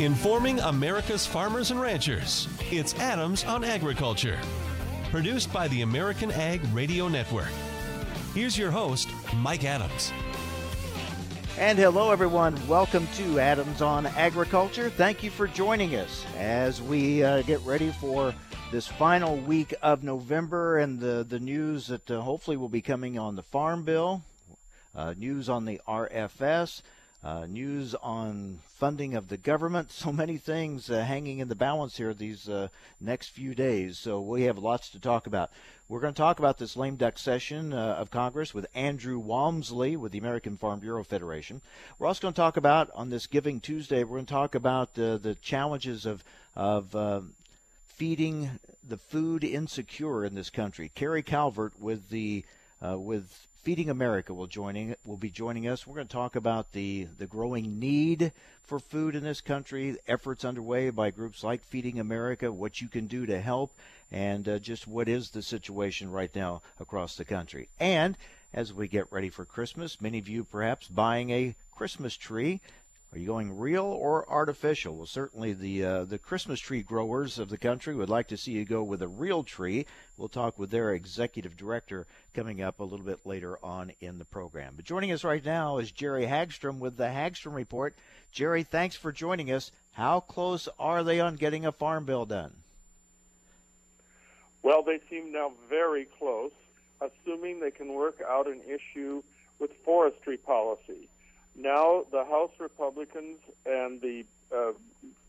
Informing 0.00 0.58
America's 0.58 1.24
farmers 1.24 1.70
and 1.70 1.80
ranchers. 1.80 2.48
It's 2.72 2.94
Adams 2.96 3.44
on 3.44 3.62
Agriculture. 3.62 4.40
Produced 5.12 5.52
by 5.52 5.68
the 5.68 5.82
American 5.82 6.32
Ag 6.32 6.60
Radio 6.72 7.06
Network. 7.06 7.52
Here's 8.34 8.58
your 8.58 8.72
host, 8.72 9.08
Mike 9.36 9.62
Adams. 9.62 10.12
And 11.60 11.78
hello, 11.78 12.10
everyone. 12.10 12.58
Welcome 12.66 13.06
to 13.14 13.38
Adams 13.38 13.82
on 13.82 14.06
Agriculture. 14.06 14.90
Thank 14.90 15.22
you 15.22 15.30
for 15.30 15.46
joining 15.46 15.94
us 15.94 16.26
as 16.38 16.82
we 16.82 17.22
uh, 17.22 17.42
get 17.42 17.60
ready 17.60 17.92
for 17.92 18.34
this 18.72 18.88
final 18.88 19.36
week 19.36 19.74
of 19.80 20.02
November 20.02 20.78
and 20.78 20.98
the, 20.98 21.22
the 21.22 21.38
news 21.38 21.86
that 21.86 22.10
uh, 22.10 22.20
hopefully 22.20 22.56
will 22.56 22.68
be 22.68 22.82
coming 22.82 23.16
on 23.16 23.36
the 23.36 23.44
Farm 23.44 23.84
Bill, 23.84 24.24
uh, 24.92 25.14
news 25.16 25.48
on 25.48 25.66
the 25.66 25.80
RFS, 25.86 26.82
uh, 27.24 27.46
news 27.46 27.94
on 28.02 28.60
funding 28.66 29.14
of 29.14 29.28
the 29.28 29.36
government. 29.36 29.90
So 30.04 30.12
many 30.12 30.36
things 30.36 30.90
uh, 30.90 31.02
hanging 31.02 31.38
in 31.38 31.48
the 31.48 31.54
balance 31.54 31.96
here 31.96 32.12
these 32.12 32.46
uh, 32.46 32.68
next 33.00 33.28
few 33.28 33.54
days. 33.54 33.98
So 33.98 34.20
we 34.20 34.42
have 34.42 34.58
lots 34.58 34.90
to 34.90 35.00
talk 35.00 35.26
about. 35.26 35.50
We're 35.88 36.00
going 36.00 36.12
to 36.12 36.20
talk 36.20 36.38
about 36.38 36.58
this 36.58 36.76
lame 36.76 36.96
duck 36.96 37.18
session 37.18 37.72
uh, 37.72 37.94
of 37.94 38.10
Congress 38.10 38.52
with 38.52 38.66
Andrew 38.74 39.18
Walmsley 39.18 39.96
with 39.96 40.12
the 40.12 40.18
American 40.18 40.58
Farm 40.58 40.80
Bureau 40.80 41.02
Federation. 41.02 41.62
We're 41.98 42.06
also 42.06 42.20
going 42.20 42.34
to 42.34 42.40
talk 42.40 42.58
about 42.58 42.90
on 42.94 43.08
this 43.08 43.26
Giving 43.26 43.60
Tuesday. 43.60 44.04
We're 44.04 44.16
going 44.16 44.26
to 44.26 44.32
talk 44.32 44.54
about 44.54 44.94
the 44.94 45.36
challenges 45.40 46.04
of 46.04 46.22
of 46.54 46.94
feeding 47.86 48.50
the 48.86 48.96
food 48.98 49.44
insecure 49.44 50.24
in 50.24 50.34
this 50.34 50.50
country. 50.50 50.90
Carrie 50.94 51.22
Calvert 51.22 51.78
with 51.80 52.10
the 52.10 52.44
uh, 52.84 52.98
with 52.98 53.46
Feeding 53.64 53.88
America 53.88 54.34
will 54.34 54.46
joining 54.46 54.94
will 55.06 55.16
be 55.16 55.30
joining 55.30 55.66
us. 55.66 55.86
We're 55.86 55.94
going 55.94 56.06
to 56.06 56.12
talk 56.12 56.36
about 56.36 56.72
the 56.72 57.08
the 57.16 57.26
growing 57.26 57.78
need 57.78 58.30
for 58.62 58.78
food 58.78 59.16
in 59.16 59.24
this 59.24 59.40
country, 59.40 59.96
efforts 60.06 60.44
underway 60.44 60.90
by 60.90 61.10
groups 61.10 61.42
like 61.42 61.64
Feeding 61.64 61.98
America, 61.98 62.52
what 62.52 62.82
you 62.82 62.88
can 62.88 63.06
do 63.06 63.24
to 63.24 63.40
help, 63.40 63.72
and 64.12 64.46
uh, 64.46 64.58
just 64.58 64.86
what 64.86 65.08
is 65.08 65.30
the 65.30 65.40
situation 65.40 66.10
right 66.10 66.34
now 66.36 66.60
across 66.78 67.16
the 67.16 67.24
country. 67.24 67.70
And 67.80 68.18
as 68.52 68.74
we 68.74 68.86
get 68.86 69.10
ready 69.10 69.30
for 69.30 69.46
Christmas, 69.46 69.98
many 69.98 70.18
of 70.18 70.28
you 70.28 70.44
perhaps 70.44 70.86
buying 70.88 71.30
a 71.30 71.54
Christmas 71.74 72.18
tree. 72.18 72.60
Are 73.14 73.18
you 73.18 73.26
going 73.26 73.56
real 73.56 73.84
or 73.84 74.28
artificial? 74.28 74.96
Well, 74.96 75.06
certainly 75.06 75.52
the 75.52 75.84
uh, 75.84 76.04
the 76.04 76.18
Christmas 76.18 76.58
tree 76.58 76.82
growers 76.82 77.38
of 77.38 77.48
the 77.48 77.56
country 77.56 77.94
would 77.94 78.08
like 78.08 78.26
to 78.26 78.36
see 78.36 78.50
you 78.50 78.64
go 78.64 78.82
with 78.82 79.02
a 79.02 79.06
real 79.06 79.44
tree. 79.44 79.86
We'll 80.16 80.28
talk 80.28 80.58
with 80.58 80.72
their 80.72 80.92
executive 80.92 81.56
director 81.56 82.08
coming 82.34 82.60
up 82.60 82.80
a 82.80 82.82
little 82.82 83.06
bit 83.06 83.24
later 83.24 83.56
on 83.64 83.92
in 84.00 84.18
the 84.18 84.24
program. 84.24 84.72
But 84.74 84.84
joining 84.84 85.12
us 85.12 85.22
right 85.22 85.44
now 85.44 85.78
is 85.78 85.92
Jerry 85.92 86.26
Hagstrom 86.26 86.80
with 86.80 86.96
the 86.96 87.06
Hagstrom 87.06 87.54
Report. 87.54 87.94
Jerry, 88.32 88.64
thanks 88.64 88.96
for 88.96 89.12
joining 89.12 89.52
us. 89.52 89.70
How 89.92 90.18
close 90.18 90.68
are 90.80 91.04
they 91.04 91.20
on 91.20 91.36
getting 91.36 91.64
a 91.64 91.70
farm 91.70 92.06
bill 92.06 92.26
done? 92.26 92.50
Well, 94.64 94.82
they 94.82 94.98
seem 95.08 95.30
now 95.30 95.52
very 95.70 96.06
close, 96.18 96.50
assuming 97.00 97.60
they 97.60 97.70
can 97.70 97.92
work 97.92 98.20
out 98.28 98.48
an 98.48 98.60
issue 98.66 99.22
with 99.60 99.70
forestry 99.84 100.36
policy. 100.36 101.08
Now, 101.56 102.04
the 102.10 102.24
House 102.24 102.50
Republicans 102.58 103.38
and 103.64 104.00
the 104.00 104.24
uh, 104.54 104.72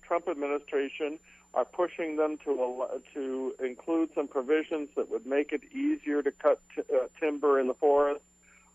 Trump 0.02 0.28
administration 0.28 1.20
are 1.54 1.66
pushing 1.66 2.18
them 2.18 2.38
to 2.44 2.86
to 3.14 3.56
include 3.64 4.10
some 4.14 4.28
provisions 4.28 4.90
that 4.96 5.10
would 5.10 5.26
make 5.26 5.52
it 5.54 5.62
easier 5.74 6.22
to 6.22 6.32
cut 6.32 6.60
t- 6.76 6.82
uh, 6.94 7.08
timber 7.20 7.60
in 7.60 7.68
the 7.68 7.74
forest, 7.74 8.22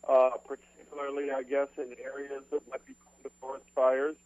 uh, 0.08 0.30
particularly, 0.46 1.30
I 1.30 1.42
guess, 1.42 1.68
in 1.76 1.94
areas 2.02 2.42
that 2.50 2.62
might 2.70 2.84
be 2.86 2.94
prone 2.94 3.22
to 3.24 3.30
forest 3.40 3.66
fires. 3.74 4.16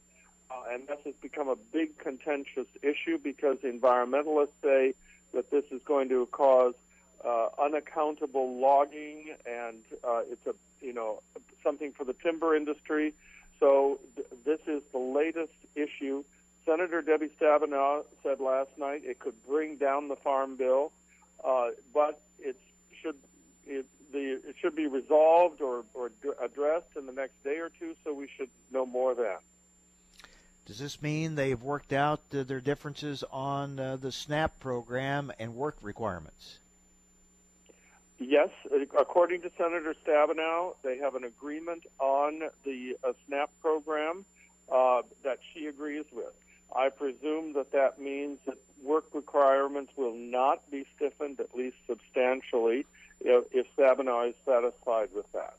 Uh, 0.51 0.73
and 0.73 0.87
this 0.87 0.99
has 1.05 1.15
become 1.21 1.49
a 1.49 1.57
big 1.57 1.99
contentious 1.99 2.67
issue 2.83 3.19
because 3.23 3.57
environmentalists 3.65 4.49
say 4.63 4.95
that 5.33 5.51
this 5.51 5.65
is 5.73 5.81
going 5.85 6.09
to 6.11 6.27
cause 6.27 6.75
uh, 7.27 7.49
unaccountable 7.59 8.61
logging, 8.61 9.35
and 9.47 9.79
uh, 10.03 10.21
it's 10.31 10.47
a 10.47 10.55
you 10.81 10.93
know 10.93 11.23
something 11.63 11.93
for 11.93 12.05
the 12.05 12.15
timber 12.15 12.55
industry. 12.55 13.15
So 13.61 13.99
th- 14.17 14.29
this 14.45 14.61
is 14.67 14.83
the 14.93 14.99
latest 14.99 15.55
issue. 15.75 16.25
Senator 16.67 17.03
Debbie 17.03 17.31
Stabenow 17.41 18.05
said 18.23 18.41
last 18.41 18.71
night 18.79 19.03
it 19.05 19.19
could 19.19 19.35
bring 19.47 19.77
down 19.77 20.09
the 20.09 20.17
farm 20.17 20.57
bill, 20.57 20.93
uh, 21.45 21.69
but 21.93 22.21
it 22.39 22.57
should 23.03 23.17
it, 23.67 23.87
the, 24.13 24.41
it 24.49 24.57
should 24.61 24.77
be 24.77 24.87
resolved 24.87 25.61
or, 25.61 25.85
or 25.95 26.11
addressed 26.43 26.97
in 26.97 27.07
the 27.07 27.13
next 27.13 27.43
day 27.43 27.57
or 27.57 27.71
two. 27.79 27.95
So 28.05 28.13
we 28.13 28.29
should 28.37 28.49
know 28.73 28.87
more 28.87 29.15
then. 29.15 29.37
Does 30.67 30.79
this 30.79 31.03
mean 31.03 31.35
they've 31.35 31.63
worked 31.63 31.93
out 31.93 32.21
uh, 32.35 32.43
their 32.43 32.61
differences 32.61 33.23
on 33.31 33.79
uh, 33.79 33.97
the 33.97 34.11
SNAP 34.11 34.59
program 34.61 35.31
and 35.39 35.55
work 35.55 35.77
requirements? 35.83 36.59
Yes, 38.27 38.49
according 38.99 39.43
to 39.43 39.51
Senator 39.59 39.95
Stabenow, 40.07 40.77
they 40.83 40.97
have 40.97 41.15
an 41.15 41.25
agreement 41.25 41.85
on 41.99 42.41
the 42.65 42.97
uh, 43.05 43.13
SNAP 43.27 43.51
program 43.61 44.25
uh, 44.73 45.03
that 45.25 45.41
she 45.53 45.67
agrees 45.67 46.07
with. 46.11 46.33
I 46.75 46.89
presume 46.89 47.53
that 47.53 47.73
that 47.73 48.01
means 48.01 48.39
that 48.47 48.57
work 48.83 49.05
requirements 49.13 49.93
will 49.97 50.15
not 50.15 50.71
be 50.71 50.87
stiffened, 50.97 51.39
at 51.39 51.55
least 51.55 51.77
substantially, 51.87 52.87
if, 53.21 53.45
if 53.53 53.67
Stabenow 53.77 54.31
is 54.31 54.35
satisfied 54.47 55.11
with 55.15 55.31
that. 55.33 55.57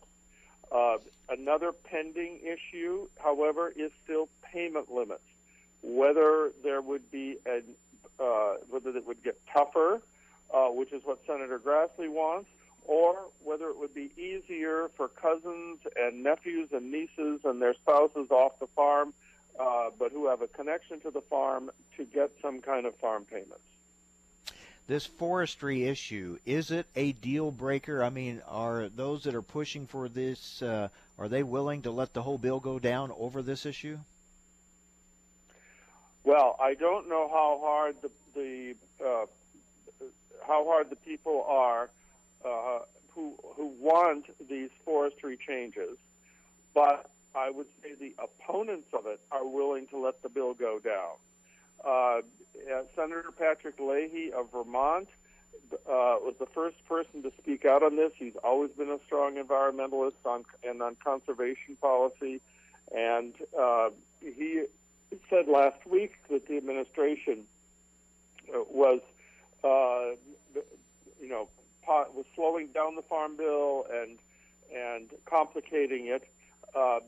Uh, 0.71 0.97
another 1.29 1.71
pending 1.71 2.39
issue, 2.39 3.07
however, 3.17 3.71
is 3.75 3.91
still 4.03 4.27
payment 4.41 4.91
limits. 4.91 5.21
Whether 5.83 6.51
there 6.63 6.81
would 6.81 7.11
be 7.11 7.37
a, 7.45 7.61
uh, 8.21 8.55
whether 8.69 8.89
it 8.89 9.05
would 9.05 9.23
get 9.23 9.39
tougher 9.53 10.01
uh, 10.53 10.67
which 10.67 10.91
is 10.91 11.01
what 11.03 11.19
Senator 11.25 11.59
Grassley 11.59 12.09
wants, 12.09 12.49
or 12.87 13.15
whether 13.43 13.69
it 13.69 13.77
would 13.77 13.93
be 13.93 14.11
easier 14.17 14.89
for 14.95 15.07
cousins 15.07 15.79
and 15.95 16.23
nephews 16.23 16.69
and 16.71 16.91
nieces 16.91 17.41
and 17.43 17.61
their 17.61 17.73
spouses 17.73 18.29
off 18.29 18.59
the 18.59 18.67
farm, 18.67 19.13
uh, 19.59 19.89
but 19.97 20.11
who 20.11 20.27
have 20.27 20.41
a 20.41 20.47
connection 20.47 20.99
to 21.01 21.11
the 21.11 21.21
farm, 21.21 21.71
to 21.97 22.05
get 22.05 22.31
some 22.41 22.61
kind 22.61 22.85
of 22.85 22.95
farm 22.97 23.25
payments. 23.25 23.63
This 24.87 25.05
forestry 25.05 25.85
issue 25.85 26.37
is 26.45 26.69
it 26.69 26.85
a 26.95 27.11
deal 27.13 27.49
breaker? 27.49 28.03
I 28.03 28.11
mean, 28.11 28.41
are 28.47 28.87
those 28.87 29.23
that 29.23 29.33
are 29.33 29.41
pushing 29.41 29.87
for 29.87 30.07
this 30.07 30.61
uh, 30.61 30.89
are 31.17 31.27
they 31.27 31.41
willing 31.41 31.81
to 31.83 31.91
let 31.91 32.13
the 32.13 32.21
whole 32.21 32.37
bill 32.37 32.59
go 32.59 32.77
down 32.77 33.11
over 33.17 33.41
this 33.41 33.65
issue? 33.65 33.97
Well, 36.23 36.55
I 36.59 36.73
don't 36.73 37.07
know 37.07 37.29
how 37.29 37.59
hard 37.63 37.95
the, 38.01 38.11
the 38.35 38.75
uh, 39.03 39.25
how 40.45 40.65
hard 40.65 40.89
the 40.91 40.95
people 40.97 41.45
are 41.47 41.89
uh, 42.45 42.79
who 43.13 43.35
who 43.55 43.71
want 43.79 44.25
these 44.49 44.69
forestry 44.83 45.37
changes, 45.37 45.97
but 46.73 47.09
I 47.33 47.49
would 47.49 47.67
say 47.81 47.93
the 47.99 48.13
opponents 48.21 48.87
of 48.93 49.05
it 49.05 49.19
are 49.31 49.45
willing 49.45 49.87
to 49.87 49.97
let 49.97 50.21
the 50.21 50.29
bill 50.29 50.53
go 50.53 50.79
down. 50.79 51.15
Uh, 51.83 52.21
Senator 52.95 53.31
Patrick 53.37 53.79
Leahy 53.79 54.31
of 54.31 54.51
Vermont 54.51 55.07
uh, 55.73 56.17
was 56.21 56.35
the 56.39 56.45
first 56.45 56.77
person 56.87 57.23
to 57.23 57.31
speak 57.37 57.65
out 57.65 57.83
on 57.83 57.95
this. 57.95 58.11
He's 58.17 58.35
always 58.43 58.71
been 58.71 58.89
a 58.89 58.99
strong 59.05 59.35
environmentalist 59.35 60.25
on 60.25 60.45
and 60.63 60.81
on 60.81 60.95
conservation 61.03 61.77
policy, 61.81 62.41
and 62.95 63.33
uh, 63.59 63.89
he 64.21 64.63
said 65.29 65.47
last 65.47 65.85
week 65.85 66.13
that 66.29 66.47
the 66.47 66.57
administration 66.57 67.43
uh, 68.53 68.59
was 68.69 69.01
uh, 69.63 70.15
you 71.21 71.29
know, 71.29 71.47
was 71.87 72.25
slowing 72.35 72.67
down 72.67 72.95
the 72.95 73.01
farm 73.03 73.37
bill 73.37 73.85
and 73.91 74.17
and 74.75 75.09
complicating 75.25 76.07
it. 76.07 76.27
Uh, 76.75 76.99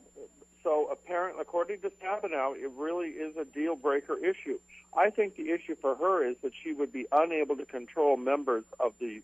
so 0.62 0.88
apparently, 0.90 1.40
according 1.40 1.80
to 1.80 1.90
Stabenow, 1.90 2.56
it 2.56 2.70
really 2.76 3.08
is 3.08 3.36
a 3.36 3.44
deal 3.44 3.76
breaker 3.76 4.16
issue. 4.18 4.58
I 4.96 5.10
think 5.10 5.36
the 5.36 5.50
issue 5.50 5.76
for 5.80 5.94
her 5.94 6.24
is 6.24 6.36
that 6.42 6.52
she 6.62 6.72
would 6.72 6.92
be 6.92 7.06
unable 7.12 7.56
to 7.56 7.66
control 7.66 8.16
members 8.16 8.64
of 8.80 8.92
the 8.98 9.22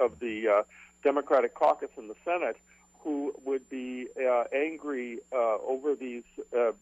of 0.00 0.18
the 0.20 0.48
uh, 0.48 0.62
Democratic 1.02 1.54
caucus 1.54 1.90
in 1.96 2.08
the 2.08 2.16
Senate 2.24 2.56
who 3.00 3.32
would 3.44 3.68
be 3.70 4.08
uh, 4.20 4.44
angry 4.52 5.18
uh, 5.32 5.56
over 5.66 5.94
these 5.94 6.24
uh, 6.56 6.72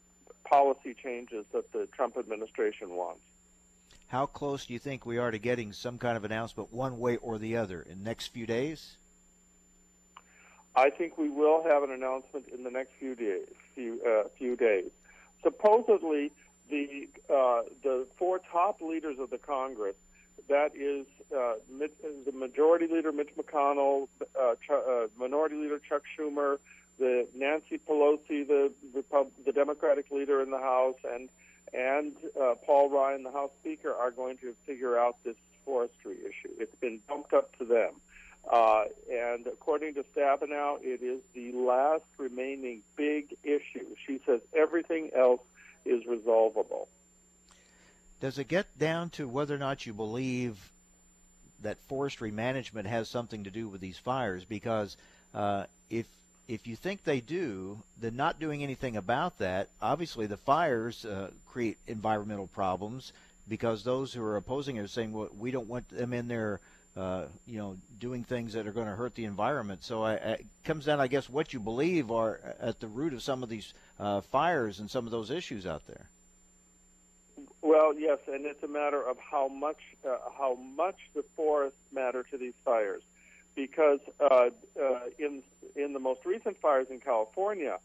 policy 0.45 0.95
changes 0.95 1.45
that 1.53 1.71
the 1.73 1.87
Trump 1.95 2.17
administration 2.17 2.91
wants. 2.91 3.21
How 4.09 4.27
close 4.27 4.67
do 4.67 4.73
you 4.73 4.79
think 4.79 5.05
we 5.05 5.19
are 5.19 5.31
to 5.31 5.39
getting 5.39 5.73
some 5.73 5.99
kind 5.99 6.17
of 6.17 6.25
announcement 6.25 6.73
one 6.73 6.99
way 6.99 7.17
or 7.17 7.39
the 7.39 7.57
other 7.57 7.83
in 7.83 7.99
the 7.99 8.05
next 8.05 8.29
few 8.29 8.47
days? 8.47 8.97
I 10.77 10.91
think 10.91 11.19
we 11.19 11.29
will 11.29 11.63
have 11.65 11.83
an 11.83 11.91
announcement 11.91 12.47
in 12.55 12.63
the 12.63 12.71
next 12.71 12.93
few 12.99 13.15
days. 13.15 13.49
Few 13.75 14.01
uh, 14.07 14.29
few 14.39 14.57
days. 14.57 14.91
Supposedly, 15.43 16.33
the 16.71 17.09
uh, 17.29 17.63
the 17.83 18.07
four 18.17 18.41
top 18.53 18.81
leaders 18.81 19.19
of 19.19 19.31
the 19.31 19.39
Congress, 19.39 19.97
that 20.49 20.77
is 20.77 21.07
uh, 21.35 21.55
the 21.79 22.33
Majority 22.33 22.87
Leader 22.87 23.11
Mitch 23.11 23.31
McConnell, 23.37 24.09
uh, 24.39 24.55
Ch- 24.55 24.71
uh, 24.71 25.07
Minority 25.19 25.57
Leader 25.57 25.81
Chuck 25.81 26.03
Schumer, 26.17 26.59
the 26.99 27.27
Nancy 27.35 27.79
Pelosi, 27.79 28.47
the 28.47 28.71
the 28.93 29.53
Democratic 29.53 30.11
leader 30.11 30.43
in 30.43 30.51
the 30.51 30.59
House, 30.59 30.97
and 31.11 31.29
and 31.73 32.13
uh, 32.41 32.55
Paul 32.65 32.91
Ryan, 32.91 33.23
the 33.23 33.33
House 33.33 33.51
Speaker, 33.61 33.95
are 33.95 34.11
going 34.11 34.39
to 34.39 34.55
figure 34.67 34.99
out 34.99 35.17
this 35.25 35.37
forestry 35.65 36.17
issue. 36.21 36.55
It's 36.59 36.75
been 36.77 37.01
bumped 37.09 37.33
up 37.33 37.57
to 37.59 37.65
them. 37.65 37.95
Uh, 38.51 38.85
and 39.13 39.47
according 39.47 39.95
to 39.95 40.05
Stabenow, 40.15 40.79
it 40.81 41.03
is 41.03 41.21
the 41.35 41.53
last 41.53 42.05
remaining 42.17 42.83
big 42.97 43.37
issue. 43.43 43.87
She 44.07 44.21
says 44.25 44.41
everything 44.57 45.11
else 45.17 45.41
is 45.85 46.07
resolvable. 46.07 46.89
Does 48.21 48.39
it 48.39 48.49
get 48.49 48.79
down 48.79 49.11
to 49.11 49.29
whether 49.29 49.55
or 49.55 49.59
not 49.59 49.85
you 49.85 49.93
believe 49.93 50.71
that 51.63 51.79
forestry 51.89 52.31
management 52.31 52.87
has 52.87 53.09
something 53.09 53.45
to 53.45 53.51
do 53.51 53.69
with 53.69 53.81
these 53.81 53.99
fires? 53.99 54.45
Because 54.45 54.97
uh, 55.35 55.65
if 55.91 56.07
if 56.49 56.67
you 56.67 56.77
think 56.77 57.05
they 57.05 57.21
do, 57.21 57.83
then 58.01 58.17
not 58.17 58.39
doing 58.39 58.63
anything 58.63 58.97
about 58.97 59.39
that, 59.39 59.69
obviously 59.83 60.27
the 60.27 60.37
fires 60.37 61.05
uh, 61.05 61.31
create 61.47 61.77
environmental 61.87 62.47
problems 62.47 63.13
because 63.49 63.83
those 63.83 64.13
who 64.13 64.23
are 64.23 64.37
opposing 64.37 64.77
it 64.77 64.81
are 64.81 64.89
saying, 64.89 65.13
well, 65.13 65.29
we 65.39 65.51
don't 65.51 65.69
want 65.69 65.89
them 65.89 66.13
in 66.13 66.29
there, 66.29 66.61
uh, 66.97 67.25
you 67.47 67.59
know, 67.59 67.77
doing 67.99 68.23
things 68.25 68.53
that 68.53 68.67
are 68.67 68.73
going 68.73 68.87
to 68.87 68.95
hurt 68.95 69.15
the 69.15 69.25
environment. 69.25 69.83
So 69.83 70.05
I, 70.05 70.15
it 70.15 70.47
comes 70.65 70.85
down, 70.85 71.01
I 71.01 71.09
guess, 71.09 71.29
what 71.29 71.53
you 71.53 71.61
believe 71.61 72.11
are 72.11 72.41
at 72.61 72.81
the 72.81 72.89
root 72.89 73.13
of 73.13 73.23
some 73.23 73.43
of 73.43 73.49
these 73.49 73.75
uh, 73.99 74.21
fires 74.21 74.79
and 74.79 74.91
some 74.91 75.05
of 75.05 75.11
those 75.11 75.31
issues 75.31 75.67
out 75.67 75.87
there. 75.87 76.07
Well, 77.61 77.93
yes, 77.99 78.19
and 78.29 78.47
it's 78.47 78.63
a 78.63 78.69
matter 78.69 79.03
of 79.03 79.17
how 79.19 79.49
much 79.49 79.81
uh, 80.09 80.17
how 80.39 80.55
much 80.77 80.97
the 81.15 81.25
forests 81.35 81.79
matter 81.93 82.25
to 82.31 82.39
these 82.39 82.55
fires 82.65 83.03
because 83.57 83.99
uh, 84.21 84.51
uh, 84.81 85.01
in 85.19 85.43
in 85.75 85.93
the 85.95 85.99
most 85.99 86.25
recent 86.25 86.61
fires 86.61 86.87
in 86.91 87.01
California, 87.01 87.79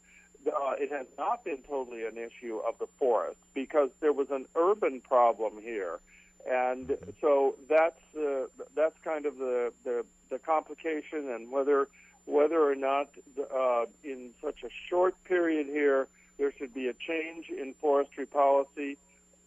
uh, 0.47 0.73
it 0.77 0.91
has 0.91 1.07
not 1.17 1.43
been 1.43 1.63
totally 1.67 2.05
an 2.05 2.17
issue 2.17 2.59
of 2.67 2.75
the 2.79 2.87
forest 2.99 3.37
because 3.53 3.89
there 4.01 4.13
was 4.13 4.27
an 4.29 4.45
urban 4.55 5.01
problem 5.01 5.53
here, 5.61 5.99
and 6.47 6.95
so 7.19 7.55
that's 7.67 8.01
uh, 8.15 8.45
that's 8.75 8.95
kind 9.03 9.25
of 9.25 9.37
the, 9.37 9.73
the 9.83 10.05
the 10.29 10.37
complication 10.37 11.29
and 11.29 11.51
whether 11.51 11.87
whether 12.25 12.61
or 12.61 12.75
not 12.75 13.09
uh, 13.55 13.85
in 14.03 14.31
such 14.43 14.63
a 14.63 14.69
short 14.89 15.15
period 15.23 15.65
here 15.65 16.07
there 16.37 16.51
should 16.57 16.73
be 16.73 16.87
a 16.87 16.93
change 16.93 17.49
in 17.49 17.73
forestry 17.79 18.25
policy. 18.25 18.97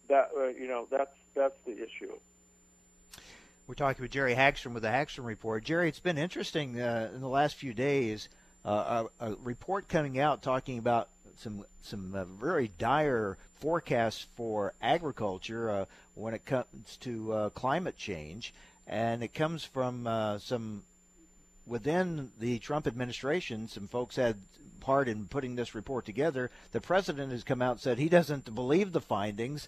That 0.07 0.29
uh, 0.37 0.47
you 0.47 0.67
know 0.67 0.87
that's 0.89 1.15
that's 1.35 1.57
the 1.65 1.73
issue. 1.73 2.13
We're 3.67 3.73
talking 3.73 4.03
with 4.03 4.11
Jerry 4.11 4.35
Hagstrom 4.35 4.73
with 4.73 4.83
the 4.83 4.89
Hagstrom 4.89 5.25
Report. 5.25 5.63
Jerry, 5.63 5.89
it's 5.89 5.99
been 5.99 6.19
interesting 6.19 6.79
uh, 6.79 7.09
in 7.15 7.19
the 7.19 7.27
last 7.27 7.55
few 7.55 7.73
days. 7.73 8.29
Uh, 8.63 9.05
a, 9.19 9.31
a, 9.31 9.35
report 9.43 9.87
coming 9.87 10.19
out 10.19 10.43
talking 10.43 10.77
about 10.77 11.09
some 11.37 11.65
some 11.81 12.13
uh, 12.13 12.25
very 12.25 12.69
dire 12.77 13.39
forecasts 13.59 14.27
for 14.35 14.75
agriculture 14.83 15.71
uh, 15.71 15.85
when 16.13 16.35
it 16.35 16.45
comes 16.45 16.97
to 16.97 17.33
uh, 17.33 17.49
climate 17.49 17.97
change, 17.97 18.53
and 18.85 19.23
it 19.23 19.33
comes 19.33 19.65
from 19.65 20.05
uh, 20.05 20.37
some 20.37 20.83
within 21.65 22.29
the 22.39 22.59
Trump 22.59 22.85
administration. 22.85 23.67
Some 23.67 23.87
folks 23.87 24.15
had 24.15 24.37
part 24.79 25.07
in 25.07 25.25
putting 25.25 25.55
this 25.55 25.73
report 25.73 26.05
together. 26.05 26.51
The 26.71 26.81
president 26.81 27.31
has 27.31 27.43
come 27.43 27.63
out 27.63 27.71
and 27.71 27.79
said 27.79 27.97
he 27.97 28.09
doesn't 28.09 28.53
believe 28.53 28.91
the 28.91 29.01
findings. 29.01 29.67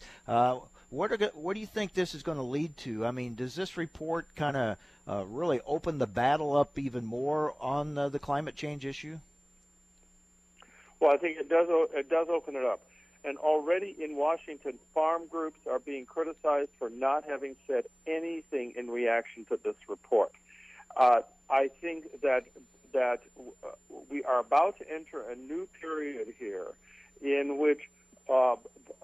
What 0.90 1.12
are 1.12 1.32
what 1.34 1.54
do 1.54 1.60
you 1.60 1.66
think 1.66 1.94
this 1.94 2.16
is 2.16 2.24
going 2.24 2.38
to 2.38 2.44
lead 2.44 2.78
to? 2.78 3.06
I 3.06 3.12
mean, 3.12 3.36
does 3.36 3.56
this 3.56 3.76
report 3.76 4.28
kind 4.36 4.56
of 4.56 4.78
uh, 5.08 5.26
really 5.26 5.60
open 5.66 5.98
the 5.98 6.08
battle 6.08 6.56
up 6.56 6.80
even 6.80 7.06
more 7.06 7.54
on 7.60 7.96
the 7.96 8.20
climate 8.20 8.56
change 8.56 8.86
issue? 8.86 9.20
Well, 11.00 11.12
I 11.12 11.18
think 11.18 11.38
it 11.38 11.50
does. 11.50 11.68
It 11.94 12.10
does 12.10 12.28
open 12.30 12.56
it 12.56 12.64
up. 12.64 12.82
And 13.26 13.38
already 13.38 13.96
in 14.02 14.16
Washington, 14.16 14.80
farm 14.94 15.24
groups 15.30 15.60
are 15.70 15.80
being 15.80 16.06
criticized 16.06 16.70
for 16.80 16.90
not 16.90 17.26
having 17.28 17.58
said 17.68 17.84
anything 18.06 18.74
in 18.78 18.90
reaction 18.90 19.44
to 19.46 19.60
this 19.62 19.76
report. 19.90 20.32
Uh, 20.96 21.22
I 21.50 21.70
think 21.82 22.22
that 22.22 22.46
that 22.94 23.20
uh, 23.64 23.68
we 24.10 24.24
are 24.24 24.40
about 24.40 24.78
to 24.78 24.90
enter 24.90 25.22
a 25.30 25.36
new 25.36 25.68
period 25.82 26.34
here, 26.40 26.68
in 27.22 27.58
which 27.58 27.82
uh, 28.30 28.56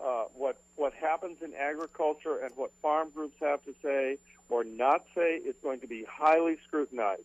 uh, 0.04 0.26
what 0.36 0.58
what 0.76 0.94
happens 0.94 1.38
in 1.42 1.54
agriculture 1.54 2.38
and 2.44 2.52
what 2.56 2.72
farm 2.82 3.10
groups 3.14 3.36
have 3.42 3.64
to 3.64 3.74
say 3.82 4.18
or 4.50 4.64
not 4.64 5.06
say 5.16 5.36
is 5.36 5.56
going 5.64 5.80
to 5.80 5.88
be 5.88 6.06
highly 6.10 6.58
scrutinized. 6.68 7.24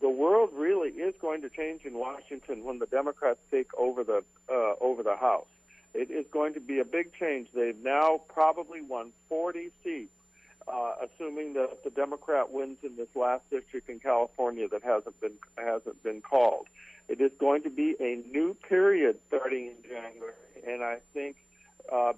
The 0.00 0.08
world 0.08 0.50
really 0.52 0.90
is 0.90 1.14
going 1.20 1.42
to 1.42 1.48
change 1.48 1.84
in 1.84 1.94
Washington 1.94 2.64
when 2.64 2.78
the 2.78 2.86
Democrats 2.86 3.40
take 3.50 3.72
over 3.76 4.04
the 4.04 4.22
uh, 4.50 4.74
over 4.80 5.02
the 5.02 5.16
House. 5.16 5.46
It 5.92 6.10
is 6.10 6.26
going 6.30 6.54
to 6.54 6.60
be 6.60 6.80
a 6.80 6.84
big 6.84 7.14
change. 7.14 7.48
They've 7.54 7.78
now 7.78 8.20
probably 8.28 8.82
won 8.82 9.12
40 9.28 9.70
seats, 9.84 10.10
uh, 10.66 10.94
assuming 11.04 11.54
that 11.54 11.84
the 11.84 11.90
Democrat 11.90 12.50
wins 12.50 12.78
in 12.82 12.96
this 12.96 13.08
last 13.14 13.48
district 13.48 13.88
in 13.88 14.00
California 14.00 14.66
that 14.68 14.82
hasn't 14.82 15.20
been 15.20 15.34
hasn't 15.56 16.02
been 16.02 16.20
called. 16.20 16.66
It 17.08 17.20
is 17.20 17.32
going 17.38 17.62
to 17.62 17.70
be 17.70 17.96
a 18.00 18.16
new 18.30 18.56
period 18.68 19.18
starting 19.28 19.66
in 19.66 19.82
January 19.82 20.32
and 20.66 20.82
I 20.82 20.98
think 21.12 21.36
uh, 21.92 22.12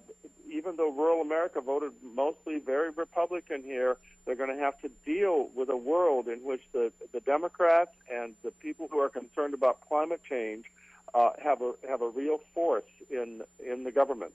even 0.49 0.75
though 0.77 0.91
rural 0.91 1.21
America 1.21 1.59
voted 1.61 1.91
mostly 2.01 2.59
very 2.59 2.89
Republican 2.91 3.63
here, 3.63 3.97
they're 4.25 4.35
going 4.35 4.55
to 4.55 4.63
have 4.63 4.79
to 4.81 4.89
deal 5.05 5.49
with 5.55 5.69
a 5.69 5.75
world 5.77 6.27
in 6.27 6.39
which 6.39 6.61
the, 6.71 6.91
the 7.11 7.19
Democrats 7.19 7.91
and 8.11 8.33
the 8.43 8.51
people 8.51 8.87
who 8.89 8.99
are 8.99 9.09
concerned 9.09 9.53
about 9.53 9.81
climate 9.87 10.21
change 10.27 10.65
uh, 11.13 11.31
have 11.41 11.61
a 11.61 11.73
have 11.87 12.01
a 12.01 12.07
real 12.09 12.39
force 12.53 12.83
in 13.09 13.41
in 13.65 13.83
the 13.83 13.91
government. 13.91 14.33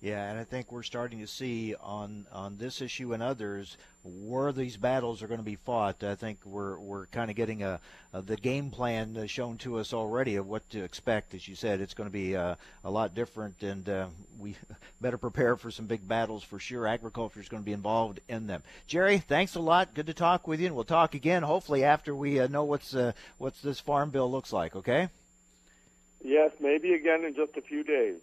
Yeah, 0.00 0.30
and 0.30 0.38
I 0.38 0.44
think 0.44 0.72
we're 0.72 0.82
starting 0.82 1.20
to 1.20 1.26
see 1.26 1.74
on 1.74 2.26
on 2.32 2.56
this 2.56 2.80
issue 2.80 3.12
and 3.12 3.22
others 3.22 3.76
where 4.02 4.50
these 4.50 4.78
battles 4.78 5.22
are 5.22 5.26
going 5.26 5.40
to 5.40 5.44
be 5.44 5.56
fought. 5.56 6.02
I 6.02 6.14
think 6.14 6.38
we're 6.46 6.78
we're 6.78 7.04
kind 7.06 7.28
of 7.28 7.36
getting 7.36 7.62
a, 7.62 7.80
a 8.14 8.22
the 8.22 8.36
game 8.36 8.70
plan 8.70 9.26
shown 9.26 9.58
to 9.58 9.78
us 9.78 9.92
already 9.92 10.36
of 10.36 10.46
what 10.46 10.68
to 10.70 10.82
expect. 10.82 11.34
As 11.34 11.46
you 11.46 11.54
said, 11.54 11.82
it's 11.82 11.92
going 11.92 12.08
to 12.08 12.12
be 12.12 12.34
uh, 12.34 12.54
a 12.82 12.90
lot 12.90 13.14
different, 13.14 13.62
and 13.62 13.86
uh, 13.90 14.06
we 14.38 14.56
better 15.02 15.18
prepare 15.18 15.54
for 15.56 15.70
some 15.70 15.84
big 15.84 16.08
battles 16.08 16.42
for 16.42 16.58
sure. 16.58 16.86
Agriculture 16.86 17.40
is 17.40 17.50
going 17.50 17.62
to 17.62 17.66
be 17.66 17.74
involved 17.74 18.20
in 18.26 18.46
them. 18.46 18.62
Jerry, 18.86 19.18
thanks 19.18 19.54
a 19.54 19.60
lot. 19.60 19.92
Good 19.92 20.06
to 20.06 20.14
talk 20.14 20.48
with 20.48 20.60
you, 20.60 20.66
and 20.66 20.74
we'll 20.74 20.84
talk 20.84 21.14
again 21.14 21.42
hopefully 21.42 21.84
after 21.84 22.14
we 22.14 22.40
uh, 22.40 22.46
know 22.46 22.64
what's 22.64 22.94
uh, 22.94 23.12
what's 23.36 23.60
this 23.60 23.80
farm 23.80 24.08
bill 24.08 24.30
looks 24.30 24.50
like. 24.50 24.74
Okay. 24.76 25.10
Yes, 26.24 26.52
maybe 26.58 26.94
again 26.94 27.24
in 27.24 27.34
just 27.34 27.54
a 27.58 27.62
few 27.62 27.84
days. 27.84 28.16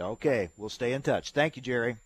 Okay, 0.00 0.50
we'll 0.56 0.68
stay 0.68 0.92
in 0.92 1.02
touch. 1.02 1.30
Thank 1.30 1.56
you, 1.56 1.62
Jerry. 1.62 1.96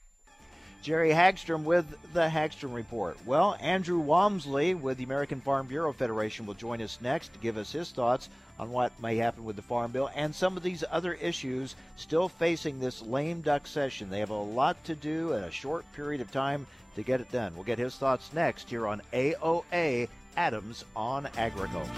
Jerry 0.83 1.11
Hagstrom 1.11 1.65
with 1.65 1.85
the 2.15 2.27
Hagstrom 2.27 2.73
Report. 2.73 3.19
Well, 3.27 3.57
Andrew 3.61 3.99
Walmsley 3.99 4.73
with 4.75 4.97
the 4.97 5.05
American 5.05 5.43
Farm 5.43 5.67
Bureau 5.67 5.93
Federation 5.93 6.47
will 6.47 6.55
join 6.55 6.81
us 6.81 6.99
next 7.03 7.35
to 7.35 7.39
give 7.39 7.59
us 7.59 7.71
his 7.71 7.91
thoughts 7.91 8.31
on 8.59 8.71
what 8.71 8.99
may 9.01 9.17
happen 9.17 9.45
with 9.45 9.57
the 9.57 9.63
Farm 9.63 9.93
Bill 9.93 10.11
and 10.15 10.35
some 10.35 10.57
of 10.57 10.63
these 10.63 10.83
other 10.91 11.15
issues 11.15 11.77
still 11.97 12.31
facing 12.31 12.81
this 12.81 13.03
lame 13.03 13.43
duck 13.43 13.67
session. 13.67 14.09
They 14.09 14.21
have 14.21 14.31
a 14.31 14.35
lot 14.35 14.83
to 14.85 14.95
do 14.95 15.35
in 15.35 15.45
a 15.45 15.51
short 15.51 15.85
period 15.93 16.23
of 16.23 16.33
time 16.33 16.67
to 16.95 17.03
get 17.03 17.21
it 17.21 17.31
done. 17.31 17.55
We'll 17.55 17.65
get 17.65 17.79
his 17.79 17.97
thoughts 17.97 18.33
next 18.33 18.71
here 18.71 18.87
on 18.87 19.03
AOA 19.13 20.09
Adams 20.37 20.85
on 20.97 21.29
Agriculture. 21.37 21.91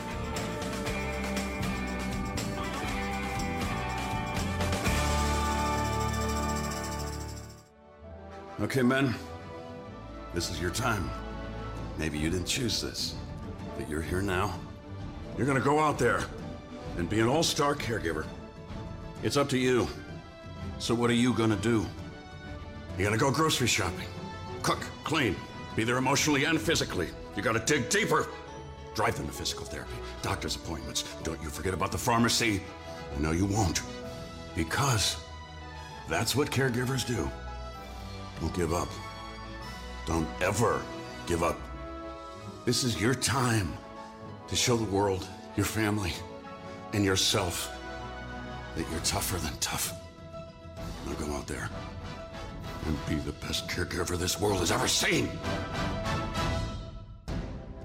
Okay, 8.63 8.83
men. 8.83 9.13
This 10.35 10.49
is 10.49 10.61
your 10.61 10.71
time. 10.71 11.11
Maybe 11.99 12.17
you 12.17 12.31
didn't 12.31 12.47
choose 12.47 12.81
this, 12.81 13.17
but 13.77 13.91
you're 13.91 14.01
here 14.01 14.23
now. 14.23 14.57
You're 15.37 15.49
gonna 15.49 15.59
go 15.59 15.81
out 15.81 15.99
there 15.99 16.23
and 16.97 17.09
be 17.09 17.19
an 17.19 17.27
all-star 17.27 17.75
caregiver. 17.75 18.25
It's 19.25 19.37
up 19.37 19.49
to 19.49 19.59
you. 19.59 19.89
So 20.79 20.95
what 20.95 21.11
are 21.11 21.15
you 21.15 21.35
gonna 21.35 21.57
do? 21.57 21.85
You're 22.97 23.09
gonna 23.09 23.19
go 23.19 23.33
grocery 23.33 23.67
shopping, 23.67 24.07
cook, 24.63 24.87
clean, 25.03 25.35
be 25.75 25.83
there 25.83 25.97
emotionally 25.97 26.45
and 26.45 26.61
physically. 26.61 27.09
You 27.35 27.43
gotta 27.43 27.65
dig 27.67 27.91
deeper. 27.91 28.29
Drive 28.95 29.17
them 29.17 29.27
to 29.27 29.33
physical 29.33 29.67
therapy, 29.67 29.91
doctor's 30.23 30.55
appointments. 30.55 31.03
Don't 31.25 31.43
you 31.43 31.49
forget 31.49 31.75
about 31.75 31.91
the 31.91 31.99
pharmacy. 31.99 32.63
Know 33.19 33.33
you 33.33 33.45
won't. 33.45 33.83
Because 34.55 35.17
that's 36.09 36.37
what 36.37 36.49
caregivers 36.49 37.05
do. 37.05 37.29
Don't 38.41 38.55
give 38.55 38.73
up. 38.73 38.89
Don't 40.07 40.27
ever 40.41 40.83
give 41.27 41.43
up. 41.43 41.59
This 42.65 42.85
is 42.85 43.01
your 43.01 43.15
time 43.15 43.77
to 44.49 44.57
show 44.57 44.77
the 44.77 44.85
world, 44.85 45.27
your 45.57 45.67
family, 45.67 46.13
and 46.93 47.05
yourself 47.05 47.77
that 48.77 48.89
you're 48.91 49.01
tougher 49.01 49.39
than 49.39 49.57
tough. 49.59 49.93
Now 51.07 51.13
go 51.15 51.33
out 51.33 51.47
there 51.47 51.69
and 52.87 53.07
be 53.09 53.17
the 53.17 53.33
best 53.33 53.69
caregiver 53.69 54.17
this 54.17 54.41
world 54.41 54.61
has 54.61 54.73
ever 54.73 54.89
seen. 54.89 55.29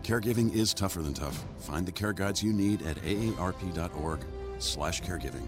Caregiving 0.03 0.53
is 0.53 0.73
tougher 0.73 1.01
than 1.01 1.13
tough. 1.13 1.43
Find 1.59 1.85
the 1.85 1.91
care 1.91 2.13
guides 2.13 2.41
you 2.41 2.53
need 2.53 2.81
at 2.83 2.95
aarp.org/caregiving. 3.03 5.47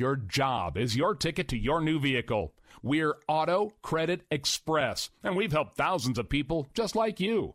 your 0.00 0.16
job 0.16 0.78
is 0.78 0.96
your 0.96 1.14
ticket 1.14 1.46
to 1.48 1.58
your 1.58 1.80
new 1.80 2.00
vehicle. 2.00 2.54
We're 2.82 3.16
Auto 3.28 3.74
Credit 3.82 4.22
Express, 4.30 5.10
and 5.22 5.36
we've 5.36 5.52
helped 5.52 5.76
thousands 5.76 6.18
of 6.18 6.30
people 6.30 6.70
just 6.74 6.96
like 6.96 7.20
you. 7.20 7.54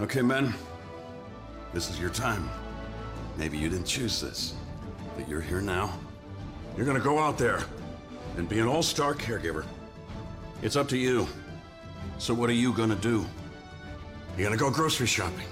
Okay, 0.00 0.22
men. 0.22 0.54
This 1.74 1.90
is 1.90 1.98
your 1.98 2.10
time. 2.10 2.48
Maybe 3.36 3.58
you 3.58 3.68
didn't 3.68 3.86
choose 3.86 4.20
this, 4.20 4.54
but 5.16 5.28
you're 5.28 5.40
here 5.40 5.60
now. 5.60 5.92
You're 6.76 6.86
gonna 6.86 7.00
go 7.00 7.18
out 7.18 7.36
there 7.36 7.64
and 8.36 8.48
be 8.48 8.60
an 8.60 8.68
all 8.68 8.84
star 8.84 9.12
caregiver. 9.12 9.66
It's 10.62 10.76
up 10.76 10.88
to 10.90 10.96
you. 10.96 11.26
So, 12.18 12.32
what 12.32 12.48
are 12.48 12.54
you 12.54 12.72
gonna 12.72 12.94
do? 12.94 13.26
You're 14.36 14.46
gonna 14.46 14.56
go 14.56 14.70
grocery 14.70 15.08
shopping, 15.08 15.48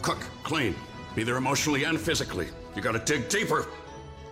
cook, 0.00 0.20
clean, 0.44 0.76
be 1.16 1.24
there 1.24 1.36
emotionally 1.36 1.82
and 1.82 1.98
physically. 2.00 2.46
You 2.76 2.82
gotta 2.82 3.00
dig 3.00 3.28
deeper. 3.28 3.66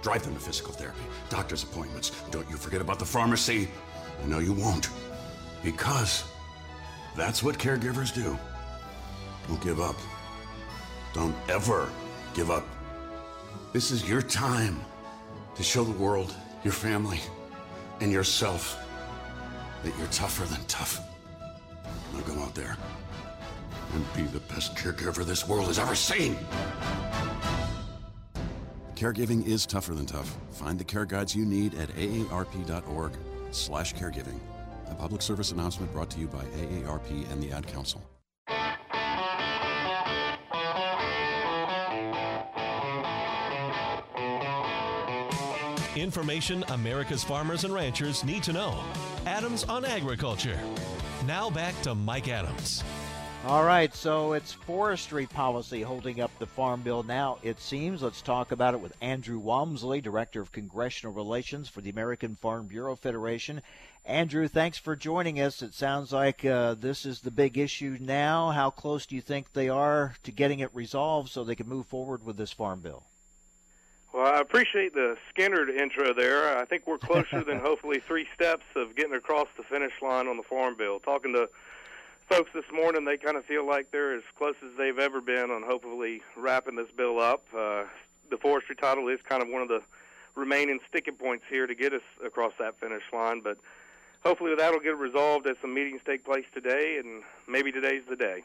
Drive 0.00 0.22
them 0.22 0.34
to 0.34 0.40
physical 0.40 0.74
therapy, 0.74 1.02
doctor's 1.28 1.64
appointments. 1.64 2.12
Don't 2.30 2.48
you 2.48 2.56
forget 2.56 2.80
about 2.80 3.00
the 3.00 3.04
pharmacy. 3.04 3.68
I 4.22 4.26
know 4.28 4.38
you 4.38 4.52
won't. 4.52 4.90
Because 5.64 6.22
that's 7.16 7.42
what 7.42 7.58
caregivers 7.58 8.14
do. 8.14 8.38
Don't 9.48 9.60
give 9.60 9.80
up. 9.80 9.96
Don't 11.12 11.34
ever 11.48 11.88
give 12.34 12.50
up. 12.50 12.64
This 13.72 13.90
is 13.90 14.08
your 14.08 14.22
time 14.22 14.80
to 15.54 15.62
show 15.62 15.84
the 15.84 15.98
world, 15.98 16.34
your 16.64 16.72
family, 16.72 17.20
and 18.00 18.12
yourself 18.12 18.78
that 19.82 19.96
you're 19.98 20.06
tougher 20.08 20.44
than 20.44 20.64
tough. 20.66 21.00
Now 22.12 22.20
go 22.20 22.38
out 22.40 22.54
there 22.54 22.76
and 23.94 24.04
be 24.14 24.22
the 24.22 24.40
best 24.40 24.74
caregiver 24.74 25.24
this 25.24 25.46
world 25.48 25.66
has 25.68 25.78
ever 25.78 25.94
seen. 25.94 26.36
Caregiving 28.94 29.46
is 29.46 29.66
tougher 29.66 29.94
than 29.94 30.06
tough. 30.06 30.36
Find 30.52 30.78
the 30.78 30.84
care 30.84 31.04
guides 31.04 31.36
you 31.36 31.44
need 31.44 31.74
at 31.74 31.90
aarp.org 31.90 33.12
slash 33.50 33.94
caregiving. 33.94 34.40
A 34.90 34.94
public 34.94 35.20
service 35.20 35.52
announcement 35.52 35.92
brought 35.92 36.10
to 36.10 36.18
you 36.20 36.26
by 36.28 36.44
AARP 36.44 37.30
and 37.30 37.42
the 37.42 37.52
Ad 37.52 37.66
Council. 37.66 38.02
Information 45.96 46.62
America's 46.68 47.24
farmers 47.24 47.64
and 47.64 47.72
ranchers 47.72 48.22
need 48.22 48.42
to 48.42 48.52
know. 48.52 48.78
Adams 49.24 49.64
on 49.64 49.84
Agriculture. 49.84 50.60
Now 51.26 51.48
back 51.48 51.80
to 51.82 51.94
Mike 51.94 52.28
Adams. 52.28 52.84
All 53.46 53.64
right, 53.64 53.94
so 53.94 54.34
it's 54.34 54.52
forestry 54.52 55.24
policy 55.24 55.80
holding 55.80 56.20
up 56.20 56.30
the 56.38 56.46
Farm 56.46 56.82
Bill 56.82 57.02
now, 57.02 57.38
it 57.42 57.60
seems. 57.60 58.02
Let's 58.02 58.20
talk 58.20 58.52
about 58.52 58.74
it 58.74 58.80
with 58.80 58.96
Andrew 59.00 59.38
Walmsley, 59.38 60.00
Director 60.02 60.40
of 60.42 60.52
Congressional 60.52 61.14
Relations 61.14 61.68
for 61.68 61.80
the 61.80 61.90
American 61.90 62.34
Farm 62.34 62.66
Bureau 62.66 62.94
Federation. 62.96 63.62
Andrew, 64.04 64.48
thanks 64.48 64.76
for 64.76 64.96
joining 64.96 65.40
us. 65.40 65.62
It 65.62 65.74
sounds 65.74 66.12
like 66.12 66.44
uh, 66.44 66.74
this 66.74 67.06
is 67.06 67.20
the 67.20 67.30
big 67.30 67.56
issue 67.56 67.96
now. 68.00 68.50
How 68.50 68.68
close 68.68 69.06
do 69.06 69.14
you 69.14 69.22
think 69.22 69.52
they 69.52 69.68
are 69.68 70.14
to 70.24 70.32
getting 70.32 70.60
it 70.60 70.74
resolved 70.74 71.30
so 71.30 71.42
they 71.42 71.54
can 71.54 71.68
move 71.68 71.86
forward 71.86 72.22
with 72.22 72.36
this 72.36 72.52
Farm 72.52 72.80
Bill? 72.80 73.04
Well, 74.12 74.26
I 74.26 74.40
appreciate 74.40 74.94
the 74.94 75.16
Skynyrd 75.34 75.68
intro 75.68 76.14
there. 76.14 76.56
I 76.56 76.64
think 76.64 76.86
we're 76.86 76.98
closer 76.98 77.44
than 77.44 77.58
hopefully 77.64 78.00
three 78.06 78.26
steps 78.34 78.64
of 78.74 78.96
getting 78.96 79.14
across 79.14 79.48
the 79.56 79.62
finish 79.62 79.92
line 80.00 80.26
on 80.26 80.36
the 80.36 80.42
Farm 80.42 80.74
Bill. 80.76 81.00
Talking 81.00 81.34
to 81.34 81.48
folks 82.28 82.50
this 82.54 82.64
morning, 82.72 83.04
they 83.04 83.16
kind 83.16 83.36
of 83.36 83.44
feel 83.44 83.66
like 83.66 83.90
they're 83.90 84.16
as 84.16 84.22
close 84.38 84.54
as 84.64 84.70
they've 84.78 84.98
ever 84.98 85.20
been 85.20 85.50
on 85.50 85.62
hopefully 85.62 86.22
wrapping 86.36 86.76
this 86.76 86.90
bill 86.96 87.20
up. 87.20 87.44
Uh, 87.56 87.84
the 88.30 88.36
forestry 88.36 88.74
title 88.74 89.08
is 89.08 89.20
kind 89.28 89.42
of 89.42 89.48
one 89.48 89.62
of 89.62 89.68
the 89.68 89.82
remaining 90.34 90.78
sticking 90.88 91.14
points 91.14 91.44
here 91.48 91.66
to 91.66 91.74
get 91.74 91.92
us 91.92 92.02
across 92.24 92.52
that 92.58 92.78
finish 92.80 93.02
line, 93.12 93.40
but 93.40 93.58
hopefully 94.24 94.54
that'll 94.56 94.80
get 94.80 94.96
resolved 94.96 95.46
as 95.46 95.56
some 95.60 95.74
meetings 95.74 96.00
take 96.04 96.24
place 96.24 96.44
today, 96.52 96.98
and 96.98 97.22
maybe 97.48 97.72
today's 97.72 98.02
the 98.08 98.16
day. 98.16 98.42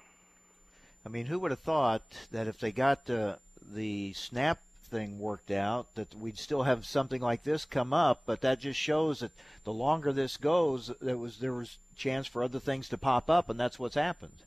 I 1.05 1.09
mean, 1.09 1.25
who 1.25 1.39
would 1.39 1.51
have 1.51 1.59
thought 1.59 2.03
that 2.31 2.47
if 2.47 2.59
they 2.59 2.71
got 2.71 3.09
uh, 3.09 3.37
the 3.73 4.13
SNAP 4.13 4.59
thing 4.91 5.17
worked 5.17 5.49
out 5.49 5.95
that 5.95 6.13
we'd 6.13 6.37
still 6.37 6.63
have 6.63 6.85
something 6.85 7.21
like 7.21 7.43
this 7.43 7.65
come 7.65 7.93
up 7.93 8.21
but 8.25 8.41
that 8.41 8.59
just 8.59 8.79
shows 8.79 9.21
that 9.21 9.31
the 9.63 9.73
longer 9.73 10.11
this 10.11 10.37
goes 10.37 10.91
there 11.01 11.17
was 11.17 11.39
there 11.39 11.53
was 11.53 11.77
chance 11.95 12.27
for 12.27 12.43
other 12.43 12.59
things 12.59 12.89
to 12.89 12.97
pop 12.97 13.29
up 13.29 13.49
and 13.49 13.59
that's 13.59 13.79
what's 13.79 13.95
happened 13.95 14.43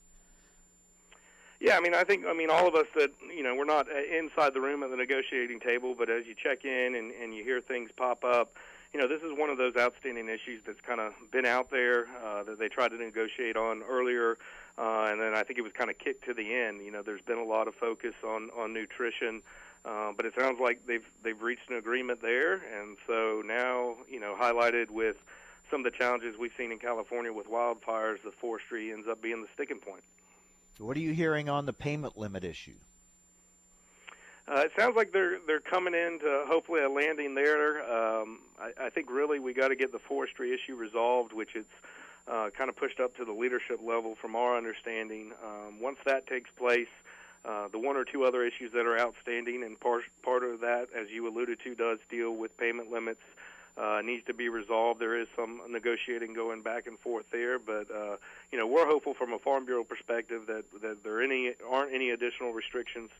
yeah, 1.60 1.78
I 1.78 1.80
mean, 1.80 1.94
I 1.94 2.04
think, 2.04 2.26
I 2.26 2.34
mean, 2.34 2.50
all 2.50 2.68
of 2.68 2.74
us 2.74 2.84
that, 2.94 3.10
you 3.34 3.42
know, 3.42 3.54
we're 3.54 3.64
not 3.64 3.86
inside 3.88 4.52
the 4.52 4.60
room 4.60 4.82
at 4.82 4.90
the 4.90 4.96
negotiating 4.96 5.60
table, 5.60 5.94
but 5.96 6.10
as 6.10 6.26
you 6.26 6.34
check 6.34 6.62
in 6.62 6.94
and, 6.94 7.10
and 7.10 7.34
you 7.34 7.42
hear 7.42 7.62
things 7.62 7.88
pop 7.96 8.22
up, 8.22 8.52
you 8.94 9.00
know, 9.00 9.08
this 9.08 9.22
is 9.22 9.36
one 9.36 9.50
of 9.50 9.58
those 9.58 9.74
outstanding 9.76 10.28
issues 10.28 10.62
that's 10.64 10.80
kind 10.86 11.00
of 11.00 11.12
been 11.32 11.44
out 11.44 11.70
there 11.70 12.06
uh, 12.24 12.44
that 12.44 12.58
they 12.60 12.68
tried 12.68 12.88
to 12.88 12.96
negotiate 12.96 13.56
on 13.56 13.82
earlier, 13.82 14.38
uh, 14.78 15.08
and 15.08 15.20
then 15.20 15.34
I 15.34 15.42
think 15.42 15.58
it 15.58 15.62
was 15.62 15.72
kind 15.72 15.90
of 15.90 15.98
kicked 15.98 16.24
to 16.26 16.34
the 16.34 16.54
end. 16.54 16.84
You 16.84 16.92
know, 16.92 17.02
there's 17.02 17.22
been 17.22 17.38
a 17.38 17.44
lot 17.44 17.66
of 17.66 17.74
focus 17.74 18.14
on 18.24 18.50
on 18.56 18.72
nutrition, 18.72 19.42
uh, 19.84 20.12
but 20.16 20.24
it 20.26 20.32
sounds 20.38 20.58
like 20.60 20.86
they've 20.86 21.04
they've 21.22 21.40
reached 21.40 21.68
an 21.68 21.76
agreement 21.76 22.22
there, 22.22 22.54
and 22.54 22.96
so 23.06 23.42
now 23.44 23.96
you 24.08 24.18
know 24.18 24.36
highlighted 24.40 24.90
with 24.90 25.16
some 25.70 25.84
of 25.84 25.92
the 25.92 25.98
challenges 25.98 26.36
we've 26.38 26.52
seen 26.56 26.72
in 26.72 26.78
California 26.78 27.32
with 27.32 27.48
wildfires, 27.48 28.22
the 28.24 28.30
forestry 28.40 28.92
ends 28.92 29.06
up 29.10 29.20
being 29.22 29.42
the 29.42 29.48
sticking 29.54 29.78
point. 29.78 30.02
So 30.78 30.84
what 30.84 30.96
are 30.96 31.00
you 31.00 31.12
hearing 31.12 31.48
on 31.48 31.66
the 31.66 31.72
payment 31.72 32.16
limit 32.16 32.44
issue? 32.44 32.76
Uh, 34.46 34.60
it 34.60 34.72
sounds 34.78 34.94
like 34.96 35.12
they're 35.12 35.38
they're 35.46 35.60
coming 35.60 35.94
into 35.94 36.44
hopefully 36.46 36.82
a 36.82 36.88
landing 36.88 37.34
there. 37.34 37.82
Um, 37.82 38.40
I, 38.60 38.86
I 38.86 38.90
think 38.90 39.10
really 39.10 39.38
we 39.38 39.54
got 39.54 39.68
to 39.68 39.76
get 39.76 39.92
the 39.92 39.98
forestry 39.98 40.52
issue 40.52 40.76
resolved, 40.76 41.32
which 41.32 41.50
it's 41.54 41.72
uh, 42.26 42.50
kind 42.56 42.68
of 42.68 42.76
pushed 42.76 43.00
up 43.00 43.16
to 43.16 43.24
the 43.24 43.32
leadership 43.32 43.80
level 43.82 44.16
from 44.20 44.36
our 44.36 44.56
understanding. 44.56 45.32
Um, 45.44 45.80
once 45.80 45.98
that 46.04 46.26
takes 46.26 46.50
place, 46.58 46.88
uh, 47.44 47.68
the 47.68 47.78
one 47.78 47.96
or 47.96 48.04
two 48.04 48.24
other 48.24 48.44
issues 48.44 48.72
that 48.72 48.86
are 48.86 48.98
outstanding, 48.98 49.62
and 49.64 49.78
part 49.78 50.02
part 50.22 50.42
of 50.42 50.60
that, 50.60 50.86
as 50.98 51.08
you 51.10 51.28
alluded 51.28 51.58
to, 51.64 51.74
does 51.74 51.98
deal 52.10 52.32
with 52.32 52.56
payment 52.56 52.90
limits. 52.90 53.20
Uh, 53.76 54.00
needs 54.04 54.24
to 54.24 54.32
be 54.32 54.48
resolved. 54.48 55.00
There 55.00 55.20
is 55.20 55.26
some 55.34 55.60
negotiating 55.68 56.32
going 56.32 56.62
back 56.62 56.86
and 56.86 56.96
forth 57.00 57.24
there, 57.32 57.58
but 57.58 57.90
uh, 57.90 58.18
you 58.52 58.56
know 58.56 58.68
we're 58.68 58.86
hopeful 58.86 59.14
from 59.14 59.32
a 59.32 59.38
Farm 59.40 59.64
Bureau 59.64 59.82
perspective 59.82 60.42
that 60.46 60.62
that 60.80 61.02
there 61.02 61.20
any 61.20 61.54
aren't 61.68 61.92
any 61.92 62.10
additional 62.10 62.52
restrictions 62.52 63.10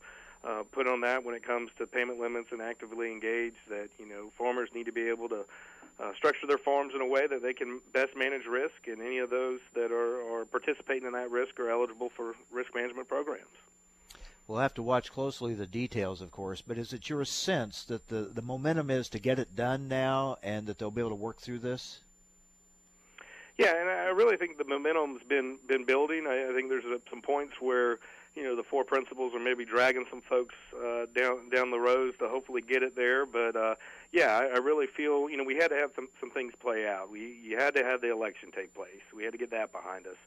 uh, 0.45 0.63
put 0.71 0.87
on 0.87 1.01
that 1.01 1.25
when 1.25 1.35
it 1.35 1.45
comes 1.45 1.71
to 1.77 1.85
payment 1.85 2.21
limits 2.21 2.47
and 2.53 2.61
actively 2.61 3.11
engaged. 3.11 3.57
That 3.69 3.89
you 3.99 4.07
know 4.07 4.31
farmers 4.37 4.69
need 4.73 4.85
to 4.85 4.93
be 4.93 5.09
able 5.09 5.27
to 5.27 5.43
uh, 5.99 6.13
structure 6.15 6.47
their 6.47 6.57
farms 6.57 6.93
in 6.95 7.01
a 7.01 7.07
way 7.07 7.27
that 7.27 7.41
they 7.41 7.53
can 7.53 7.81
best 7.93 8.15
manage 8.15 8.45
risk, 8.45 8.87
and 8.87 9.01
any 9.01 9.17
of 9.17 9.29
those 9.29 9.59
that 9.73 9.91
are, 9.91 10.21
are 10.33 10.45
participating 10.45 11.05
in 11.05 11.13
that 11.13 11.31
risk 11.31 11.59
are 11.59 11.69
eligible 11.69 12.11
for 12.15 12.33
risk 12.51 12.73
management 12.73 13.07
programs. 13.07 13.55
We'll 14.47 14.59
have 14.59 14.75
to 14.75 14.83
watch 14.83 15.11
closely 15.11 15.55
the 15.55 15.65
details, 15.65 16.21
of 16.21 16.29
course, 16.29 16.61
but 16.61 16.77
is 16.77 16.93
it 16.93 17.09
your 17.09 17.25
sense 17.25 17.83
that 17.85 18.09
the, 18.09 18.29
the 18.31 18.43
momentum 18.43 18.91
is 18.91 19.09
to 19.09 19.19
get 19.19 19.39
it 19.39 19.55
done 19.55 19.87
now 19.87 20.37
and 20.43 20.67
that 20.67 20.77
they'll 20.77 20.91
be 20.91 21.01
able 21.01 21.09
to 21.09 21.15
work 21.15 21.39
through 21.39 21.59
this? 21.59 21.99
Yeah, 23.57 23.73
and 23.79 23.89
I 23.89 24.09
really 24.09 24.37
think 24.37 24.57
the 24.57 24.65
momentum's 24.65 25.23
been 25.27 25.57
been 25.65 25.85
building. 25.85 26.25
I, 26.27 26.49
I 26.49 26.53
think 26.53 26.69
there's 26.69 26.83
some 27.09 27.21
points 27.21 27.53
where 27.61 27.99
you 28.35 28.43
know 28.43 28.55
the 28.55 28.63
four 28.63 28.83
principles 28.83 29.33
are 29.33 29.39
maybe 29.39 29.63
dragging 29.63 30.05
some 30.09 30.21
folks 30.21 30.55
uh, 30.75 31.05
down 31.15 31.49
down 31.49 31.71
the 31.71 31.79
roads 31.79 32.17
to 32.19 32.27
hopefully 32.27 32.61
get 32.61 32.83
it 32.83 32.97
there. 32.97 33.25
But 33.25 33.55
uh, 33.55 33.75
yeah, 34.11 34.37
I, 34.37 34.55
I 34.55 34.57
really 34.57 34.87
feel 34.87 35.29
you 35.29 35.37
know 35.37 35.45
we 35.45 35.55
had 35.55 35.69
to 35.69 35.75
have 35.75 35.91
some 35.95 36.09
some 36.19 36.31
things 36.31 36.53
play 36.59 36.85
out. 36.85 37.09
We 37.09 37.39
you 37.41 37.57
had 37.57 37.75
to 37.75 37.83
have 37.83 38.01
the 38.01 38.11
election 38.11 38.51
take 38.53 38.75
place. 38.75 39.01
We 39.15 39.23
had 39.23 39.31
to 39.31 39.39
get 39.39 39.51
that 39.51 39.71
behind 39.71 40.05
us. 40.05 40.17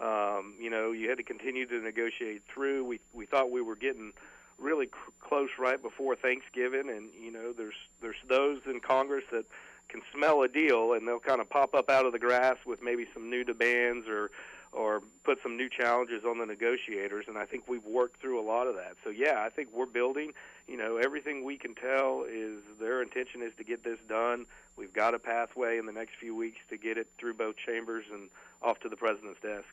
Um, 0.00 0.54
you 0.60 0.70
know, 0.70 0.92
you 0.92 1.08
had 1.08 1.18
to 1.18 1.24
continue 1.24 1.66
to 1.66 1.80
negotiate 1.80 2.42
through. 2.52 2.84
We 2.84 3.00
we 3.12 3.26
thought 3.26 3.50
we 3.50 3.62
were 3.62 3.76
getting 3.76 4.12
really 4.58 4.86
cr- 4.86 5.10
close 5.20 5.50
right 5.58 5.80
before 5.80 6.16
Thanksgiving, 6.16 6.88
and 6.88 7.10
you 7.18 7.30
know, 7.30 7.52
there's 7.52 7.74
there's 8.00 8.16
those 8.28 8.60
in 8.66 8.80
Congress 8.80 9.24
that 9.32 9.44
can 9.88 10.02
smell 10.14 10.42
a 10.42 10.48
deal, 10.48 10.94
and 10.94 11.06
they'll 11.06 11.20
kind 11.20 11.40
of 11.40 11.48
pop 11.48 11.74
up 11.74 11.90
out 11.90 12.06
of 12.06 12.12
the 12.12 12.18
grass 12.18 12.56
with 12.66 12.82
maybe 12.82 13.06
some 13.14 13.30
new 13.30 13.44
demands 13.44 14.08
or 14.08 14.30
or 14.72 15.02
put 15.22 15.38
some 15.40 15.56
new 15.56 15.68
challenges 15.68 16.24
on 16.26 16.38
the 16.38 16.46
negotiators. 16.46 17.26
And 17.28 17.38
I 17.38 17.46
think 17.46 17.68
we've 17.68 17.84
worked 17.84 18.20
through 18.20 18.40
a 18.40 18.46
lot 18.46 18.66
of 18.66 18.74
that. 18.74 18.96
So 19.04 19.10
yeah, 19.10 19.44
I 19.46 19.48
think 19.48 19.68
we're 19.72 19.86
building. 19.86 20.32
You 20.66 20.76
know, 20.76 20.96
everything 20.96 21.44
we 21.44 21.56
can 21.56 21.76
tell 21.76 22.24
is 22.28 22.58
their 22.80 23.00
intention 23.00 23.40
is 23.42 23.52
to 23.58 23.64
get 23.64 23.84
this 23.84 23.98
done. 24.08 24.46
We've 24.76 24.92
got 24.92 25.14
a 25.14 25.20
pathway 25.20 25.78
in 25.78 25.86
the 25.86 25.92
next 25.92 26.14
few 26.18 26.34
weeks 26.34 26.58
to 26.70 26.76
get 26.76 26.98
it 26.98 27.06
through 27.18 27.34
both 27.34 27.54
chambers 27.64 28.04
and 28.12 28.30
off 28.62 28.80
to 28.80 28.88
the 28.88 28.96
president's 28.96 29.40
desk. 29.40 29.68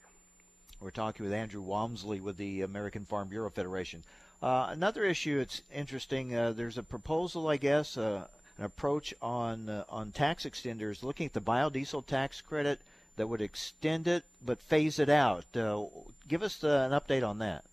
We're 0.81 0.89
talking 0.89 1.23
with 1.23 1.33
Andrew 1.33 1.61
Walmsley 1.61 2.19
with 2.19 2.37
the 2.37 2.63
American 2.63 3.05
Farm 3.05 3.27
Bureau 3.27 3.51
Federation. 3.51 4.03
Uh, 4.41 4.67
another 4.71 5.03
issue 5.03 5.39
it's 5.39 5.61
interesting. 5.71 6.35
Uh, 6.35 6.53
there's 6.53 6.79
a 6.79 6.83
proposal, 6.83 7.47
I 7.47 7.57
guess, 7.57 7.97
uh, 7.97 8.25
an 8.57 8.65
approach 8.65 9.13
on 9.21 9.69
uh, 9.69 9.83
on 9.87 10.11
tax 10.11 10.43
extenders, 10.43 11.03
looking 11.03 11.27
at 11.27 11.33
the 11.33 11.41
biodiesel 11.41 12.07
tax 12.07 12.41
credit 12.41 12.81
that 13.15 13.27
would 13.27 13.41
extend 13.41 14.07
it 14.07 14.23
but 14.43 14.59
phase 14.59 14.97
it 14.97 15.09
out. 15.09 15.45
Uh, 15.55 15.85
give 16.27 16.41
us 16.41 16.63
uh, 16.63 16.89
an 16.89 16.99
update 16.99 17.27
on 17.27 17.37
that. 17.37 17.63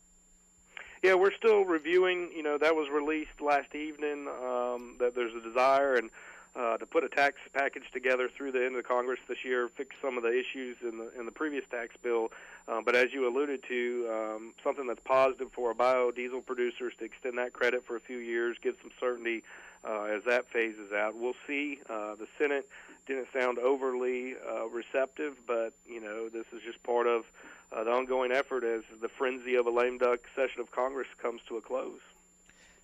Yeah, 1.02 1.14
we're 1.14 1.32
still 1.32 1.64
reviewing. 1.64 2.30
You 2.36 2.42
know, 2.42 2.58
that 2.58 2.76
was 2.76 2.88
released 2.92 3.40
last 3.40 3.74
evening. 3.74 4.28
Um, 4.28 4.96
that 5.00 5.14
there's 5.14 5.34
a 5.34 5.40
desire 5.40 5.94
and 5.94 6.10
uh, 6.58 6.76
to 6.76 6.86
put 6.86 7.04
a 7.04 7.08
tax 7.08 7.36
package 7.54 7.84
together 7.92 8.28
through 8.36 8.50
the 8.50 8.64
end 8.64 8.76
of 8.76 8.84
Congress 8.84 9.20
this 9.28 9.38
year, 9.44 9.68
fix 9.76 9.94
some 10.02 10.16
of 10.16 10.24
the 10.24 10.30
issues 10.30 10.76
in 10.82 10.98
the 10.98 11.10
in 11.18 11.24
the 11.24 11.32
previous 11.32 11.64
tax 11.70 11.94
bill. 12.02 12.28
Um, 12.66 12.84
but 12.84 12.96
as 12.96 13.06
you 13.12 13.28
alluded 13.28 13.62
to, 13.68 14.08
um, 14.10 14.54
something 14.64 14.86
that's 14.86 15.00
positive 15.04 15.48
for 15.54 15.72
biodiesel 15.72 16.44
producers 16.44 16.92
to 16.98 17.04
extend 17.04 17.38
that 17.38 17.52
credit 17.52 17.84
for 17.86 17.96
a 17.96 18.00
few 18.00 18.18
years, 18.18 18.56
give 18.60 18.74
some 18.82 18.90
certainty 18.98 19.44
uh, 19.88 20.04
as 20.04 20.22
that 20.26 20.46
phases 20.52 20.92
out. 20.92 21.16
We'll 21.16 21.38
see. 21.46 21.78
Uh, 21.88 22.16
the 22.16 22.26
Senate 22.38 22.68
didn't 23.06 23.28
sound 23.38 23.58
overly 23.58 24.34
uh, 24.46 24.68
receptive, 24.68 25.34
but 25.46 25.72
you 25.86 26.00
know 26.00 26.28
this 26.28 26.46
is 26.52 26.60
just 26.66 26.82
part 26.82 27.06
of 27.06 27.22
uh, 27.70 27.84
the 27.84 27.90
ongoing 27.90 28.32
effort 28.32 28.64
as 28.64 28.82
the 29.00 29.08
frenzy 29.08 29.54
of 29.54 29.66
a 29.66 29.70
lame 29.70 29.98
duck 29.98 30.20
session 30.34 30.60
of 30.60 30.72
Congress 30.72 31.08
comes 31.22 31.40
to 31.48 31.56
a 31.56 31.60
close. 31.60 32.00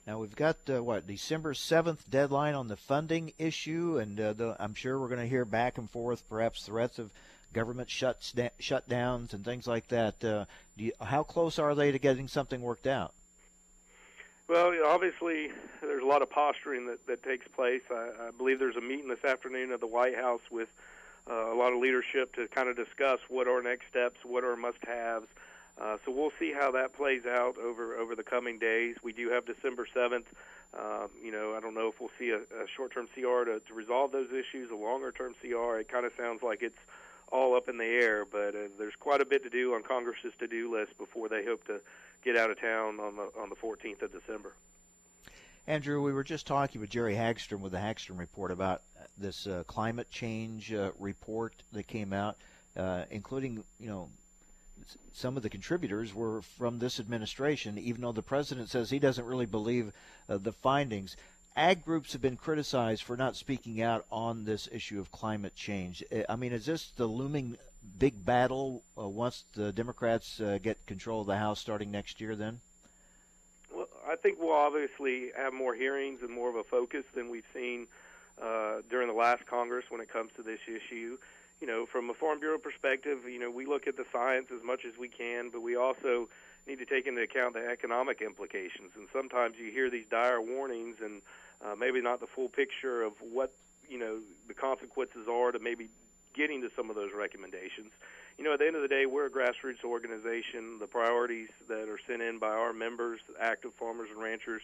Now 0.07 0.19
we've 0.19 0.37
got 0.37 0.59
uh, 0.69 0.83
what 0.83 1.07
December 1.07 1.55
seventh 1.55 2.09
deadline 2.11 2.55
on 2.55 2.69
the 2.69 2.77
funding 2.77 3.33
issue, 3.39 3.99
and 3.99 4.21
uh, 4.21 4.33
the, 4.35 4.57
I'm 4.61 4.75
sure 4.75 4.99
we're 4.99 5.09
going 5.09 5.21
to 5.21 5.27
hear 5.27 5.47
back 5.47 5.79
and 5.79 5.91
forth, 5.91 6.29
perhaps 6.29 6.67
threats 6.67 6.99
of 6.99 7.11
government 7.55 7.89
shuts 7.89 8.33
da- 8.33 8.51
shutdowns 8.61 9.33
and 9.33 9.45
things 9.45 9.67
like 9.67 9.89
that. 9.89 10.23
Uh, 10.23 10.45
you, 10.77 10.93
how 11.01 11.23
close 11.23 11.59
are 11.59 11.75
they 11.75 11.91
to 11.91 11.99
getting 11.99 12.29
something 12.29 12.61
worked 12.61 12.87
out? 12.87 13.15
Well, 14.47 14.75
obviously, 14.85 15.49
there's 15.81 16.03
a 16.03 16.07
lot 16.07 16.21
of 16.21 16.29
posturing 16.29 16.87
that, 16.89 17.07
that 17.07 17.23
takes 17.23 17.49
place. 17.49 17.81
I, 17.91 18.11
I 18.29 18.31
believe 18.37 18.59
there's 18.59 18.77
a 18.77 18.83
meeting 18.83 19.09
this 19.09 19.25
afternoon 19.25 19.73
at 19.73 19.81
the 19.81 19.87
White 19.87 20.17
House 20.17 20.43
with 20.51 20.69
uh, 21.31 21.51
a 21.51 21.57
lot 21.57 21.73
of 21.73 21.81
leadership 21.81 22.35
to 22.35 22.47
kind 22.49 22.69
of 22.69 22.77
discuss 22.77 23.21
what 23.31 23.49
are 23.49 23.63
next 23.63 23.87
steps, 23.89 24.19
what 24.23 24.45
are 24.45 24.55
must-haves. 24.55 25.29
Uh, 25.81 25.97
so 26.05 26.13
we'll 26.13 26.33
see 26.39 26.53
how 26.53 26.71
that 26.71 26.95
plays 26.95 27.23
out 27.27 27.59
over 27.59 27.97
over 27.97 28.15
the 28.15 28.23
coming 28.23 28.59
days. 28.59 28.97
We 29.03 29.13
do 29.13 29.31
have 29.31 29.45
December 29.45 29.87
7th. 29.95 30.27
Um, 30.79 31.11
you 31.23 31.33
know, 31.33 31.55
I 31.57 31.61
don't 31.61 31.75
know 31.75 31.89
if 31.89 32.01
we'll 32.01 32.11
see 32.19 32.31
a, 32.31 32.39
a 32.39 32.67
short-term 32.77 33.09
CR 33.15 33.45
to, 33.45 33.61
to 33.61 33.75
resolve 33.75 34.13
those 34.13 34.29
issues, 34.31 34.71
a 34.71 34.77
longer-term 34.77 35.35
CR. 35.41 35.79
It 35.79 35.89
kind 35.89 36.05
of 36.05 36.13
sounds 36.17 36.43
like 36.43 36.63
it's 36.63 36.79
all 37.31 37.57
up 37.57 37.69
in 37.69 37.79
the 37.79 37.85
air, 37.85 38.25
but 38.25 38.55
uh, 38.55 38.69
there's 38.79 38.95
quite 38.99 39.21
a 39.21 39.25
bit 39.25 39.43
to 39.45 39.51
do 39.51 39.75
on 39.75 39.83
Congress's 39.83 40.33
to-do 40.39 40.73
list 40.73 40.97
before 40.99 41.29
they 41.29 41.45
hope 41.45 41.65
to 41.67 41.81
get 42.25 42.37
out 42.37 42.51
of 42.51 42.61
town 42.61 43.01
on 43.01 43.17
the 43.17 43.29
on 43.41 43.51
the 43.51 43.57
14th 43.57 44.03
of 44.03 44.13
December. 44.13 44.55
Andrew, 45.67 46.03
we 46.03 46.13
were 46.13 46.25
just 46.25 46.47
talking 46.47 46.81
with 46.81 46.91
Jerry 46.91 47.15
Hagstrom 47.15 47.61
with 47.61 47.73
the 47.73 47.79
Hagstrom 47.79 48.19
Report 48.19 48.51
about 48.51 48.83
this 49.17 49.47
uh, 49.47 49.63
climate 49.67 50.11
change 50.11 50.73
uh, 50.73 50.91
report 50.99 51.63
that 51.73 51.87
came 51.87 52.13
out, 52.13 52.37
uh, 52.77 53.05
including 53.11 53.65
you 53.79 53.89
know 53.89 54.11
some 55.13 55.37
of 55.37 55.43
the 55.43 55.51
contributors 55.51 56.15
were 56.15 56.43
from 56.43 56.79
this 56.79 56.99
administration, 57.01 57.79
even 57.79 58.03
though 58.03 58.13
the 58.13 58.23
president 58.23 58.69
says 58.69 58.91
he 58.91 58.99
doesn't 58.99 59.25
really 59.25 59.47
believe 59.47 59.93
uh, 60.29 60.39
the 60.39 60.53
findings. 60.53 61.17
Ag 61.57 61.85
groups 61.85 62.13
have 62.13 62.23
been 62.23 62.37
criticized 62.37 63.05
for 63.05 63.17
not 63.17 63.37
speaking 63.37 63.81
out 63.81 64.05
on 64.11 64.45
this 64.45 64.69
issue 64.73 64.99
of 64.99 65.13
climate 65.13 65.55
change. 65.55 66.03
Uh, 66.13 66.23
I 66.29 66.37
mean, 66.37 66.53
is 66.53 66.67
this 66.67 66.91
the 66.97 67.07
looming 67.07 67.57
big 67.99 68.25
battle 68.25 68.83
uh, 68.99 69.09
once 69.09 69.45
the 69.55 69.73
Democrats 69.73 70.41
uh, 70.41 70.59
get 70.61 70.85
control 70.87 71.21
of 71.21 71.27
the 71.27 71.37
House 71.37 71.61
starting 71.61 71.91
next 71.91 72.21
year 72.21 72.35
then? 72.35 72.61
Well, 73.73 73.89
I 74.07 74.17
think 74.17 74.39
we'll 74.41 74.53
obviously 74.53 75.31
have 75.37 75.53
more 75.53 75.75
hearings 75.75 76.21
and 76.23 76.31
more 76.31 76.49
of 76.49 76.57
a 76.57 76.65
focus 76.65 77.05
than 77.15 77.31
we've 77.31 77.45
seen 77.55 77.87
uh, 78.43 78.79
during 78.91 79.07
the 79.07 79.15
last 79.15 79.47
Congress 79.47 79.85
when 79.91 80.01
it 80.01 80.13
comes 80.13 80.31
to 80.37 80.43
this 80.43 80.61
issue 80.67 81.19
you 81.65 81.71
know, 81.71 81.87
from 81.91 82.11
a 82.11 82.15
Farm 82.15 82.41
Bureau 82.41 82.59
perspective, 82.59 83.21
you 83.27 83.39
know, 83.39 83.51
we 83.51 83.65
look 83.65 83.87
at 83.87 83.97
the 83.97 84.05
science 84.13 84.49
as 84.55 84.63
much 84.63 84.85
as 84.85 84.99
we 85.01 85.09
can, 85.09 85.49
but 85.49 85.63
we 85.63 85.77
also 85.77 86.29
need 86.69 86.77
to 86.77 86.85
take 86.85 87.07
into 87.07 87.23
account 87.23 87.55
the 87.55 87.67
economic 87.67 88.21
implications. 88.21 88.93
And 88.95 89.09
sometimes 89.15 89.55
you 89.59 89.73
hear 89.73 89.89
these 89.89 90.05
dire 90.11 90.43
warnings 90.43 90.97
and 91.03 91.23
uh, 91.65 91.75
maybe 91.75 92.03
not 92.03 92.21
the 92.21 92.27
full 92.27 92.51
picture 92.51 93.03
of 93.03 93.15
what, 93.33 93.55
you 93.89 93.99
know, 93.99 94.19
the 94.47 94.53
consequences 94.53 95.27
are 95.27 95.53
to 95.53 95.59
maybe 95.59 95.89
getting 96.37 96.61
to 96.61 96.69
some 96.77 96.91
of 96.91 96.97
those 96.97 97.13
recommendations. 97.17 97.93
You 98.37 98.45
know, 98.45 98.53
at 98.53 98.59
the 98.59 98.67
end 98.67 98.77
of 98.77 98.83
the 98.83 98.89
day, 98.89 99.07
we're 99.07 99.25
a 99.25 99.31
grassroots 99.31 99.85
organization. 99.87 100.77
The 100.79 100.87
priorities 100.87 101.49
that 101.71 101.89
are 101.89 101.99
sent 102.07 102.21
in 102.21 102.39
by 102.39 102.49
our 102.53 102.75
members, 102.75 103.21
active 103.41 103.73
farmers 103.79 104.11
and 104.13 104.23
ranchers, 104.23 104.61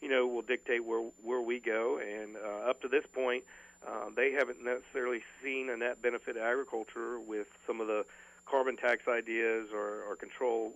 you 0.00 0.08
know, 0.08 0.26
will 0.26 0.42
dictate 0.42 0.84
where 0.84 1.10
where 1.22 1.42
we 1.42 1.60
go. 1.60 2.00
And 2.02 2.34
uh, 2.34 2.68
up 2.68 2.82
to 2.82 2.88
this 2.88 3.04
point, 3.14 3.44
uh, 3.86 4.10
they 4.14 4.32
haven't 4.32 4.58
necessarily 4.62 5.20
seen 5.42 5.70
a 5.70 5.76
net 5.76 6.02
benefit 6.02 6.34
to 6.34 6.42
agriculture 6.42 7.18
with 7.18 7.46
some 7.66 7.80
of 7.80 7.86
the 7.86 8.04
carbon 8.46 8.76
tax 8.76 9.02
ideas 9.08 9.68
or, 9.72 10.02
or 10.08 10.16
control 10.16 10.72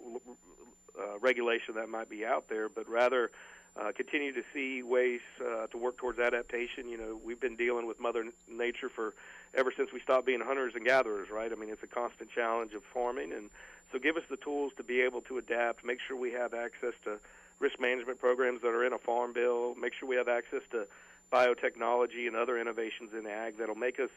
uh, 0.98 1.18
regulation 1.20 1.74
that 1.74 1.88
might 1.88 2.08
be 2.08 2.24
out 2.24 2.46
there, 2.48 2.68
but 2.68 2.88
rather 2.88 3.30
uh, 3.76 3.90
continue 3.96 4.32
to 4.32 4.42
see 4.52 4.82
ways 4.82 5.20
uh, 5.40 5.66
to 5.66 5.76
work 5.76 5.98
towards 5.98 6.18
adaptation. 6.18 6.88
You 6.88 6.96
know, 6.96 7.20
we've 7.22 7.40
been 7.40 7.56
dealing 7.56 7.86
with 7.86 7.98
Mother 7.98 8.24
Nature 8.48 8.88
for 8.88 9.14
ever 9.54 9.72
since 9.76 9.90
we 9.92 10.00
stopped 10.00 10.26
being 10.26 10.40
hunters 10.40 10.74
and 10.76 10.84
gatherers, 10.84 11.28
right? 11.32 11.50
I 11.50 11.56
mean, 11.56 11.70
it's 11.70 11.82
a 11.82 11.88
constant 11.88 12.30
challenge 12.30 12.72
of 12.74 12.82
farming, 12.92 13.32
and 13.32 13.50
so 13.92 13.98
give 13.98 14.16
us 14.16 14.22
the 14.30 14.36
tools 14.36 14.72
to 14.76 14.84
be 14.84 15.00
able 15.00 15.20
to 15.22 15.38
adapt. 15.38 15.84
Make 15.84 15.98
sure 16.06 16.16
we 16.16 16.32
have 16.32 16.54
access 16.54 16.94
to 17.04 17.18
risk 17.58 17.80
management 17.80 18.20
programs 18.20 18.62
that 18.62 18.68
are 18.68 18.84
in 18.84 18.92
a 18.92 18.98
farm 18.98 19.32
bill. 19.32 19.74
Make 19.74 19.92
sure 19.98 20.08
we 20.08 20.16
have 20.16 20.28
access 20.28 20.62
to 20.70 20.86
biotechnology 21.32 22.26
and 22.26 22.36
other 22.36 22.58
innovations 22.58 23.10
in 23.18 23.26
ag 23.26 23.58
that'll 23.58 23.74
make 23.74 23.98
us 23.98 24.10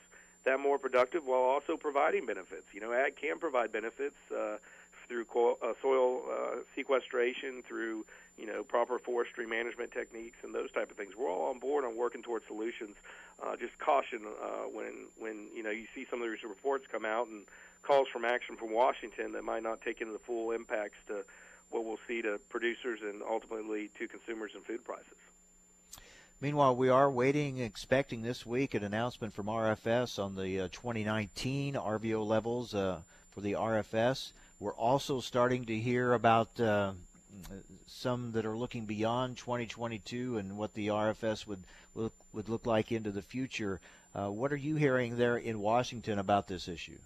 that 0.45 0.59
more 0.59 0.77
productive 0.79 1.25
while 1.25 1.41
also 1.41 1.75
providing 1.75 2.25
benefits. 2.25 2.67
You 2.71 2.79
know, 2.79 2.93
ag 2.93 3.17
can 3.19 3.37
provide 3.39 3.71
benefits 3.71 4.15
uh, 4.31 4.57
through 5.07 5.25
co- 5.25 5.57
uh, 5.61 5.73
soil 5.81 6.21
uh, 6.29 6.55
sequestration, 6.75 7.63
through 7.67 8.05
you 8.37 8.45
know 8.45 8.63
proper 8.63 8.99
forestry 8.99 9.45
management 9.45 9.91
techniques, 9.91 10.37
and 10.43 10.53
those 10.53 10.71
type 10.71 10.91
of 10.91 10.97
things. 10.97 11.13
We're 11.17 11.29
all 11.29 11.49
on 11.49 11.59
board 11.59 11.83
on 11.85 11.97
working 11.97 12.23
towards 12.23 12.45
solutions. 12.47 12.95
Uh, 13.43 13.55
just 13.55 13.77
caution 13.79 14.21
uh, 14.25 14.67
when 14.71 15.07
when 15.17 15.47
you 15.55 15.63
know 15.63 15.71
you 15.71 15.85
see 15.93 16.05
some 16.09 16.21
of 16.21 16.29
these 16.29 16.43
reports 16.47 16.85
come 16.91 17.05
out 17.05 17.27
and 17.27 17.43
calls 17.83 18.07
from 18.11 18.25
action 18.25 18.57
from 18.57 18.73
Washington 18.73 19.31
that 19.33 19.43
might 19.43 19.63
not 19.63 19.81
take 19.81 20.01
into 20.01 20.13
the 20.13 20.23
full 20.25 20.51
impacts 20.51 20.97
to 21.07 21.23
what 21.69 21.83
we'll 21.85 21.99
see 22.07 22.21
to 22.21 22.39
producers 22.49 22.99
and 23.01 23.21
ultimately 23.21 23.89
to 23.99 24.07
consumers 24.07 24.51
and 24.55 24.65
food 24.65 24.83
prices. 24.83 25.19
Meanwhile, 26.39 26.75
we 26.75 26.89
are 26.89 27.09
waiting, 27.09 27.57
expecting 27.57 28.21
this 28.21 28.45
week 28.45 28.75
an 28.75 28.83
announcement 28.83 29.33
from 29.33 29.47
RFS 29.47 30.23
on 30.23 30.35
the 30.35 30.61
uh, 30.61 30.67
2019 30.71 31.73
RVO 31.73 32.27
levels 32.27 32.75
uh, 32.75 32.99
for 33.31 33.41
the 33.41 33.53
RFS. 33.53 34.33
We're 34.59 34.75
also 34.75 35.19
starting 35.19 35.65
to 35.65 35.75
hear 35.75 36.13
about 36.13 36.59
uh, 36.59 36.91
some 37.87 38.33
that 38.33 38.45
are 38.45 38.55
looking 38.55 38.85
beyond 38.85 39.37
2022 39.37 40.37
and 40.37 40.57
what 40.57 40.75
the 40.75 40.89
RFS 40.89 41.47
would 41.47 41.63
look, 41.95 42.13
would 42.33 42.49
look 42.49 42.67
like 42.67 42.91
into 42.91 43.09
the 43.09 43.23
future. 43.23 43.79
Uh, 44.13 44.29
what 44.29 44.53
are 44.53 44.57
you 44.57 44.75
hearing 44.75 45.17
there 45.17 45.37
in 45.37 45.59
Washington 45.59 46.19
about 46.19 46.47
this 46.47 46.67
issue? 46.67 46.99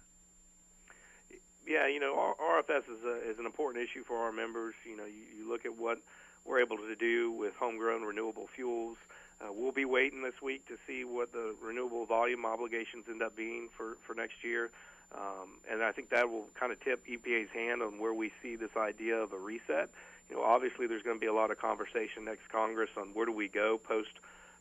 Yeah, 1.66 1.88
you 1.88 2.00
know, 2.00 2.34
RFS 2.38 2.80
is, 2.80 3.02
a, 3.02 3.30
is 3.30 3.38
an 3.38 3.46
important 3.46 3.82
issue 3.82 4.04
for 4.04 4.18
our 4.18 4.32
members. 4.32 4.74
You 4.84 4.98
know, 4.98 5.06
you, 5.06 5.38
you 5.38 5.48
look 5.48 5.64
at 5.64 5.74
what 5.74 6.02
we're 6.44 6.60
able 6.60 6.76
to 6.76 6.96
do 6.96 7.32
with 7.32 7.54
homegrown 7.54 8.02
renewable 8.02 8.48
fuels. 8.54 8.98
Uh, 9.42 9.52
we'll 9.52 9.72
be 9.72 9.84
waiting 9.84 10.22
this 10.22 10.40
week 10.42 10.66
to 10.68 10.76
see 10.86 11.04
what 11.04 11.32
the 11.32 11.54
renewable 11.60 12.06
volume 12.06 12.46
obligations 12.46 13.04
end 13.08 13.22
up 13.22 13.36
being 13.36 13.68
for, 13.76 13.96
for 14.06 14.14
next 14.14 14.44
year. 14.44 14.70
Um, 15.14 15.58
and 15.70 15.82
I 15.82 15.92
think 15.92 16.10
that 16.10 16.30
will 16.30 16.46
kind 16.58 16.72
of 16.72 16.80
tip 16.80 17.04
EPA's 17.06 17.50
hand 17.52 17.82
on 17.82 17.98
where 17.98 18.14
we 18.14 18.30
see 18.42 18.56
this 18.56 18.70
idea 18.76 19.16
of 19.16 19.32
a 19.32 19.38
reset. 19.38 19.90
You 20.30 20.36
know, 20.36 20.42
obviously 20.42 20.86
there's 20.86 21.02
going 21.02 21.16
to 21.16 21.20
be 21.20 21.26
a 21.26 21.34
lot 21.34 21.50
of 21.50 21.58
conversation 21.58 22.24
next 22.24 22.48
Congress 22.50 22.90
on 22.96 23.08
where 23.08 23.26
do 23.26 23.32
we 23.32 23.48
go 23.48 23.78
post 23.78 24.14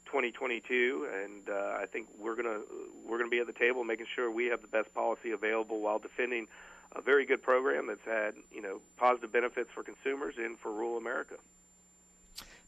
2022, 0.06 1.08
and 1.24 1.50
uh, 1.50 1.78
I 1.80 1.86
think 1.86 2.08
we're 2.20 2.36
gonna 2.36 2.60
we're 3.08 3.18
gonna 3.18 3.30
be 3.30 3.40
at 3.40 3.48
the 3.48 3.54
table 3.54 3.84
making 3.84 4.08
sure 4.16 4.32
we 4.32 4.48
have 4.48 4.62
the 4.62 4.68
best 4.68 4.94
policy 4.94 5.32
available 5.32 5.80
while 5.80 6.00
defending 6.00 6.48
a 6.96 7.02
very 7.02 7.26
good 7.26 7.42
program 7.42 7.88
that's 7.88 8.04
had 8.06 8.34
you 8.52 8.62
know 8.62 8.82
positive 8.98 9.32
benefits 9.32 9.70
for 9.74 9.84
consumers 9.84 10.36
and 10.38 10.60
for 10.60 10.72
rural 10.72 10.98
America. 10.98 11.36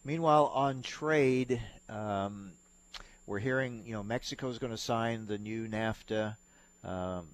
Meanwhile, 0.06 0.52
on 0.54 0.82
trade, 0.82 1.62
um, 1.88 2.52
we're 3.26 3.40
hearing 3.40 3.84
you 3.86 3.94
know 3.94 4.04
Mexico 4.04 4.50
is 4.50 4.60
going 4.60 4.74
to 4.74 4.78
sign 4.78 5.28
the 5.28 5.38
new 5.38 5.68
NAFTA, 5.68 6.36
um, 6.84 7.28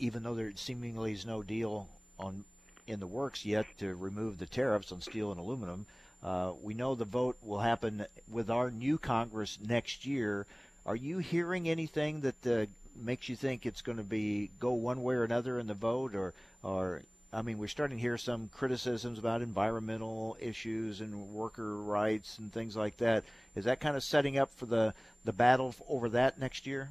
even 0.00 0.24
though 0.24 0.34
there 0.34 0.52
seemingly 0.56 1.12
is 1.12 1.24
no 1.24 1.42
deal 1.44 1.88
on 2.18 2.44
in 2.88 2.98
the 2.98 3.06
works 3.06 3.46
yet 3.46 3.66
to 3.78 3.94
remove 3.94 4.38
the 4.38 4.46
tariffs 4.46 4.90
on 4.90 5.00
steel 5.00 5.30
and 5.30 5.38
aluminum. 5.38 5.86
Uh, 6.24 6.52
we 6.60 6.74
know 6.74 6.94
the 6.94 7.04
vote 7.04 7.36
will 7.42 7.60
happen 7.60 8.04
with 8.28 8.50
our 8.50 8.70
new 8.70 8.98
Congress 8.98 9.58
next 9.64 10.04
year. 10.04 10.46
Are 10.84 10.96
you 10.96 11.18
hearing 11.18 11.68
anything 11.68 12.22
that 12.22 12.46
uh, 12.46 12.66
makes 12.96 13.28
you 13.28 13.36
think 13.36 13.64
it's 13.64 13.82
going 13.82 13.98
to 13.98 14.04
be 14.04 14.50
go 14.58 14.72
one 14.72 15.02
way 15.02 15.14
or 15.14 15.24
another 15.24 15.58
in 15.58 15.66
the 15.66 15.74
vote, 15.74 16.14
or, 16.14 16.34
or 16.62 17.02
I 17.34 17.42
mean, 17.42 17.58
we're 17.58 17.66
starting 17.66 17.96
to 17.96 18.00
hear 18.00 18.16
some 18.16 18.48
criticisms 18.48 19.18
about 19.18 19.42
environmental 19.42 20.36
issues 20.40 21.00
and 21.00 21.30
worker 21.30 21.82
rights 21.82 22.38
and 22.38 22.52
things 22.52 22.76
like 22.76 22.96
that. 22.98 23.24
Is 23.56 23.64
that 23.64 23.80
kind 23.80 23.96
of 23.96 24.04
setting 24.04 24.38
up 24.38 24.52
for 24.54 24.66
the 24.66 24.94
the 25.24 25.32
battle 25.32 25.74
over 25.88 26.08
that 26.10 26.38
next 26.38 26.66
year? 26.66 26.90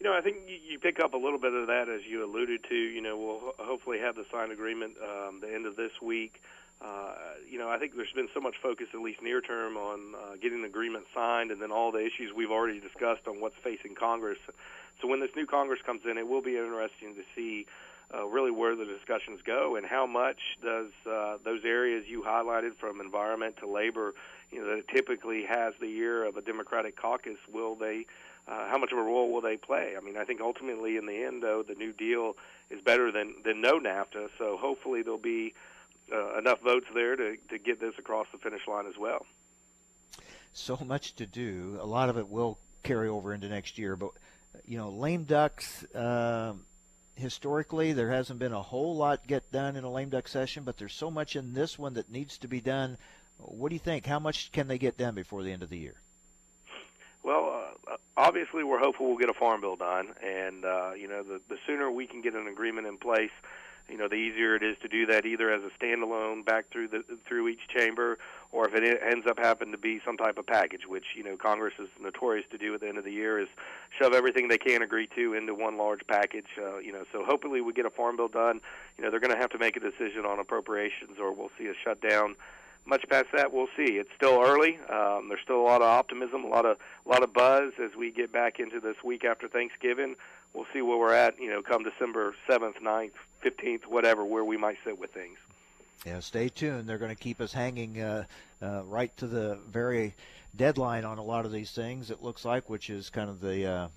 You 0.00 0.06
know, 0.06 0.16
I 0.16 0.20
think 0.20 0.36
you 0.46 0.78
pick 0.78 1.00
up 1.00 1.14
a 1.14 1.16
little 1.16 1.38
bit 1.38 1.52
of 1.52 1.66
that 1.66 1.88
as 1.88 2.02
you 2.08 2.24
alluded 2.24 2.64
to. 2.68 2.74
You 2.74 3.00
know, 3.00 3.16
we'll 3.16 3.66
hopefully 3.66 3.98
have 3.98 4.14
the 4.14 4.24
signed 4.32 4.52
agreement 4.52 4.94
um, 5.02 5.40
the 5.40 5.52
end 5.52 5.66
of 5.66 5.76
this 5.76 5.92
week. 6.02 6.40
Uh, 6.80 7.14
you 7.50 7.58
know, 7.58 7.68
I 7.68 7.78
think 7.78 7.96
there's 7.96 8.12
been 8.14 8.28
so 8.32 8.40
much 8.40 8.54
focus, 8.62 8.86
at 8.94 9.00
least 9.00 9.20
near 9.20 9.40
term, 9.40 9.76
on 9.76 10.14
uh, 10.14 10.36
getting 10.40 10.62
the 10.62 10.68
agreement 10.68 11.06
signed, 11.12 11.50
and 11.50 11.60
then 11.60 11.72
all 11.72 11.90
the 11.90 11.98
issues 11.98 12.32
we've 12.34 12.52
already 12.52 12.78
discussed 12.78 13.26
on 13.26 13.40
what's 13.40 13.56
facing 13.64 13.96
Congress. 13.96 14.38
So 15.02 15.08
when 15.08 15.20
this 15.20 15.30
new 15.34 15.46
Congress 15.46 15.80
comes 15.84 16.02
in, 16.08 16.18
it 16.18 16.28
will 16.28 16.42
be 16.42 16.56
interesting 16.56 17.14
to 17.16 17.22
see 17.34 17.66
uh, 18.14 18.26
really 18.26 18.50
where 18.50 18.74
the 18.74 18.84
discussions 18.84 19.40
go 19.44 19.76
and 19.76 19.86
how 19.86 20.06
much 20.06 20.38
does 20.62 20.90
uh, 21.10 21.36
those 21.44 21.60
areas 21.64 22.04
you 22.08 22.22
highlighted 22.22 22.76
from 22.78 23.00
environment 23.00 23.56
to 23.58 23.68
labor, 23.68 24.14
you 24.50 24.60
know, 24.60 24.76
that 24.76 24.88
typically 24.88 25.44
has 25.44 25.74
the 25.80 25.88
year 25.88 26.24
of 26.24 26.36
a 26.36 26.40
Democratic 26.40 26.96
caucus, 26.96 27.38
will 27.52 27.74
they? 27.74 28.06
Uh, 28.46 28.66
how 28.70 28.78
much 28.78 28.92
of 28.92 28.98
a 28.98 29.02
role 29.02 29.30
will 29.30 29.42
they 29.42 29.58
play? 29.58 29.92
I 29.94 30.00
mean, 30.00 30.16
I 30.16 30.24
think 30.24 30.40
ultimately, 30.40 30.96
in 30.96 31.04
the 31.04 31.22
end, 31.22 31.42
though, 31.42 31.62
the 31.62 31.74
New 31.74 31.92
Deal 31.92 32.34
is 32.70 32.80
better 32.80 33.12
than 33.12 33.34
than 33.44 33.60
no 33.60 33.78
NAFTA. 33.78 34.28
So 34.38 34.56
hopefully, 34.56 35.02
there'll 35.02 35.18
be 35.18 35.52
uh, 36.10 36.38
enough 36.38 36.62
votes 36.62 36.86
there 36.94 37.14
to, 37.14 37.36
to 37.50 37.58
get 37.58 37.78
this 37.78 37.92
across 37.98 38.26
the 38.32 38.38
finish 38.38 38.62
line 38.66 38.86
as 38.86 38.96
well. 38.98 39.26
So 40.54 40.78
much 40.82 41.14
to 41.16 41.26
do. 41.26 41.78
A 41.78 41.84
lot 41.84 42.08
of 42.08 42.16
it 42.16 42.26
will 42.26 42.58
carry 42.82 43.08
over 43.08 43.34
into 43.34 43.50
next 43.50 43.76
year, 43.76 43.96
but 43.96 44.12
you 44.64 44.78
know, 44.78 44.88
lame 44.88 45.24
ducks. 45.24 45.84
Uh, 45.94 46.54
historically, 47.18 47.92
there 47.92 48.10
hasn't 48.10 48.38
been 48.38 48.52
a 48.52 48.62
whole 48.62 48.96
lot 48.96 49.26
get 49.26 49.50
done 49.52 49.76
in 49.76 49.84
a 49.84 49.90
lame 49.90 50.08
duck 50.08 50.28
session, 50.28 50.64
but 50.64 50.76
there's 50.76 50.94
so 50.94 51.10
much 51.10 51.36
in 51.36 51.54
this 51.54 51.78
one 51.78 51.94
that 51.94 52.10
needs 52.10 52.38
to 52.38 52.48
be 52.48 52.60
done. 52.60 52.96
What 53.38 53.68
do 53.68 53.74
you 53.74 53.80
think? 53.80 54.06
How 54.06 54.18
much 54.18 54.52
can 54.52 54.68
they 54.68 54.78
get 54.78 54.96
done 54.96 55.14
before 55.14 55.42
the 55.42 55.52
end 55.52 55.62
of 55.62 55.70
the 55.70 55.78
year? 55.78 55.94
Well, 57.22 57.74
uh, 57.88 57.96
obviously, 58.16 58.64
we're 58.64 58.78
hopeful 58.78 59.08
we'll 59.08 59.18
get 59.18 59.28
a 59.28 59.34
farm 59.34 59.60
bill 59.60 59.76
done, 59.76 60.14
and 60.24 60.64
uh, 60.64 60.92
you 60.92 61.08
know, 61.08 61.22
the 61.22 61.40
the 61.48 61.58
sooner 61.66 61.90
we 61.90 62.06
can 62.06 62.22
get 62.22 62.34
an 62.34 62.46
agreement 62.46 62.86
in 62.86 62.96
place 62.96 63.30
you 63.88 63.96
know, 63.96 64.08
the 64.08 64.16
easier 64.16 64.54
it 64.54 64.62
is 64.62 64.76
to 64.82 64.88
do 64.88 65.06
that 65.06 65.24
either 65.24 65.50
as 65.52 65.62
a 65.62 65.84
standalone 65.84 66.44
back 66.44 66.66
through 66.70 66.88
the 66.88 67.02
through 67.26 67.48
each 67.48 67.68
chamber, 67.74 68.18
or 68.52 68.68
if 68.68 68.74
it 68.74 69.00
ends 69.02 69.26
up 69.26 69.38
having 69.38 69.72
to 69.72 69.78
be 69.78 70.00
some 70.04 70.16
type 70.16 70.36
of 70.38 70.46
package, 70.46 70.82
which 70.86 71.04
you 71.16 71.24
know 71.24 71.36
Congress 71.36 71.74
is 71.78 71.88
notorious 72.00 72.46
to 72.50 72.58
do 72.58 72.74
at 72.74 72.80
the 72.80 72.88
end 72.88 72.98
of 72.98 73.04
the 73.04 73.12
year, 73.12 73.40
is 73.40 73.48
shove 73.98 74.12
everything 74.12 74.48
they 74.48 74.58
can 74.58 74.82
agree 74.82 75.08
to 75.16 75.34
into 75.34 75.54
one 75.54 75.78
large 75.78 76.00
package. 76.06 76.48
Uh, 76.58 76.78
you 76.78 76.92
know, 76.92 77.04
so 77.12 77.24
hopefully 77.24 77.60
we 77.60 77.72
get 77.72 77.86
a 77.86 77.90
farm 77.90 78.16
bill 78.16 78.28
done. 78.28 78.60
You 78.96 79.04
know, 79.04 79.10
they're 79.10 79.20
going 79.20 79.34
to 79.34 79.40
have 79.40 79.50
to 79.50 79.58
make 79.58 79.76
a 79.76 79.80
decision 79.80 80.24
on 80.26 80.38
appropriations, 80.38 81.18
or 81.20 81.32
we'll 81.32 81.50
see 81.58 81.66
a 81.66 81.74
shutdown 81.84 82.36
much 82.86 83.04
past 83.10 83.26
that, 83.34 83.52
we'll 83.52 83.68
see. 83.76 83.98
It's 83.98 84.08
still 84.16 84.40
early. 84.42 84.78
Um, 84.90 85.28
there's 85.28 85.42
still 85.44 85.60
a 85.60 85.66
lot 85.68 85.82
of 85.82 85.88
optimism, 85.88 86.42
a 86.44 86.48
lot 86.48 86.64
of 86.64 86.78
a 87.04 87.08
lot 87.08 87.22
of 87.22 87.34
buzz 87.34 87.72
as 87.82 87.90
we 87.98 88.10
get 88.10 88.32
back 88.32 88.58
into 88.58 88.80
this 88.80 88.96
week 89.04 89.24
after 89.24 89.46
Thanksgiving 89.46 90.16
we'll 90.54 90.66
see 90.72 90.82
where 90.82 90.98
we're 90.98 91.12
at, 91.12 91.38
you 91.40 91.50
know, 91.50 91.62
come 91.62 91.82
December 91.82 92.34
7th, 92.48 92.80
9th, 92.82 93.12
15th, 93.44 93.86
whatever, 93.86 94.24
where 94.24 94.44
we 94.44 94.56
might 94.56 94.76
sit 94.84 94.98
with 94.98 95.10
things. 95.12 95.38
Yeah, 96.06 96.20
stay 96.20 96.48
tuned. 96.48 96.88
They're 96.88 96.98
going 96.98 97.14
to 97.14 97.20
keep 97.20 97.40
us 97.40 97.52
hanging 97.52 98.00
uh, 98.00 98.24
uh, 98.62 98.82
right 98.84 99.14
to 99.16 99.26
the 99.26 99.58
very 99.68 100.14
deadline 100.54 101.04
on 101.04 101.18
a 101.18 101.24
lot 101.24 101.44
of 101.44 101.52
these 101.52 101.72
things. 101.72 102.10
It 102.10 102.22
looks 102.22 102.44
like, 102.44 102.70
which 102.70 102.88
is 102.88 103.10
kind 103.10 103.28
of 103.28 103.40
the, 103.40 103.66
uh, 103.66 103.88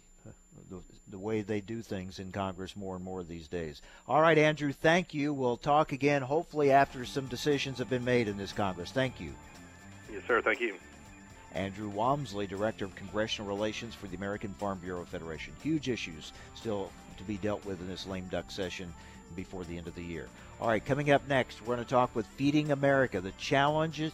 the 0.69 0.81
the 1.11 1.19
way 1.19 1.41
they 1.41 1.61
do 1.61 1.81
things 1.81 2.19
in 2.19 2.31
Congress 2.31 2.75
more 2.75 2.95
and 2.95 3.03
more 3.03 3.23
these 3.23 3.47
days. 3.47 3.81
All 4.07 4.21
right, 4.21 4.37
Andrew. 4.37 4.71
Thank 4.71 5.13
you. 5.13 5.33
We'll 5.33 5.57
talk 5.57 5.91
again, 5.91 6.21
hopefully 6.21 6.71
after 6.71 7.05
some 7.05 7.27
decisions 7.27 7.77
have 7.77 7.89
been 7.89 8.05
made 8.05 8.27
in 8.27 8.37
this 8.37 8.53
Congress. 8.53 8.91
Thank 8.91 9.19
you. 9.19 9.33
Yes, 10.11 10.23
sir. 10.27 10.41
Thank 10.41 10.61
you. 10.61 10.75
Andrew 11.53 11.89
Walmsley, 11.89 12.47
Director 12.47 12.85
of 12.85 12.95
Congressional 12.95 13.47
Relations 13.47 13.93
for 13.93 14.07
the 14.07 14.15
American 14.15 14.53
Farm 14.53 14.79
Bureau 14.79 15.05
Federation. 15.05 15.53
Huge 15.61 15.89
issues 15.89 16.33
still 16.55 16.91
to 17.17 17.23
be 17.23 17.37
dealt 17.37 17.65
with 17.65 17.79
in 17.81 17.87
this 17.87 18.07
lame 18.07 18.27
duck 18.31 18.49
session 18.49 18.93
before 19.35 19.63
the 19.63 19.77
end 19.77 19.87
of 19.87 19.95
the 19.95 20.03
year. 20.03 20.27
All 20.59 20.67
right, 20.67 20.83
coming 20.83 21.11
up 21.11 21.27
next, 21.27 21.61
we're 21.61 21.75
going 21.75 21.85
to 21.85 21.89
talk 21.89 22.15
with 22.15 22.25
Feeding 22.37 22.71
America, 22.71 23.21
the 23.21 23.31
challenges 23.31 24.11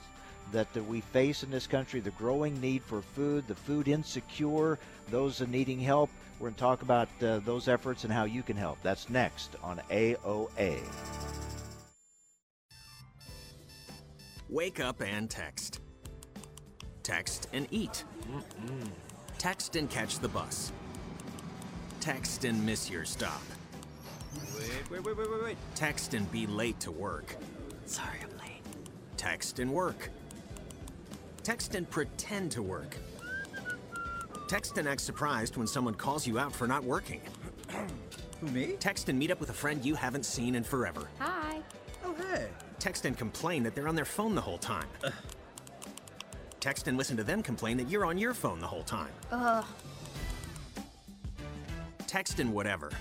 that, 0.52 0.67
we 0.88 1.02
face 1.02 1.43
in 1.43 1.52
this 1.52 1.67
country, 1.67 2.00
the 2.00 2.12
growing 2.12 2.60
need 2.62 2.84
for 2.84 3.02
food, 3.02 3.47
the 3.47 3.56
food 3.56 3.88
insecure, 3.88 4.80
those 5.10 5.41
needing 5.41 5.80
help. 5.80 6.10
We're 6.39 6.47
going 6.47 6.56
to 6.56 6.60
talk 6.60 6.82
about 6.84 7.10
uh, 7.21 7.39
those 7.39 7.67
efforts 7.67 8.04
and 8.04 8.13
how 8.13 8.26
you 8.26 8.43
can 8.43 8.56
help. 8.56 8.78
That's 8.82 9.10
next 9.10 9.56
on 9.63 9.82
AOA. 9.89 10.80
Wake 14.50 14.80
up 14.80 15.02
and 15.02 15.30
text 15.30 15.82
Text 17.08 17.48
and 17.54 17.65
eat. 17.72 18.04
Mm-mm. 18.30 18.89
Text 19.38 19.78
and 19.78 19.89
catch 19.89 20.20
the 20.20 20.28
bus. 20.28 20.74
Text 22.02 22.43
and 22.43 22.65
miss 22.65 22.89
your 22.89 23.06
stop. 23.06 23.41
Wait, 24.60 24.91
wait, 24.91 25.06
wait, 25.06 25.17
wait, 25.17 25.32
wait, 25.32 25.43
wait. 25.43 25.58
Text 25.74 26.15
and 26.15 26.30
be 26.34 26.46
late 26.48 26.78
to 26.82 26.91
work. 26.91 27.38
Sorry, 27.86 28.17
I'm 28.22 28.38
late. 28.39 28.62
Text 29.15 29.60
and 29.60 29.72
work. 29.72 30.10
Text 31.43 31.76
and 31.76 31.89
pretend 31.89 32.52
to 32.52 32.62
work. 32.62 32.98
Text 34.50 34.78
and 34.78 34.86
act 34.86 35.00
surprised 35.00 35.56
when 35.56 35.65
someone 35.65 35.93
calls 35.93 36.28
you 36.28 36.38
out 36.38 36.54
for 36.54 36.67
not 36.67 36.84
working. 36.84 37.22
Who, 38.41 38.48
me? 38.48 38.76
Text 38.82 39.08
and 39.08 39.17
meet 39.17 39.32
up 39.32 39.39
with 39.39 39.50
a 39.50 39.54
friend 39.54 39.86
you 39.86 39.96
haven't 39.96 40.26
seen 40.26 40.56
in 40.56 40.63
forever. 40.65 41.08
Hi. 41.20 41.62
Oh, 42.04 42.13
hey. 42.34 42.50
Text 42.80 43.06
and 43.06 43.17
complain 43.17 43.63
that 43.63 43.76
they're 43.76 43.88
on 43.88 43.96
their 43.96 44.04
phone 44.04 44.36
the 44.36 44.41
whole 44.41 44.58
time. 44.58 44.88
Uh 45.02 45.12
text 46.67 46.89
and 46.89 46.97
listen 46.97 47.15
to 47.15 47.23
them 47.23 47.41
complain 47.41 47.77
that 47.77 47.89
you're 47.89 48.03
on 48.03 48.17
your 48.17 48.34
phone 48.34 48.60
the 48.60 48.67
whole 48.67 48.84
time. 48.84 49.13
Ugh. 49.32 49.63
Text 52.08 52.41
and 52.41 52.51
whatever. 52.51 52.91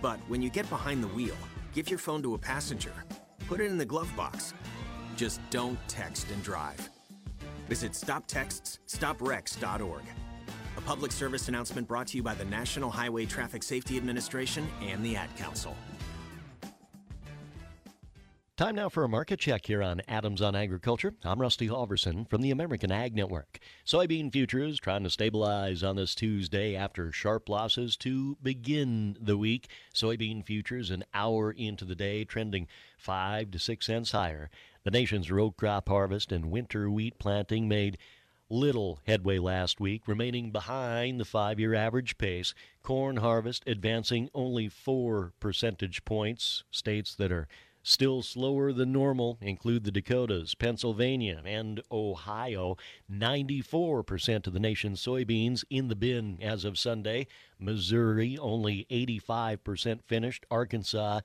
But 0.00 0.20
when 0.28 0.40
you 0.40 0.50
get 0.50 0.70
behind 0.70 1.02
the 1.02 1.08
wheel, 1.08 1.34
give 1.74 1.90
your 1.90 1.98
phone 1.98 2.22
to 2.22 2.34
a 2.34 2.38
passenger. 2.38 2.92
Put 3.48 3.58
it 3.58 3.72
in 3.72 3.76
the 3.76 3.84
glove 3.84 4.08
box. 4.16 4.54
Just 5.16 5.40
don't 5.50 5.76
text 5.88 6.30
and 6.30 6.40
drive. 6.44 6.88
Visit 7.68 7.90
StopTextsStopWrecks.org. 7.90 10.02
A 10.76 10.80
public 10.82 11.10
service 11.10 11.48
announcement 11.48 11.88
brought 11.88 12.06
to 12.08 12.16
you 12.16 12.22
by 12.22 12.34
the 12.34 12.44
National 12.44 12.90
Highway 12.90 13.26
Traffic 13.26 13.64
Safety 13.64 13.96
Administration 13.96 14.68
and 14.80 15.04
the 15.04 15.16
Ad 15.16 15.36
Council. 15.36 15.74
Time 18.56 18.76
now 18.76 18.88
for 18.88 19.04
a 19.04 19.08
market 19.08 19.38
check 19.38 19.66
here 19.66 19.82
on 19.82 20.00
Adams 20.08 20.40
on 20.40 20.56
Agriculture. 20.56 21.12
I'm 21.24 21.42
Rusty 21.42 21.68
Halverson 21.68 22.26
from 22.26 22.40
the 22.40 22.50
American 22.50 22.90
Ag 22.90 23.14
Network. 23.14 23.58
Soybean 23.84 24.32
futures 24.32 24.80
trying 24.80 25.04
to 25.04 25.10
stabilize 25.10 25.82
on 25.82 25.96
this 25.96 26.14
Tuesday 26.14 26.74
after 26.74 27.12
sharp 27.12 27.50
losses 27.50 27.98
to 27.98 28.38
begin 28.42 29.14
the 29.20 29.36
week. 29.36 29.68
Soybean 29.94 30.42
futures 30.42 30.90
an 30.90 31.04
hour 31.12 31.52
into 31.52 31.84
the 31.84 31.94
day 31.94 32.24
trending 32.24 32.66
5 32.96 33.50
to 33.50 33.58
6 33.58 33.84
cents 33.84 34.12
higher. 34.12 34.48
The 34.84 34.90
nation's 34.90 35.30
row 35.30 35.50
crop 35.50 35.90
harvest 35.90 36.32
and 36.32 36.50
winter 36.50 36.90
wheat 36.90 37.18
planting 37.18 37.68
made 37.68 37.98
little 38.48 39.00
headway 39.06 39.36
last 39.36 39.80
week, 39.80 40.08
remaining 40.08 40.50
behind 40.50 41.20
the 41.20 41.26
five 41.26 41.60
year 41.60 41.74
average 41.74 42.16
pace. 42.16 42.54
Corn 42.82 43.18
harvest 43.18 43.64
advancing 43.66 44.30
only 44.32 44.70
four 44.70 45.34
percentage 45.40 46.06
points. 46.06 46.64
States 46.70 47.14
that 47.16 47.30
are 47.30 47.48
Still 47.88 48.20
slower 48.20 48.72
than 48.72 48.90
normal 48.90 49.38
include 49.40 49.84
the 49.84 49.92
Dakotas, 49.92 50.56
Pennsylvania, 50.56 51.40
and 51.44 51.80
Ohio. 51.92 52.76
94% 53.08 54.48
of 54.48 54.52
the 54.52 54.58
nation's 54.58 55.00
soybeans 55.00 55.62
in 55.70 55.86
the 55.86 55.94
bin 55.94 56.42
as 56.42 56.64
of 56.64 56.80
Sunday. 56.80 57.28
Missouri 57.60 58.36
only 58.38 58.88
85% 58.90 60.02
finished. 60.02 60.44
Arkansas 60.50 61.20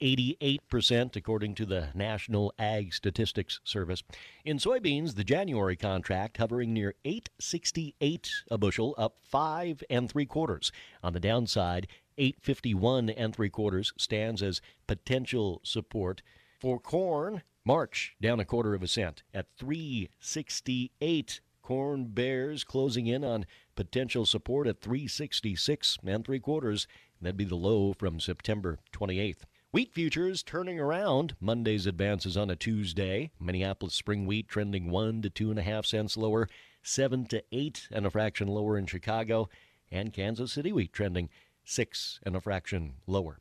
88%, 0.00 1.16
according 1.16 1.54
to 1.54 1.64
the 1.64 1.88
National 1.94 2.52
Ag 2.58 2.92
Statistics 2.92 3.60
Service. 3.64 4.02
In 4.44 4.58
soybeans, 4.58 5.14
the 5.14 5.24
January 5.24 5.76
contract 5.76 6.36
hovering 6.36 6.72
near 6.72 6.94
868 7.04 8.30
a 8.50 8.58
bushel, 8.58 8.94
up 8.98 9.16
five 9.22 9.82
and 9.88 10.10
three 10.10 10.26
quarters. 10.26 10.72
On 11.02 11.12
the 11.12 11.20
downside, 11.20 11.86
851 12.18 13.10
and 13.10 13.34
three 13.34 13.50
quarters 13.50 13.92
stands 13.96 14.42
as 14.42 14.60
potential 14.86 15.60
support. 15.64 16.22
For 16.60 16.78
corn, 16.78 17.42
March 17.64 18.14
down 18.20 18.40
a 18.40 18.44
quarter 18.44 18.74
of 18.74 18.82
a 18.82 18.88
cent 18.88 19.22
at 19.32 19.46
368. 19.58 21.40
Corn 21.62 22.04
bears 22.08 22.62
closing 22.62 23.06
in 23.06 23.24
on 23.24 23.46
potential 23.74 24.26
support 24.26 24.66
at 24.66 24.82
366 24.82 25.98
and 26.04 26.24
three 26.24 26.40
quarters. 26.40 26.86
That'd 27.22 27.38
be 27.38 27.44
the 27.44 27.54
low 27.54 27.94
from 27.94 28.20
September 28.20 28.78
28th. 28.92 29.44
Wheat 29.72 29.92
futures 29.92 30.42
turning 30.42 30.78
around. 30.78 31.34
Monday's 31.40 31.86
advances 31.86 32.36
on 32.36 32.48
a 32.48 32.54
Tuesday. 32.54 33.32
Minneapolis 33.40 33.94
spring 33.94 34.24
wheat 34.24 34.46
trending 34.46 34.90
one 34.90 35.20
to 35.22 35.30
two 35.30 35.50
and 35.50 35.58
a 35.58 35.62
half 35.62 35.84
cents 35.84 36.16
lower, 36.16 36.48
seven 36.82 37.26
to 37.26 37.42
eight 37.50 37.88
and 37.90 38.06
a 38.06 38.10
fraction 38.10 38.46
lower 38.46 38.78
in 38.78 38.86
Chicago, 38.86 39.48
and 39.90 40.12
Kansas 40.12 40.52
City 40.52 40.70
wheat 40.70 40.92
trending 40.92 41.28
six 41.64 42.20
and 42.22 42.36
a 42.36 42.40
fraction 42.40 42.94
lower. 43.06 43.38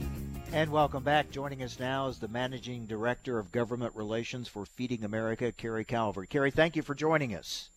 And 0.52 0.70
welcome 0.70 1.02
back. 1.02 1.32
Joining 1.32 1.64
us 1.64 1.80
now 1.80 2.06
is 2.06 2.20
the 2.20 2.28
Managing 2.28 2.86
Director 2.86 3.40
of 3.40 3.50
Government 3.50 3.92
Relations 3.96 4.46
for 4.46 4.64
Feeding 4.64 5.02
America, 5.02 5.50
Carrie 5.50 5.84
Calvert. 5.84 6.30
Carrie, 6.30 6.52
thank 6.52 6.76
you 6.76 6.82
for 6.82 6.94
joining 6.94 7.34
us. 7.34 7.70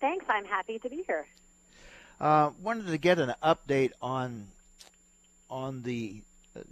Thanks. 0.00 0.24
I'm 0.30 0.46
happy 0.46 0.78
to 0.78 0.88
be 0.88 1.04
here. 1.06 1.26
Uh, 2.18 2.52
wanted 2.62 2.86
to 2.86 2.96
get 2.96 3.18
an 3.18 3.34
update 3.42 3.90
on 4.00 4.46
on 5.50 5.82
the 5.82 6.22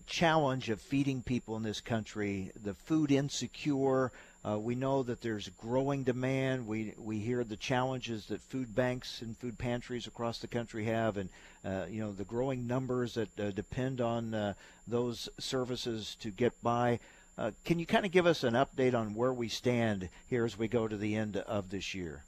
challenge 0.07 0.71
of 0.71 0.81
feeding 0.81 1.21
people 1.23 1.57
in 1.57 1.63
this 1.63 1.83
country, 1.83 2.53
the 2.63 2.73
food 2.73 3.13
insecure, 3.13 4.13
uh, 4.49 4.59
we 4.59 4.75
know 4.75 5.03
that 5.05 5.21
there's 5.21 5.49
growing 5.51 6.03
demand. 6.03 6.67
We 6.67 6.95
we 6.99 7.21
hear 7.21 7.45
the 7.45 7.57
challenges 7.57 8.27
that 8.27 8.43
food 8.43 8.75
banks 8.75 9.23
and 9.23 9.37
food 9.37 9.57
pantries 9.57 10.07
across 10.07 10.39
the 10.39 10.49
country 10.49 10.85
have, 10.87 11.17
and 11.17 11.31
uh, 11.65 11.87
you 11.89 12.01
know 12.01 12.13
the 12.13 12.25
growing 12.25 12.67
numbers 12.67 13.15
that 13.15 13.39
uh, 13.39 13.51
depend 13.53 14.01
on 14.01 14.35
uh, 14.35 14.55
those 14.87 15.29
services 15.39 16.17
to 16.21 16.31
get 16.31 16.61
by. 16.63 16.99
Uh, 17.39 17.53
can 17.65 17.79
you 17.79 17.87
kind 17.87 18.05
of 18.05 18.11
give 18.11 18.27
us 18.27 18.43
an 18.43 18.55
update 18.55 18.95
on 18.95 19.15
where 19.15 19.33
we 19.33 19.49
stand 19.49 20.09
here 20.27 20.45
as 20.45 20.59
we 20.59 20.69
go 20.69 20.87
to 20.89 20.97
the 20.97 21.15
end 21.15 21.37
of 21.37 21.71
this 21.71 21.95
year? 21.95 22.25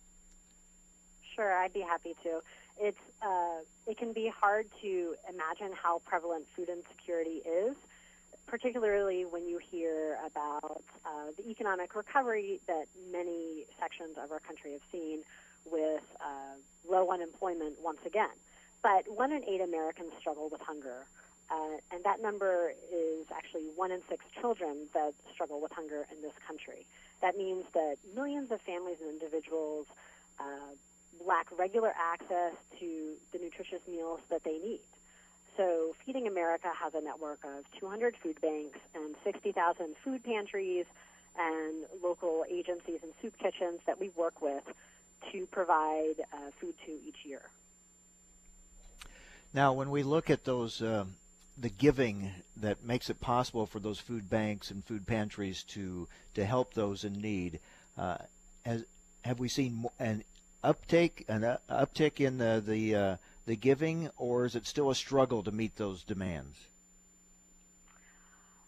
Sure, 1.34 1.52
I'd 1.52 1.72
be 1.72 1.80
happy 1.80 2.14
to. 2.22 2.40
It's 2.78 2.98
uh, 3.22 3.58
it 3.88 3.98
can 3.98 4.12
be 4.12 4.28
hard 4.40 4.68
to 4.82 5.16
imagine 5.28 5.76
how 5.76 6.00
prevalent 6.06 6.46
food 6.54 6.68
insecurity 6.68 7.42
is 7.44 7.74
particularly 8.46 9.24
when 9.24 9.48
you 9.48 9.58
hear 9.58 10.18
about 10.24 10.82
uh, 11.04 11.30
the 11.36 11.48
economic 11.48 11.94
recovery 11.94 12.60
that 12.66 12.86
many 13.10 13.66
sections 13.80 14.16
of 14.22 14.32
our 14.32 14.40
country 14.40 14.72
have 14.72 14.82
seen 14.90 15.22
with 15.64 16.02
uh, 16.20 16.56
low 16.90 17.10
unemployment 17.10 17.80
once 17.82 18.00
again. 18.06 18.36
But 18.82 19.08
one 19.08 19.32
in 19.32 19.42
eight 19.48 19.60
Americans 19.60 20.12
struggle 20.20 20.48
with 20.50 20.60
hunger. 20.60 21.06
Uh, 21.50 21.76
and 21.92 22.02
that 22.04 22.22
number 22.22 22.72
is 22.92 23.26
actually 23.34 23.68
one 23.76 23.90
in 23.90 24.00
six 24.08 24.24
children 24.40 24.88
that 24.94 25.12
struggle 25.32 25.60
with 25.60 25.72
hunger 25.72 26.06
in 26.10 26.22
this 26.22 26.32
country. 26.46 26.86
That 27.20 27.36
means 27.36 27.64
that 27.74 27.96
millions 28.14 28.50
of 28.50 28.60
families 28.62 28.96
and 29.00 29.10
individuals 29.10 29.86
uh, 30.38 30.72
lack 31.24 31.46
regular 31.56 31.92
access 31.98 32.54
to 32.80 33.14
the 33.32 33.38
nutritious 33.38 33.80
meals 33.88 34.20
that 34.30 34.42
they 34.44 34.58
need. 34.58 34.80
So 35.56 35.94
Feeding 36.04 36.26
America 36.26 36.68
has 36.82 36.94
a 36.94 37.00
network 37.00 37.38
of 37.44 37.64
200 37.78 38.16
food 38.22 38.40
banks 38.40 38.78
and 38.94 39.14
60,000 39.24 39.94
food 40.02 40.24
pantries 40.24 40.86
and 41.38 41.84
local 42.02 42.44
agencies 42.50 43.00
and 43.02 43.12
soup 43.22 43.34
kitchens 43.38 43.80
that 43.86 43.98
we 44.00 44.10
work 44.10 44.40
with 44.40 44.64
to 45.32 45.46
provide 45.46 46.16
uh, 46.32 46.50
food 46.60 46.74
to 46.86 46.92
each 47.06 47.24
year. 47.24 47.42
Now, 49.52 49.72
when 49.72 49.90
we 49.90 50.02
look 50.02 50.30
at 50.30 50.44
those, 50.44 50.82
uh, 50.82 51.04
the 51.56 51.68
giving 51.68 52.32
that 52.56 52.84
makes 52.84 53.08
it 53.08 53.20
possible 53.20 53.66
for 53.66 53.78
those 53.78 54.00
food 54.00 54.28
banks 54.28 54.70
and 54.70 54.84
food 54.84 55.06
pantries 55.06 55.62
to 55.62 56.08
to 56.34 56.44
help 56.44 56.74
those 56.74 57.04
in 57.04 57.20
need, 57.20 57.60
uh, 57.96 58.18
has 58.66 58.84
have 59.24 59.38
we 59.38 59.48
seen 59.48 59.86
an 60.00 60.24
uptake, 60.64 61.24
an 61.28 61.44
uh, 61.44 61.58
uptick 61.70 62.20
in 62.20 62.38
the 62.38 62.62
the 62.64 62.94
uh, 62.94 63.16
the 63.46 63.56
giving, 63.56 64.08
or 64.16 64.44
is 64.44 64.54
it 64.54 64.66
still 64.66 64.90
a 64.90 64.94
struggle 64.94 65.42
to 65.42 65.52
meet 65.52 65.76
those 65.76 66.02
demands? 66.02 66.58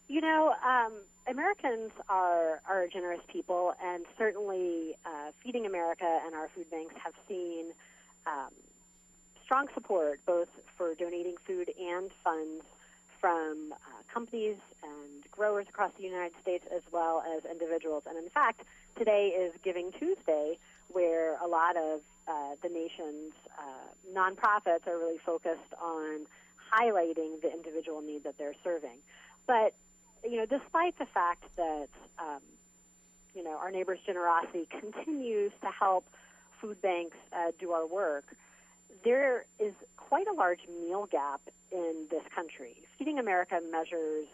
You 0.08 0.20
know, 0.20 0.54
um, 0.64 0.92
Americans 1.28 1.90
are 2.08 2.60
are 2.68 2.82
a 2.82 2.88
generous 2.88 3.20
people, 3.28 3.74
and 3.82 4.04
certainly 4.16 4.96
uh, 5.04 5.32
Feeding 5.42 5.66
America 5.66 6.20
and 6.24 6.34
our 6.34 6.48
food 6.54 6.70
banks 6.70 6.94
have 7.02 7.14
seen 7.28 7.72
um, 8.26 8.50
strong 9.44 9.66
support 9.74 10.20
both 10.26 10.48
for 10.76 10.94
donating 10.94 11.34
food 11.46 11.72
and 11.80 12.10
funds 12.22 12.62
from 13.20 13.72
uh, 13.72 13.76
companies 14.12 14.56
and 14.82 15.30
growers 15.30 15.66
across 15.68 15.90
the 15.96 16.04
United 16.04 16.32
States 16.42 16.64
as 16.74 16.82
well 16.92 17.22
as 17.36 17.44
individuals. 17.50 18.02
And 18.06 18.16
in 18.18 18.28
fact, 18.30 18.62
today 18.96 19.28
is 19.28 19.52
Giving 19.64 19.90
Tuesday, 19.92 20.58
where 20.96 21.36
a 21.44 21.46
lot 21.46 21.76
of 21.76 22.00
uh, 22.26 22.56
the 22.62 22.70
nation's 22.70 23.34
uh, 23.58 24.16
nonprofits 24.16 24.86
are 24.86 24.96
really 24.96 25.18
focused 25.26 25.74
on 25.78 26.24
highlighting 26.72 27.38
the 27.42 27.52
individual 27.52 28.00
need 28.00 28.24
that 28.24 28.38
they're 28.38 28.54
serving. 28.64 28.98
But 29.46 29.74
you 30.24 30.38
know, 30.38 30.46
despite 30.46 30.98
the 30.98 31.04
fact 31.04 31.44
that 31.56 31.88
um, 32.18 32.40
you 33.34 33.44
know 33.44 33.58
our 33.58 33.70
neighbors' 33.70 33.98
generosity 34.06 34.66
continues 34.80 35.52
to 35.60 35.68
help 35.68 36.06
food 36.62 36.80
banks 36.80 37.18
uh, 37.30 37.52
do 37.60 37.72
our 37.72 37.86
work, 37.86 38.24
there 39.04 39.44
is 39.60 39.74
quite 39.98 40.26
a 40.26 40.32
large 40.32 40.60
meal 40.80 41.06
gap 41.12 41.42
in 41.70 42.06
this 42.10 42.22
country. 42.34 42.74
Feeding 42.98 43.18
America 43.18 43.60
measures 43.70 44.28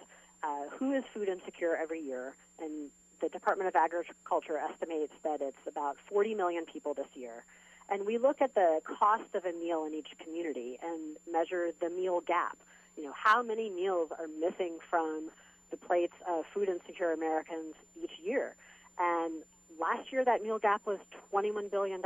uh, 0.45 0.69
who 0.79 0.93
is 0.93 1.03
food 1.13 1.29
insecure 1.29 1.77
every 1.77 2.01
year, 2.01 2.37
and 2.61 2.91
the 3.23 3.29
Department 3.29 3.69
of 3.69 3.77
Agriculture 3.77 4.59
estimates 4.59 5.15
that 5.23 5.41
it's 5.41 5.65
about 5.67 5.97
40 6.11 6.35
million 6.35 6.67
people 6.67 6.93
this 6.93 7.07
year. 7.15 7.45
And 7.89 8.05
we 8.05 8.19
look 8.19 8.43
at 8.43 8.55
the 8.55 8.81
cost 8.85 9.35
of 9.35 9.45
a 9.45 9.53
meal 9.53 9.85
in 9.85 9.95
each 9.95 10.09
community 10.23 10.79
and 10.83 11.17
measure 11.31 11.71
the 11.81 11.89
meal 11.89 12.21
gap. 12.21 12.59
You 12.97 13.05
know, 13.05 13.13
how 13.15 13.43
many 13.43 13.71
meals 13.71 14.11
are 14.19 14.27
missing 14.27 14.79
from 14.91 15.31
the 15.71 15.77
plates 15.77 16.15
of 16.29 16.45
food 16.53 16.69
insecure 16.69 17.13
Americans 17.13 17.75
each 18.03 18.13
year? 18.23 18.57
And 18.99 19.43
last 19.81 20.13
year, 20.13 20.25
that 20.25 20.43
meal 20.43 20.59
gap 20.59 20.83
was 20.85 20.99
$21 21.33 21.71
billion. 21.71 22.03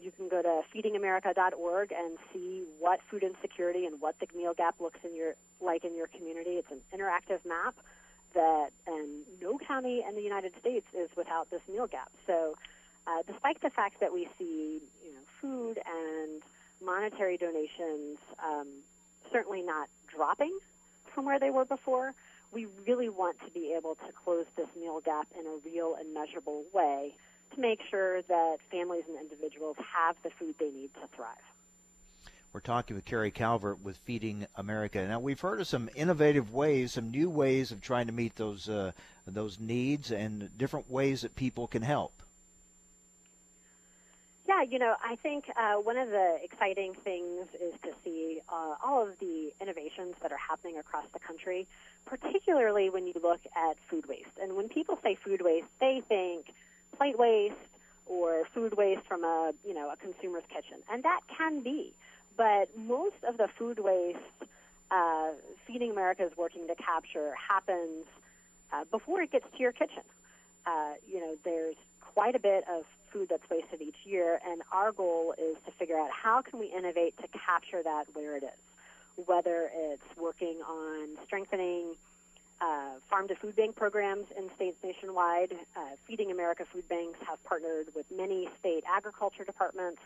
You 0.00 0.12
can 0.12 0.28
go 0.28 0.42
to 0.42 0.62
feedingamerica.org 0.74 1.92
and 1.92 2.18
see 2.32 2.64
what 2.78 3.00
food 3.10 3.22
insecurity 3.22 3.86
and 3.86 4.00
what 4.00 4.16
the 4.20 4.26
meal 4.36 4.54
gap 4.54 4.76
looks 4.80 5.00
in 5.04 5.16
your 5.16 5.34
like 5.60 5.84
in 5.84 5.96
your 5.96 6.06
community. 6.06 6.52
It's 6.52 6.70
an 6.70 6.80
interactive 6.96 7.44
map 7.44 7.74
that, 8.34 8.70
and 8.86 9.08
no 9.40 9.58
county 9.58 10.04
in 10.08 10.14
the 10.14 10.22
United 10.22 10.52
States 10.60 10.86
is 10.94 11.08
without 11.16 11.50
this 11.50 11.60
meal 11.70 11.86
gap. 11.86 12.10
So, 12.26 12.56
uh, 13.06 13.22
despite 13.26 13.60
the 13.62 13.70
fact 13.70 14.00
that 14.00 14.12
we 14.12 14.28
see, 14.38 14.80
you 15.04 15.12
know, 15.12 15.20
food 15.40 15.78
and 15.86 16.42
monetary 16.84 17.36
donations 17.36 18.18
um, 18.44 18.68
certainly 19.32 19.62
not 19.62 19.88
dropping 20.14 20.56
from 21.14 21.24
where 21.24 21.38
they 21.38 21.50
were 21.50 21.64
before, 21.64 22.12
we 22.52 22.66
really 22.86 23.08
want 23.08 23.38
to 23.44 23.50
be 23.50 23.74
able 23.76 23.94
to 23.96 24.12
close 24.24 24.46
this 24.56 24.68
meal 24.78 25.00
gap 25.04 25.28
in 25.38 25.46
a 25.46 25.56
real 25.64 25.96
and 25.98 26.14
measurable 26.14 26.64
way 26.72 27.14
to 27.54 27.60
make 27.60 27.80
sure 27.90 28.22
that 28.22 28.56
families 28.70 29.04
and 29.08 29.18
individuals 29.18 29.76
have 29.78 30.16
the 30.22 30.30
food 30.38 30.54
they 30.58 30.70
need 30.70 30.90
to 30.94 31.08
thrive. 31.14 31.36
We're 32.52 32.60
talking 32.60 32.96
with 32.96 33.04
Carrie 33.04 33.30
Calvert 33.30 33.82
with 33.82 33.98
Feeding 33.98 34.46
America. 34.56 35.06
Now 35.06 35.20
we've 35.20 35.40
heard 35.40 35.60
of 35.60 35.66
some 35.66 35.90
innovative 35.94 36.52
ways, 36.52 36.92
some 36.92 37.10
new 37.10 37.28
ways 37.28 37.72
of 37.72 37.80
trying 37.80 38.06
to 38.06 38.12
meet 38.12 38.36
those 38.36 38.68
uh, 38.68 38.92
those 39.26 39.60
needs, 39.60 40.10
and 40.10 40.48
different 40.56 40.90
ways 40.90 41.20
that 41.22 41.36
people 41.36 41.66
can 41.66 41.82
help. 41.82 42.22
Yeah, 44.48 44.62
you 44.62 44.78
know, 44.78 44.94
I 45.04 45.16
think 45.16 45.44
uh, 45.60 45.74
one 45.74 45.98
of 45.98 46.08
the 46.08 46.38
exciting 46.42 46.94
things 47.04 47.48
is 47.62 47.74
to 47.82 47.90
see 48.02 48.40
uh, 48.48 48.76
all 48.82 49.06
of 49.06 49.18
the 49.20 49.52
innovations 49.60 50.14
that 50.22 50.32
are 50.32 50.38
happening 50.38 50.78
across 50.78 51.04
the 51.12 51.18
country, 51.18 51.68
particularly 52.06 52.88
when 52.88 53.06
you 53.06 53.12
look 53.22 53.40
at 53.54 53.76
food 53.90 54.06
waste. 54.08 54.30
And 54.40 54.56
when 54.56 54.70
people 54.70 54.98
say 55.02 55.18
food 55.22 55.42
waste, 55.42 55.66
they 55.80 56.02
think 56.08 56.46
plate 56.96 57.18
waste 57.18 57.56
or 58.06 58.48
food 58.54 58.74
waste 58.78 59.02
from 59.06 59.22
a 59.22 59.52
you 59.66 59.74
know 59.74 59.90
a 59.90 59.96
consumer's 59.96 60.44
kitchen, 60.48 60.78
and 60.90 61.02
that 61.02 61.20
can 61.36 61.60
be. 61.60 61.92
But 62.38 62.70
most 62.78 63.16
of 63.26 63.36
the 63.36 63.48
food 63.58 63.80
waste 63.80 64.18
uh, 64.90 65.30
Feeding 65.66 65.90
America 65.90 66.24
is 66.24 66.32
working 66.36 66.66
to 66.68 66.74
capture 66.76 67.34
happens 67.34 68.06
uh, 68.72 68.84
before 68.90 69.20
it 69.20 69.32
gets 69.32 69.44
to 69.54 69.58
your 69.58 69.72
kitchen. 69.72 70.04
Uh, 70.64 70.92
you 71.12 71.20
know, 71.20 71.36
there's 71.44 71.74
quite 72.14 72.36
a 72.36 72.38
bit 72.38 72.64
of 72.72 72.84
food 73.12 73.28
that's 73.28 73.42
wasted 73.50 73.82
each 73.82 73.96
year, 74.04 74.40
and 74.46 74.62
our 74.72 74.92
goal 74.92 75.34
is 75.36 75.56
to 75.66 75.72
figure 75.72 75.98
out 75.98 76.10
how 76.10 76.40
can 76.40 76.58
we 76.60 76.66
innovate 76.66 77.16
to 77.18 77.28
capture 77.28 77.82
that 77.82 78.04
where 78.14 78.36
it 78.36 78.44
is. 78.44 79.26
Whether 79.26 79.70
it's 79.74 80.16
working 80.16 80.58
on 80.66 81.08
strengthening 81.26 81.96
uh, 82.60 82.98
farm 83.10 83.28
to 83.28 83.34
food 83.34 83.56
bank 83.56 83.74
programs 83.74 84.26
in 84.36 84.48
states 84.54 84.76
nationwide. 84.82 85.54
Uh, 85.76 85.80
Feeding 86.06 86.30
America 86.30 86.64
food 86.72 86.88
banks 86.88 87.18
have 87.26 87.42
partnered 87.44 87.88
with 87.94 88.06
many 88.14 88.48
state 88.60 88.84
agriculture 88.88 89.44
departments 89.44 90.00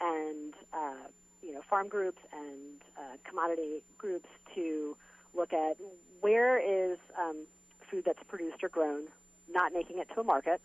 and 0.00 0.54
uh, 0.72 1.08
you 1.42 1.52
know 1.52 1.60
farm 1.68 1.88
groups 1.88 2.20
and 2.32 2.82
uh, 2.96 3.16
commodity 3.28 3.82
groups 3.98 4.28
to 4.54 4.96
look 5.34 5.52
at 5.52 5.76
where 6.20 6.58
is 6.58 6.98
um, 7.18 7.46
food 7.90 8.04
that's 8.04 8.22
produced 8.28 8.62
or 8.62 8.68
grown 8.68 9.04
not 9.52 9.72
making 9.72 9.98
it 9.98 10.08
to 10.14 10.20
a 10.20 10.24
market, 10.24 10.60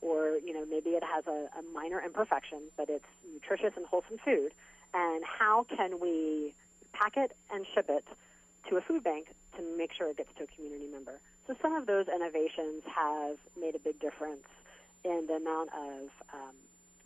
or 0.00 0.38
you 0.44 0.52
know 0.52 0.64
maybe 0.64 0.90
it 0.90 1.02
has 1.02 1.26
a, 1.26 1.48
a 1.58 1.62
minor 1.74 2.00
imperfection, 2.00 2.60
but 2.76 2.88
it's 2.88 3.04
nutritious 3.32 3.72
and 3.76 3.86
wholesome 3.86 4.18
food, 4.24 4.52
and 4.94 5.24
how 5.24 5.64
can 5.64 6.00
we 6.00 6.54
pack 6.92 7.16
it 7.16 7.36
and 7.52 7.66
ship 7.74 7.86
it 7.88 8.04
to 8.68 8.76
a 8.76 8.80
food 8.80 9.02
bank 9.02 9.28
to 9.56 9.62
make 9.76 9.92
sure 9.92 10.08
it 10.08 10.16
gets 10.16 10.30
to 10.38 10.44
a 10.44 10.46
community 10.46 10.86
member. 10.86 11.18
So 11.46 11.56
some 11.60 11.74
of 11.74 11.86
those 11.86 12.06
innovations 12.08 12.82
have 12.86 13.36
made 13.58 13.74
a 13.74 13.78
big 13.78 13.98
difference 13.98 14.46
in 15.04 15.26
the 15.26 15.34
amount 15.34 15.70
of, 15.72 16.10
um, 16.32 16.54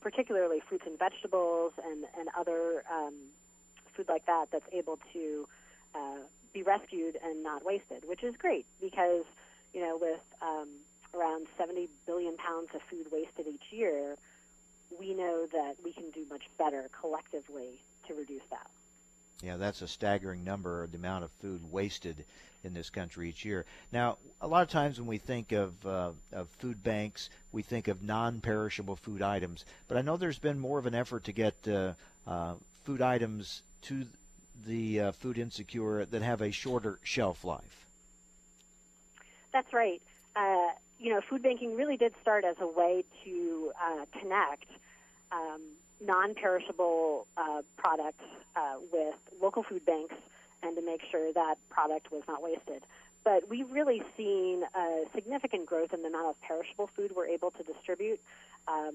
particularly 0.05 0.61
fruits 0.69 0.85
and 0.87 0.99
vegetables 0.99 1.73
and, 1.83 2.05
and 2.21 2.29
other 2.38 2.85
um, 2.93 3.14
food 3.97 4.07
like 4.07 4.27
that 4.27 4.45
that's 4.53 4.67
able 4.71 4.99
to 5.14 5.49
uh, 5.95 6.21
be 6.53 6.62
rescued 6.62 7.17
and 7.25 7.43
not 7.43 7.64
wasted, 7.64 8.07
which 8.07 8.23
is 8.23 8.35
great 8.37 8.67
because, 8.83 9.25
you 9.73 9.81
know, 9.81 9.97
with 9.99 10.21
um, 10.43 10.69
around 11.14 11.47
70 11.57 11.88
billion 12.07 12.37
pounds 12.37 12.69
of 12.75 12.83
food 12.90 13.07
wasted 13.11 13.47
each 13.49 13.73
year, 13.73 14.17
we 15.01 15.14
know 15.14 15.47
that 15.51 15.77
we 15.83 15.93
can 15.93 16.11
do 16.11 16.27
much 16.29 16.43
better 16.59 16.90
collectively 17.01 17.81
to 18.07 18.12
reduce 18.12 18.45
that. 18.51 18.69
Yeah, 19.42 19.57
that's 19.57 19.83
a 19.83 19.88
staggering 19.88 20.44
number, 20.44 20.87
the 20.87 20.97
amount 20.97 21.25
of 21.25 21.31
food 21.33 21.70
wasted 21.70 22.25
in 22.62 22.73
this 22.73 22.88
country 22.88 23.29
each 23.29 23.44
year. 23.44 23.66
Now, 23.92 24.16
a 24.40 24.47
lot 24.47 24.62
of 24.62 24.70
times 24.70 24.99
when 24.99 25.07
we 25.07 25.18
think 25.18 25.53
of, 25.53 25.87
uh, 25.87 26.12
of 26.33 26.49
food 26.59 26.83
banks, 26.83 27.29
we 27.53 27.62
think 27.62 27.88
of 27.88 28.03
non 28.03 28.40
perishable 28.40 28.97
food 28.97 29.23
items. 29.23 29.64
But 29.87 29.99
I 29.99 30.03
know 30.03 30.16
there's 30.16 30.38
been 30.38 30.59
more 30.59 30.79
of 30.79 30.87
an 30.87 30.94
effort 30.94 31.25
to 31.25 31.33
get 31.33 31.55
uh, 31.68 31.92
uh, 32.27 32.55
food 32.85 33.03
items 33.03 33.62
to 33.83 34.07
the 34.66 35.01
uh, 35.01 35.12
food 35.12 35.38
insecure 35.38 36.07
that 36.07 36.23
have 36.23 36.40
a 36.40 36.51
shorter 36.51 36.99
shelf 37.03 37.44
life. 37.44 37.87
That's 39.53 39.73
right. 39.73 40.01
Uh, 40.35 40.68
you 40.99 41.12
know, 41.12 41.20
food 41.29 41.42
banking 41.42 41.77
really 41.77 41.97
did 41.97 42.14
start 42.23 42.44
as 42.44 42.57
a 42.61 42.66
way 42.66 43.05
to 43.25 43.73
uh, 43.81 44.05
connect. 44.18 44.66
Um, 45.31 45.61
non-perishable 46.00 47.26
uh, 47.37 47.62
products 47.76 48.24
uh, 48.57 48.76
with 48.92 49.14
local 49.40 49.62
food 49.62 49.85
banks 49.85 50.14
and 50.62 50.76
to 50.76 50.83
make 50.83 51.02
sure 51.11 51.33
that 51.33 51.57
product 51.70 52.11
was 52.11 52.22
not 52.26 52.42
wasted. 52.42 52.83
But 53.24 53.48
we've 53.48 53.70
really 53.70 54.02
seen 54.16 54.64
a 54.74 55.04
significant 55.14 55.66
growth 55.66 55.94
in 55.94 56.02
the 56.02 56.09
amount 56.09 56.26
of 56.26 56.40
perishable 56.42 56.90
food 56.94 57.12
we're 57.16 57.26
able 57.26 57.50
to 57.52 57.62
distribute. 57.62 58.20
Um, 58.68 58.94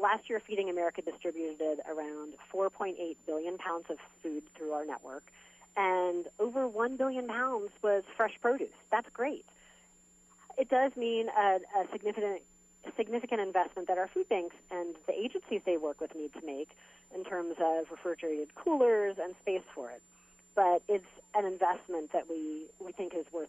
last 0.00 0.30
year, 0.30 0.40
Feeding 0.46 0.70
America 0.70 1.02
distributed 1.02 1.80
around 1.88 2.34
4.8 2.52 2.94
billion 3.26 3.58
pounds 3.58 3.86
of 3.90 3.96
food 4.22 4.44
through 4.56 4.72
our 4.72 4.84
network, 4.84 5.24
and 5.76 6.26
over 6.38 6.68
1 6.68 6.96
billion 6.96 7.26
pounds 7.26 7.70
was 7.82 8.04
fresh 8.16 8.34
produce. 8.40 8.68
That's 8.90 9.08
great. 9.12 9.44
It 10.56 10.68
does 10.68 10.92
mean 10.96 11.28
a, 11.36 11.58
a 11.80 11.90
significant 11.90 12.42
significant 12.96 13.40
investment 13.40 13.88
that 13.88 13.98
our 13.98 14.08
food 14.08 14.28
banks 14.28 14.56
and 14.70 14.94
the 15.06 15.12
agencies 15.12 15.60
they 15.64 15.76
work 15.76 16.00
with 16.00 16.14
need 16.14 16.32
to 16.34 16.44
make 16.44 16.70
in 17.14 17.24
terms 17.24 17.56
of 17.60 17.90
refrigerated 17.90 18.54
coolers 18.54 19.16
and 19.22 19.34
space 19.40 19.62
for 19.74 19.90
it. 19.90 20.02
But 20.54 20.82
it's 20.88 21.04
an 21.34 21.44
investment 21.44 22.12
that 22.12 22.28
we, 22.28 22.66
we 22.84 22.92
think 22.92 23.14
is 23.14 23.26
worth 23.32 23.48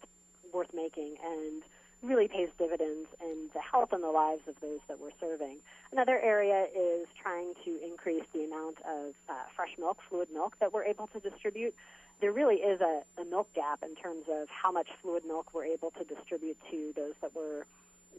worth 0.53 0.73
making 0.73 1.17
and 1.23 1.63
really 2.01 2.27
pays 2.27 2.49
dividends 2.57 3.09
in 3.21 3.49
the 3.53 3.59
health 3.59 3.89
and 3.91 4.03
the 4.03 4.11
lives 4.11 4.41
of 4.47 4.55
those 4.61 4.79
that 4.87 4.99
we're 4.99 5.15
serving. 5.19 5.57
Another 5.91 6.19
area 6.19 6.67
is 6.75 7.07
trying 7.21 7.53
to 7.65 7.77
increase 7.83 8.23
the 8.33 8.43
amount 8.43 8.77
of 8.87 9.13
uh, 9.27 9.33
fresh 9.55 9.71
milk, 9.79 9.97
fluid 10.09 10.29
milk 10.31 10.55
that 10.59 10.71
we're 10.71 10.83
able 10.83 11.07
to 11.07 11.19
distribute. 11.19 11.73
There 12.21 12.31
really 12.31 12.57
is 12.57 12.79
a, 12.79 13.01
a 13.19 13.25
milk 13.25 13.47
gap 13.53 13.83
in 13.83 13.95
terms 13.95 14.25
of 14.31 14.47
how 14.49 14.71
much 14.71 14.87
fluid 15.01 15.23
milk 15.25 15.47
we're 15.53 15.65
able 15.65 15.91
to 15.91 16.03
distribute 16.03 16.57
to 16.71 16.93
those 16.95 17.13
that 17.21 17.31
we're 17.35 17.63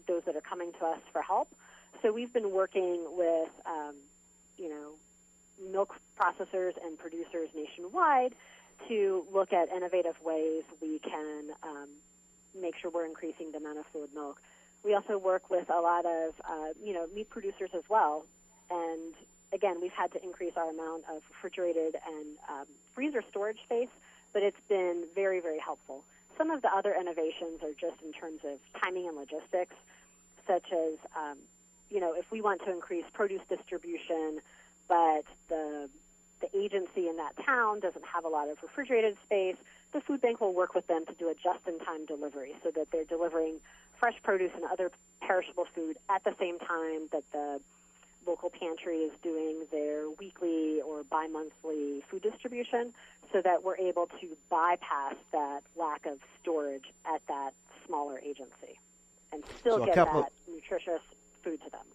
those 0.06 0.22
that 0.26 0.36
are 0.36 0.40
coming 0.42 0.72
to 0.80 0.86
us 0.86 1.00
for 1.12 1.22
help. 1.22 1.48
So 2.02 2.12
we've 2.12 2.32
been 2.32 2.52
working 2.52 3.06
with, 3.16 3.48
um, 3.64 3.94
you 4.58 4.68
know, 4.68 4.92
milk 5.72 5.94
processors 6.20 6.72
and 6.84 6.98
producers 6.98 7.48
nationwide 7.54 8.34
to 8.88 9.24
look 9.32 9.52
at 9.52 9.68
innovative 9.74 10.16
ways 10.22 10.62
we 10.82 10.98
can 10.98 11.50
um, 11.62 11.88
make 12.60 12.74
sure 12.76 12.90
we're 12.90 13.06
increasing 13.06 13.52
the 13.52 13.58
amount 13.58 13.78
of 13.78 13.86
fluid 13.92 14.10
milk. 14.14 14.40
We 14.84 14.94
also 14.94 15.18
work 15.18 15.50
with 15.50 15.68
a 15.70 15.80
lot 15.80 16.04
of, 16.04 16.34
uh, 16.48 16.68
you 16.82 16.92
know, 16.92 17.06
meat 17.14 17.30
producers 17.30 17.70
as 17.74 17.82
well. 17.88 18.26
And 18.70 19.14
again, 19.52 19.76
we've 19.80 19.92
had 19.92 20.12
to 20.12 20.22
increase 20.22 20.52
our 20.56 20.70
amount 20.70 21.04
of 21.10 21.22
refrigerated 21.30 21.96
and 22.06 22.36
um, 22.48 22.66
freezer 22.94 23.22
storage 23.30 23.58
space, 23.64 23.88
but 24.32 24.42
it's 24.42 24.60
been 24.68 25.04
very, 25.14 25.40
very 25.40 25.58
helpful. 25.58 26.04
Some 26.36 26.50
of 26.50 26.62
the 26.62 26.68
other 26.68 26.94
innovations 26.98 27.62
are 27.62 27.72
just 27.72 28.02
in 28.04 28.12
terms 28.12 28.40
of 28.44 28.58
timing 28.82 29.08
and 29.08 29.16
logistics, 29.16 29.76
such 30.46 30.66
as, 30.72 30.98
um, 31.16 31.38
you 31.90 32.00
know, 32.00 32.12
if 32.12 32.30
we 32.30 32.40
want 32.40 32.62
to 32.64 32.70
increase 32.70 33.04
produce 33.12 33.42
distribution, 33.48 34.40
but 34.88 35.24
the 35.48 35.88
the 36.40 36.54
agency 36.54 37.08
in 37.08 37.16
that 37.16 37.32
town 37.44 37.80
doesn't 37.80 38.04
have 38.04 38.24
a 38.24 38.28
lot 38.28 38.48
of 38.48 38.58
refrigerated 38.62 39.16
space, 39.24 39.56
the 39.92 40.02
food 40.02 40.20
bank 40.20 40.38
will 40.40 40.52
work 40.52 40.74
with 40.74 40.86
them 40.86 41.06
to 41.06 41.14
do 41.14 41.30
a 41.30 41.34
just-in-time 41.34 42.04
delivery 42.04 42.54
so 42.62 42.70
that 42.70 42.88
they're 42.92 43.04
delivering 43.04 43.58
fresh 43.98 44.16
produce 44.22 44.50
and 44.54 44.64
other 44.70 44.90
perishable 45.22 45.66
food 45.74 45.96
at 46.10 46.22
the 46.24 46.34
same 46.38 46.58
time 46.58 47.08
that 47.10 47.24
the 47.32 47.58
local 48.26 48.50
pantry 48.50 48.98
is 48.98 49.12
doing 49.22 49.56
their 49.70 50.08
weekly 50.18 50.80
or 50.80 51.04
bi-monthly 51.04 52.02
food 52.10 52.22
distribution 52.22 52.92
so 53.32 53.40
that 53.42 53.62
we're 53.62 53.76
able 53.76 54.06
to 54.20 54.36
bypass 54.50 55.14
that 55.32 55.62
lack 55.76 56.06
of 56.06 56.18
storage 56.42 56.84
at 57.04 57.20
that 57.28 57.52
smaller 57.86 58.18
agency 58.18 58.78
and 59.32 59.42
still 59.60 59.78
So 59.78 59.86
get 59.86 59.94
couple- 59.94 60.22
that 60.22 60.32
nutritious 60.52 61.02
food 61.42 61.62
to 61.64 61.70
them. 61.70 61.86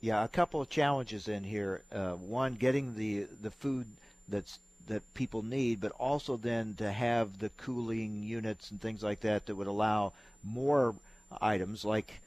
Yeah, 0.00 0.24
a 0.24 0.28
couple 0.28 0.62
of 0.62 0.70
challenges 0.70 1.28
in 1.28 1.44
here. 1.44 1.82
Uh, 1.92 2.12
one, 2.12 2.54
getting 2.54 2.94
the 2.94 3.26
the 3.42 3.50
food 3.50 3.86
that's 4.28 4.58
that 4.86 5.02
people 5.14 5.42
need, 5.42 5.80
but 5.80 5.92
also 5.92 6.36
then 6.38 6.74
to 6.78 6.90
have 6.90 7.38
the 7.38 7.50
cooling 7.50 8.22
units 8.22 8.70
and 8.70 8.80
things 8.80 9.02
like 9.02 9.20
that 9.20 9.46
that 9.46 9.54
would 9.56 9.66
allow 9.66 10.12
more 10.42 10.94
items 11.40 11.84
like 11.84 12.20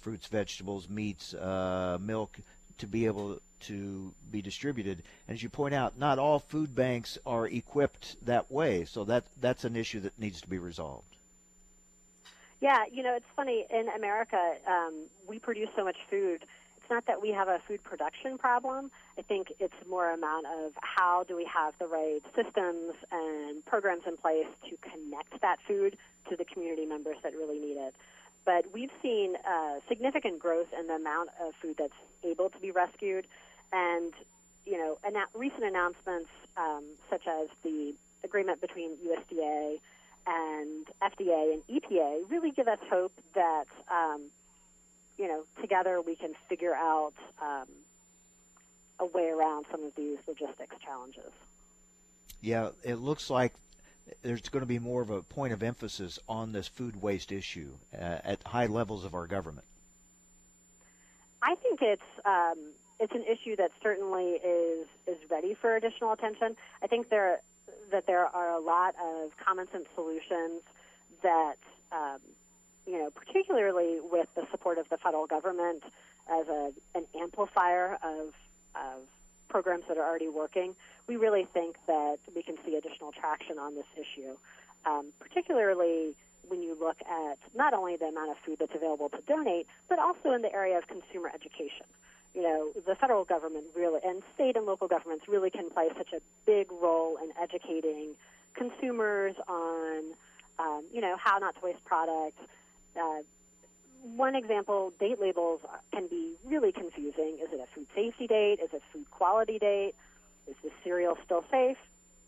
fruits, 0.00 0.26
vegetables, 0.26 0.88
meats, 0.88 1.32
uh, 1.34 1.98
milk 2.00 2.38
to 2.80 2.86
be 2.86 3.06
able 3.06 3.40
to 3.60 4.12
be 4.30 4.42
distributed. 4.42 5.02
And 5.28 5.34
as 5.36 5.42
you 5.42 5.48
point 5.48 5.74
out, 5.74 5.98
not 5.98 6.18
all 6.18 6.38
food 6.38 6.74
banks 6.74 7.18
are 7.26 7.46
equipped 7.46 8.16
that 8.24 8.50
way, 8.50 8.84
so 8.84 9.04
that 9.04 9.24
that's 9.40 9.64
an 9.64 9.76
issue 9.76 10.00
that 10.00 10.18
needs 10.18 10.40
to 10.40 10.48
be 10.48 10.58
resolved. 10.58 11.16
Yeah, 12.60 12.84
you 12.90 13.02
know, 13.02 13.14
it's 13.14 13.26
funny. 13.36 13.66
In 13.70 13.88
America, 13.88 14.54
um, 14.66 15.06
we 15.26 15.38
produce 15.38 15.68
so 15.76 15.84
much 15.84 15.96
food. 16.10 16.44
It's 16.76 16.90
not 16.90 17.06
that 17.06 17.22
we 17.22 17.30
have 17.30 17.48
a 17.48 17.58
food 17.66 17.82
production 17.82 18.36
problem. 18.36 18.90
I 19.18 19.22
think 19.22 19.52
it's 19.60 19.74
more 19.88 20.10
amount 20.10 20.46
of 20.46 20.72
how 20.82 21.24
do 21.24 21.36
we 21.36 21.48
have 21.52 21.74
the 21.78 21.86
right 21.86 22.20
systems 22.34 22.94
and 23.10 23.64
programs 23.64 24.02
in 24.06 24.16
place 24.16 24.48
to 24.68 24.76
connect 24.82 25.40
that 25.40 25.58
food 25.66 25.96
to 26.28 26.36
the 26.36 26.44
community 26.44 26.84
members 26.84 27.16
that 27.22 27.32
really 27.32 27.58
need 27.58 27.76
it. 27.78 27.94
But 28.44 28.72
we've 28.72 28.90
seen 29.02 29.36
uh, 29.36 29.80
significant 29.88 30.38
growth 30.38 30.68
in 30.78 30.86
the 30.86 30.94
amount 30.94 31.30
of 31.44 31.54
food 31.60 31.76
that's 31.78 31.92
able 32.24 32.50
to 32.50 32.58
be 32.58 32.70
rescued, 32.70 33.26
and 33.72 34.12
you 34.66 34.78
know, 34.78 34.98
recent 35.34 35.64
announcements 35.64 36.30
um, 36.56 36.84
such 37.08 37.26
as 37.26 37.48
the 37.62 37.94
agreement 38.24 38.60
between 38.60 38.96
USDA 38.96 39.78
and 40.26 40.86
FDA 41.02 41.54
and 41.54 41.62
EPA 41.68 42.30
really 42.30 42.50
give 42.50 42.68
us 42.68 42.78
hope 42.90 43.12
that 43.34 43.64
um, 43.90 44.22
you 45.16 45.26
know 45.26 45.44
together 45.60 46.00
we 46.00 46.14
can 46.14 46.34
figure 46.48 46.74
out 46.74 47.14
um, 47.40 47.66
a 48.98 49.06
way 49.06 49.28
around 49.28 49.66
some 49.70 49.82
of 49.84 49.94
these 49.96 50.18
logistics 50.26 50.76
challenges. 50.84 51.32
Yeah, 52.40 52.70
it 52.82 52.96
looks 52.96 53.30
like 53.30 53.54
there's 54.22 54.48
going 54.48 54.60
to 54.60 54.66
be 54.66 54.78
more 54.78 55.02
of 55.02 55.10
a 55.10 55.22
point 55.22 55.52
of 55.52 55.62
emphasis 55.62 56.18
on 56.28 56.52
this 56.52 56.68
food 56.68 57.00
waste 57.00 57.32
issue 57.32 57.72
uh, 57.94 58.18
at 58.24 58.42
high 58.46 58.66
levels 58.66 59.04
of 59.04 59.14
our 59.14 59.26
government. 59.26 59.66
I 61.42 61.54
think 61.56 61.80
it's 61.82 62.02
um, 62.24 62.58
it's 62.98 63.14
an 63.14 63.24
issue 63.24 63.56
that 63.56 63.72
certainly 63.82 64.32
is 64.44 64.86
is 65.06 65.18
ready 65.30 65.54
for 65.54 65.76
additional 65.76 66.12
attention. 66.12 66.56
I 66.82 66.86
think 66.86 67.08
there 67.08 67.40
that 67.90 68.06
there 68.06 68.26
are 68.26 68.50
a 68.50 68.60
lot 68.60 68.94
of 69.02 69.30
common 69.44 69.70
sense 69.72 69.86
solutions 69.94 70.62
that 71.22 71.56
um, 71.92 72.20
you 72.86 72.98
know, 72.98 73.10
particularly 73.10 73.98
with 74.00 74.28
the 74.34 74.46
support 74.50 74.78
of 74.78 74.88
the 74.88 74.96
federal 74.98 75.26
government 75.26 75.82
as 76.28 76.48
a 76.48 76.72
an 76.94 77.06
amplifier 77.18 77.98
of 78.02 78.34
of 78.74 79.02
programs 79.50 79.84
that 79.88 79.98
are 79.98 80.08
already 80.08 80.28
working. 80.28 80.74
We 81.06 81.16
really 81.16 81.46
think 81.52 81.76
that 81.86 82.18
we 82.34 82.42
can 82.42 82.56
see 82.64 82.76
additional 82.76 83.12
traction 83.12 83.58
on 83.58 83.74
this 83.74 83.90
issue, 83.96 84.36
um, 84.86 85.12
particularly 85.18 86.14
when 86.48 86.62
you 86.62 86.76
look 86.78 86.96
at 87.02 87.38
not 87.54 87.74
only 87.74 87.96
the 87.96 88.06
amount 88.06 88.30
of 88.30 88.36
food 88.44 88.56
that's 88.58 88.74
available 88.74 89.08
to 89.10 89.20
donate, 89.26 89.66
but 89.88 89.98
also 89.98 90.32
in 90.32 90.42
the 90.42 90.52
area 90.52 90.78
of 90.78 90.86
consumer 90.86 91.30
education. 91.34 91.86
You 92.34 92.42
know, 92.42 92.72
the 92.86 92.94
federal 92.94 93.24
government 93.24 93.66
really, 93.74 94.00
and 94.04 94.22
state 94.34 94.56
and 94.56 94.64
local 94.64 94.88
governments 94.88 95.26
really 95.28 95.50
can 95.50 95.68
play 95.68 95.88
such 95.96 96.12
a 96.12 96.20
big 96.46 96.70
role 96.70 97.18
in 97.22 97.30
educating 97.40 98.14
consumers 98.54 99.34
on, 99.48 100.04
um, 100.58 100.84
you 100.92 101.00
know, 101.00 101.16
how 101.18 101.38
not 101.38 101.56
to 101.56 101.60
waste 101.60 101.84
products. 101.84 102.40
Uh, 102.96 103.22
one 104.02 104.34
example, 104.34 104.92
date 104.98 105.20
labels 105.20 105.60
can 105.92 106.06
be 106.06 106.34
really 106.44 106.72
confusing. 106.72 107.38
Is 107.42 107.52
it 107.52 107.60
a 107.60 107.66
food 107.74 107.86
safety 107.94 108.26
date? 108.26 108.60
Is 108.62 108.70
it 108.72 108.82
food 108.92 109.10
quality 109.10 109.58
date? 109.58 109.94
Is 110.46 110.56
the 110.62 110.70
cereal 110.82 111.16
still 111.24 111.44
safe? 111.50 111.76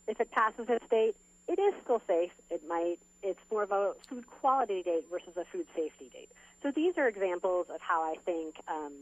If 0.07 0.21
it 0.21 0.31
passes 0.31 0.67
its 0.69 0.85
date, 0.91 1.17
it 1.49 1.59
is 1.59 1.75
still 1.83 2.01
safe. 2.07 2.31
It 2.51 2.63
might, 2.69 2.99
it's 3.23 3.41
more 3.51 3.63
of 3.63 3.73
a 3.73 3.93
food 4.09 4.27
quality 4.29 4.83
date 4.83 5.05
versus 5.11 5.37
a 5.37 5.45
food 5.45 5.67
safety 5.75 6.11
date. 6.13 6.31
So 6.63 6.71
these 6.71 6.97
are 6.99 7.09
examples 7.09 7.67
of 7.73 7.81
how 7.81 8.03
I 8.03 8.15
think, 8.25 8.57
um, 8.69 8.93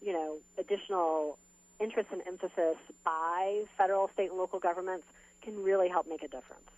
you 0.00 0.12
know, 0.12 0.36
additional 0.58 1.38
interest 1.80 2.08
and 2.12 2.22
emphasis 2.26 2.76
by 3.04 3.64
federal, 3.76 4.08
state, 4.14 4.30
and 4.30 4.38
local 4.38 4.58
governments 4.58 5.06
can 5.42 5.62
really 5.62 5.88
help 5.88 6.08
make 6.08 6.22
a 6.22 6.28
difference. 6.28 6.70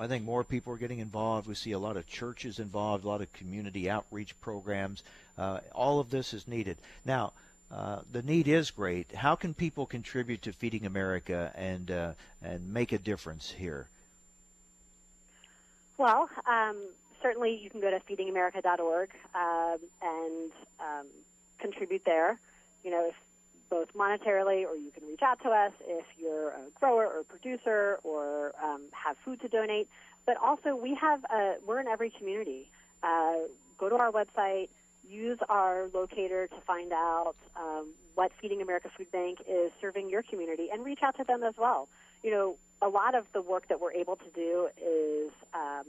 I 0.00 0.06
think 0.06 0.24
more 0.24 0.44
people 0.44 0.72
are 0.72 0.78
getting 0.78 0.98
involved. 0.98 1.46
We 1.46 1.54
see 1.54 1.72
a 1.72 1.78
lot 1.78 1.96
of 1.96 2.06
churches 2.06 2.58
involved, 2.58 3.04
a 3.04 3.08
lot 3.08 3.20
of 3.20 3.32
community 3.34 3.90
outreach 3.90 4.38
programs. 4.40 5.02
Uh, 5.36 5.60
all 5.74 6.00
of 6.00 6.10
this 6.10 6.32
is 6.32 6.48
needed. 6.48 6.78
Now, 7.04 7.32
uh, 7.70 8.00
the 8.10 8.22
need 8.22 8.48
is 8.48 8.70
great. 8.70 9.14
How 9.14 9.36
can 9.36 9.54
people 9.54 9.86
contribute 9.86 10.42
to 10.42 10.52
Feeding 10.52 10.86
America 10.86 11.52
and 11.54 11.90
uh, 11.90 12.12
and 12.42 12.72
make 12.72 12.92
a 12.92 12.98
difference 12.98 13.50
here? 13.50 13.86
Well, 15.98 16.28
um, 16.46 16.76
certainly 17.22 17.60
you 17.62 17.70
can 17.70 17.80
go 17.80 17.90
to 17.90 18.00
feedingamerica.org 18.00 19.10
um, 19.34 19.78
and 20.02 20.50
um, 20.80 21.06
contribute 21.58 22.04
there. 22.04 22.40
You 22.82 22.90
know, 22.90 23.06
if 23.06 23.14
both 23.70 23.94
monetarily 23.94 24.66
or 24.66 24.74
you 24.74 24.90
can 24.92 25.06
reach 25.06 25.22
out 25.22 25.40
to 25.42 25.48
us 25.48 25.72
if 25.86 26.04
you're 26.18 26.50
a 26.50 26.62
grower 26.78 27.06
or 27.06 27.22
producer 27.22 27.98
or 28.02 28.52
um, 28.62 28.82
have 28.92 29.16
food 29.24 29.40
to 29.40 29.48
donate. 29.48 29.88
But 30.26 30.36
also, 30.36 30.76
we 30.76 30.94
have 31.00 31.24
a, 31.24 31.54
we're 31.66 31.80
in 31.80 31.86
every 31.86 32.10
community. 32.10 32.68
Uh, 33.02 33.34
go 33.78 33.88
to 33.88 33.94
our 33.96 34.12
website, 34.12 34.68
use 35.08 35.38
our 35.48 35.88
locator 35.94 36.46
to 36.48 36.60
find 36.66 36.92
out 36.92 37.34
um, 37.56 37.88
what 38.14 38.32
Feeding 38.40 38.60
America 38.60 38.90
Food 38.96 39.10
Bank 39.10 39.38
is 39.48 39.72
serving 39.80 40.10
your 40.10 40.22
community, 40.22 40.68
and 40.70 40.84
reach 40.84 41.00
out 41.02 41.16
to 41.16 41.24
them 41.24 41.42
as 41.42 41.54
well. 41.56 41.88
You 42.22 42.32
know, 42.32 42.56
a 42.82 42.88
lot 42.88 43.14
of 43.14 43.24
the 43.32 43.40
work 43.40 43.68
that 43.68 43.80
we're 43.80 43.92
able 43.92 44.16
to 44.16 44.30
do 44.34 44.68
is 44.76 45.32
um, 45.54 45.84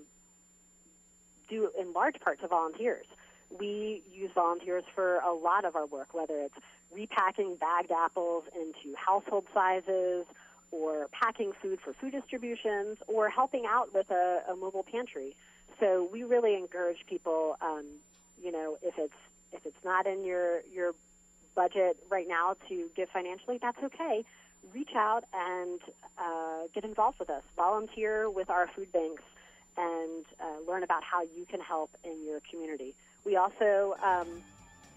due 1.49 1.69
in 1.77 1.91
large 1.93 2.19
part 2.19 2.39
to 2.41 2.47
volunteers. 2.47 3.05
We 3.59 4.03
use 4.11 4.31
volunteers 4.33 4.83
for 4.95 5.17
a 5.17 5.33
lot 5.33 5.65
of 5.65 5.75
our 5.75 5.85
work, 5.85 6.13
whether 6.13 6.39
it's 6.39 6.55
repacking 6.91 7.55
bagged 7.55 7.91
apples 7.91 8.43
into 8.55 8.95
household 8.95 9.45
sizes, 9.53 10.25
or 10.71 11.07
packing 11.11 11.51
food 11.61 11.79
for 11.83 11.93
food 11.93 12.13
distributions, 12.13 12.97
or 13.07 13.29
helping 13.29 13.65
out 13.67 13.93
with 13.93 14.09
a, 14.09 14.43
a 14.49 14.55
mobile 14.55 14.85
pantry. 14.89 15.35
So 15.79 16.07
we 16.11 16.23
really 16.23 16.55
encourage 16.55 17.05
people, 17.07 17.57
um, 17.61 17.85
you 18.41 18.51
know, 18.51 18.77
if 18.81 18.93
it's 18.97 19.13
if 19.51 19.65
it's 19.65 19.83
not 19.83 20.07
in 20.07 20.23
your 20.23 20.61
your 20.71 20.93
budget 21.55 21.97
right 22.09 22.27
now 22.27 22.55
to 22.69 22.89
give 22.95 23.09
financially, 23.09 23.57
that's 23.61 23.81
okay. 23.83 24.23
Reach 24.73 24.91
out 24.95 25.23
and 25.33 25.79
uh, 26.17 26.67
get 26.73 26.85
involved 26.85 27.19
with 27.19 27.29
us. 27.29 27.43
Volunteer 27.55 28.29
with 28.29 28.49
our 28.49 28.69
food 28.75 28.91
banks 28.91 29.23
and 29.77 30.25
uh, 30.39 30.69
learn 30.71 30.83
about 30.83 31.03
how 31.03 31.23
you 31.23 31.45
can 31.49 31.59
help 31.59 31.89
in 32.03 32.23
your 32.25 32.39
community. 32.49 32.93
We 33.25 33.35
also 33.35 33.95
um, 34.03 34.27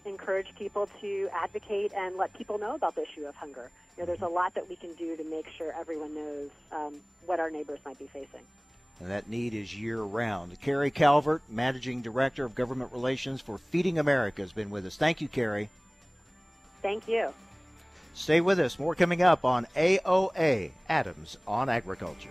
encourage 0.04 0.48
people 0.56 0.88
to 1.00 1.28
advocate 1.32 1.92
and 1.94 2.16
let 2.16 2.32
people 2.34 2.58
know 2.58 2.74
about 2.74 2.94
the 2.94 3.02
issue 3.02 3.26
of 3.26 3.34
hunger. 3.34 3.70
You 3.96 4.02
know, 4.02 4.06
there's 4.06 4.22
a 4.22 4.28
lot 4.28 4.54
that 4.54 4.68
we 4.68 4.76
can 4.76 4.92
do 4.92 5.16
to 5.16 5.24
make 5.24 5.46
sure 5.56 5.72
everyone 5.78 6.14
knows 6.14 6.50
um, 6.72 7.00
what 7.26 7.40
our 7.40 7.50
neighbors 7.50 7.78
might 7.84 7.98
be 7.98 8.06
facing. 8.06 8.40
And 9.00 9.10
that 9.10 9.28
need 9.28 9.54
is 9.54 9.76
year 9.76 10.00
round. 10.00 10.60
Carrie 10.60 10.90
Calvert, 10.90 11.42
Managing 11.48 12.00
Director 12.00 12.44
of 12.44 12.54
Government 12.54 12.92
Relations 12.92 13.40
for 13.40 13.58
Feeding 13.58 13.98
America, 13.98 14.42
has 14.42 14.52
been 14.52 14.70
with 14.70 14.86
us. 14.86 14.96
Thank 14.96 15.20
you, 15.20 15.28
Carrie. 15.28 15.68
Thank 16.80 17.08
you. 17.08 17.30
Stay 18.14 18.40
with 18.40 18.60
us. 18.60 18.78
More 18.78 18.94
coming 18.94 19.22
up 19.22 19.44
on 19.44 19.66
AOA 19.74 20.70
Adams 20.88 21.36
on 21.46 21.68
Agriculture. 21.68 22.30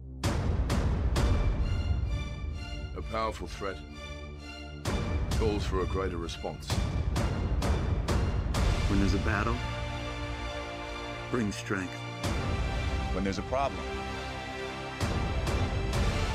Powerful 3.11 3.45
threat 3.45 3.75
calls 5.31 5.65
for 5.65 5.81
a 5.81 5.85
greater 5.87 6.15
response. 6.15 6.71
When 8.87 8.99
there's 8.99 9.15
a 9.15 9.25
battle, 9.25 9.57
bring 11.29 11.51
strength. 11.51 11.91
When 13.13 13.25
there's 13.25 13.37
a 13.37 13.43
problem, 13.43 13.81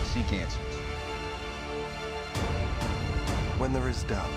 seek 0.04 0.30
answers. 0.34 0.74
When 3.56 3.72
there 3.72 3.88
is 3.88 4.02
doubt, 4.02 4.28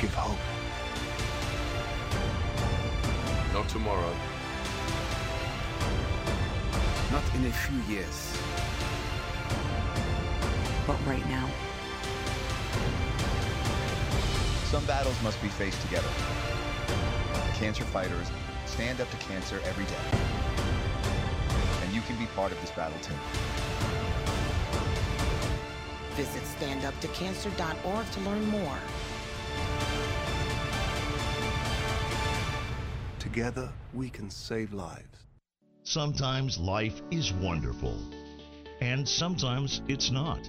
give 0.00 0.12
hope. 0.12 0.36
Not 3.52 3.68
tomorrow. 3.68 4.12
Not 7.12 7.22
in 7.36 7.46
a 7.46 7.52
few 7.52 7.94
years. 7.94 8.53
But 10.86 10.98
right 11.06 11.26
now. 11.28 11.48
Some 14.64 14.84
battles 14.86 15.20
must 15.22 15.40
be 15.40 15.48
faced 15.48 15.80
together. 15.82 16.08
Cancer 17.54 17.84
fighters 17.84 18.30
stand 18.66 19.00
up 19.00 19.10
to 19.10 19.16
cancer 19.18 19.60
every 19.64 19.84
day. 19.84 20.04
And 21.84 21.94
you 21.94 22.00
can 22.02 22.16
be 22.16 22.26
part 22.34 22.52
of 22.52 22.60
this 22.60 22.70
battle 22.72 22.98
too. 23.00 23.14
Visit 26.16 26.42
standuptocancer.org 26.58 28.10
to 28.10 28.20
learn 28.20 28.44
more. 28.46 28.78
Together, 33.18 33.72
we 33.92 34.10
can 34.10 34.30
save 34.30 34.72
lives. 34.72 35.26
Sometimes 35.82 36.58
life 36.58 37.02
is 37.10 37.32
wonderful, 37.32 37.98
and 38.80 39.08
sometimes 39.08 39.82
it's 39.88 40.10
not. 40.10 40.48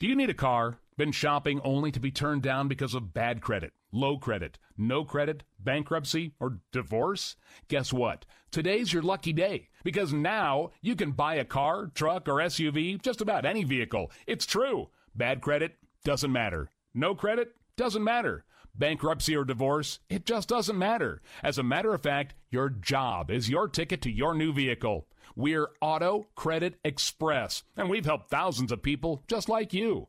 Do 0.00 0.08
you 0.08 0.16
need 0.16 0.30
a 0.30 0.34
car? 0.34 0.80
Been 0.96 1.12
shopping 1.12 1.60
only 1.62 1.92
to 1.92 2.00
be 2.00 2.10
turned 2.10 2.42
down 2.42 2.66
because 2.66 2.94
of 2.94 3.14
bad 3.14 3.40
credit, 3.40 3.72
low 3.92 4.18
credit, 4.18 4.58
no 4.76 5.04
credit, 5.04 5.42
bankruptcy, 5.58 6.34
or 6.40 6.60
divorce? 6.72 7.36
Guess 7.68 7.92
what? 7.92 8.24
Today's 8.50 8.92
your 8.92 9.02
lucky 9.02 9.32
day 9.32 9.68
because 9.84 10.12
now 10.12 10.70
you 10.80 10.96
can 10.96 11.12
buy 11.12 11.34
a 11.34 11.44
car, 11.44 11.90
truck, 11.94 12.28
or 12.28 12.36
SUV, 12.36 13.00
just 13.00 13.20
about 13.20 13.44
any 13.44 13.64
vehicle. 13.64 14.10
It's 14.26 14.46
true. 14.46 14.88
Bad 15.14 15.40
credit 15.40 15.76
doesn't 16.04 16.32
matter. 16.32 16.70
No 16.94 17.14
credit 17.14 17.54
doesn't 17.76 18.04
matter. 18.04 18.44
Bankruptcy 18.74 19.34
or 19.34 19.44
divorce, 19.44 19.98
it 20.08 20.24
just 20.24 20.48
doesn't 20.48 20.78
matter. 20.78 21.20
As 21.42 21.58
a 21.58 21.64
matter 21.64 21.92
of 21.92 22.02
fact, 22.02 22.34
your 22.48 22.68
job 22.70 23.30
is 23.30 23.50
your 23.50 23.68
ticket 23.68 24.00
to 24.02 24.10
your 24.10 24.34
new 24.34 24.52
vehicle. 24.52 25.08
We're 25.34 25.68
Auto 25.80 26.28
Credit 26.34 26.78
Express, 26.84 27.62
and 27.76 27.90
we've 27.90 28.04
helped 28.04 28.30
thousands 28.30 28.72
of 28.72 28.82
people 28.82 29.22
just 29.28 29.48
like 29.48 29.72
you. 29.72 30.08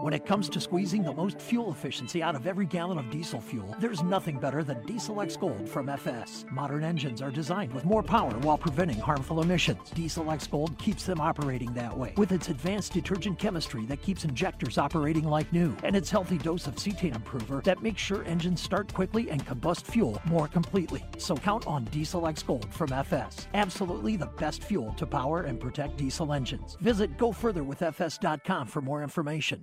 When 0.00 0.14
it 0.14 0.24
comes 0.24 0.48
to 0.48 0.60
squeezing 0.60 1.02
the 1.02 1.12
most 1.12 1.38
fuel 1.38 1.70
efficiency 1.70 2.22
out 2.22 2.34
of 2.34 2.46
every 2.46 2.64
gallon 2.64 2.96
of 2.96 3.10
diesel 3.10 3.38
fuel, 3.38 3.76
there's 3.80 4.02
nothing 4.02 4.38
better 4.38 4.64
than 4.64 4.82
Diesel 4.86 5.20
X 5.20 5.36
Gold 5.36 5.68
from 5.68 5.90
FS. 5.90 6.46
Modern 6.50 6.84
engines 6.84 7.20
are 7.20 7.30
designed 7.30 7.74
with 7.74 7.84
more 7.84 8.02
power 8.02 8.32
while 8.38 8.56
preventing 8.56 8.98
harmful 8.98 9.42
emissions. 9.42 9.90
Diesel 9.90 10.30
X 10.30 10.46
Gold 10.46 10.78
keeps 10.78 11.04
them 11.04 11.20
operating 11.20 11.74
that 11.74 11.94
way 11.94 12.14
with 12.16 12.32
its 12.32 12.48
advanced 12.48 12.94
detergent 12.94 13.38
chemistry 13.38 13.84
that 13.86 14.00
keeps 14.00 14.24
injectors 14.24 14.78
operating 14.78 15.24
like 15.24 15.52
new, 15.52 15.76
and 15.84 15.94
its 15.94 16.10
healthy 16.10 16.38
dose 16.38 16.66
of 16.66 16.76
cetane 16.76 17.14
improver 17.14 17.60
that 17.64 17.82
makes 17.82 18.00
sure 18.00 18.24
engines 18.24 18.62
start 18.62 18.90
quickly 18.94 19.30
and 19.30 19.44
combust 19.44 19.82
fuel 19.82 20.18
more 20.24 20.48
completely. 20.48 21.04
So 21.18 21.34
count 21.34 21.66
on 21.66 21.84
Diesel 21.86 22.26
X 22.26 22.42
Gold 22.42 22.72
from 22.72 22.90
FS. 22.90 23.48
Absolutely 23.52 24.16
the 24.16 24.32
best 24.38 24.62
fuel 24.62 24.94
to 24.94 25.04
power 25.04 25.42
and 25.42 25.60
protect 25.60 25.98
diesel 25.98 26.32
engines. 26.32 26.78
Visit 26.80 27.18
gofurtherwithfs.com 27.18 28.66
for 28.66 28.80
more 28.80 29.02
information. 29.02 29.62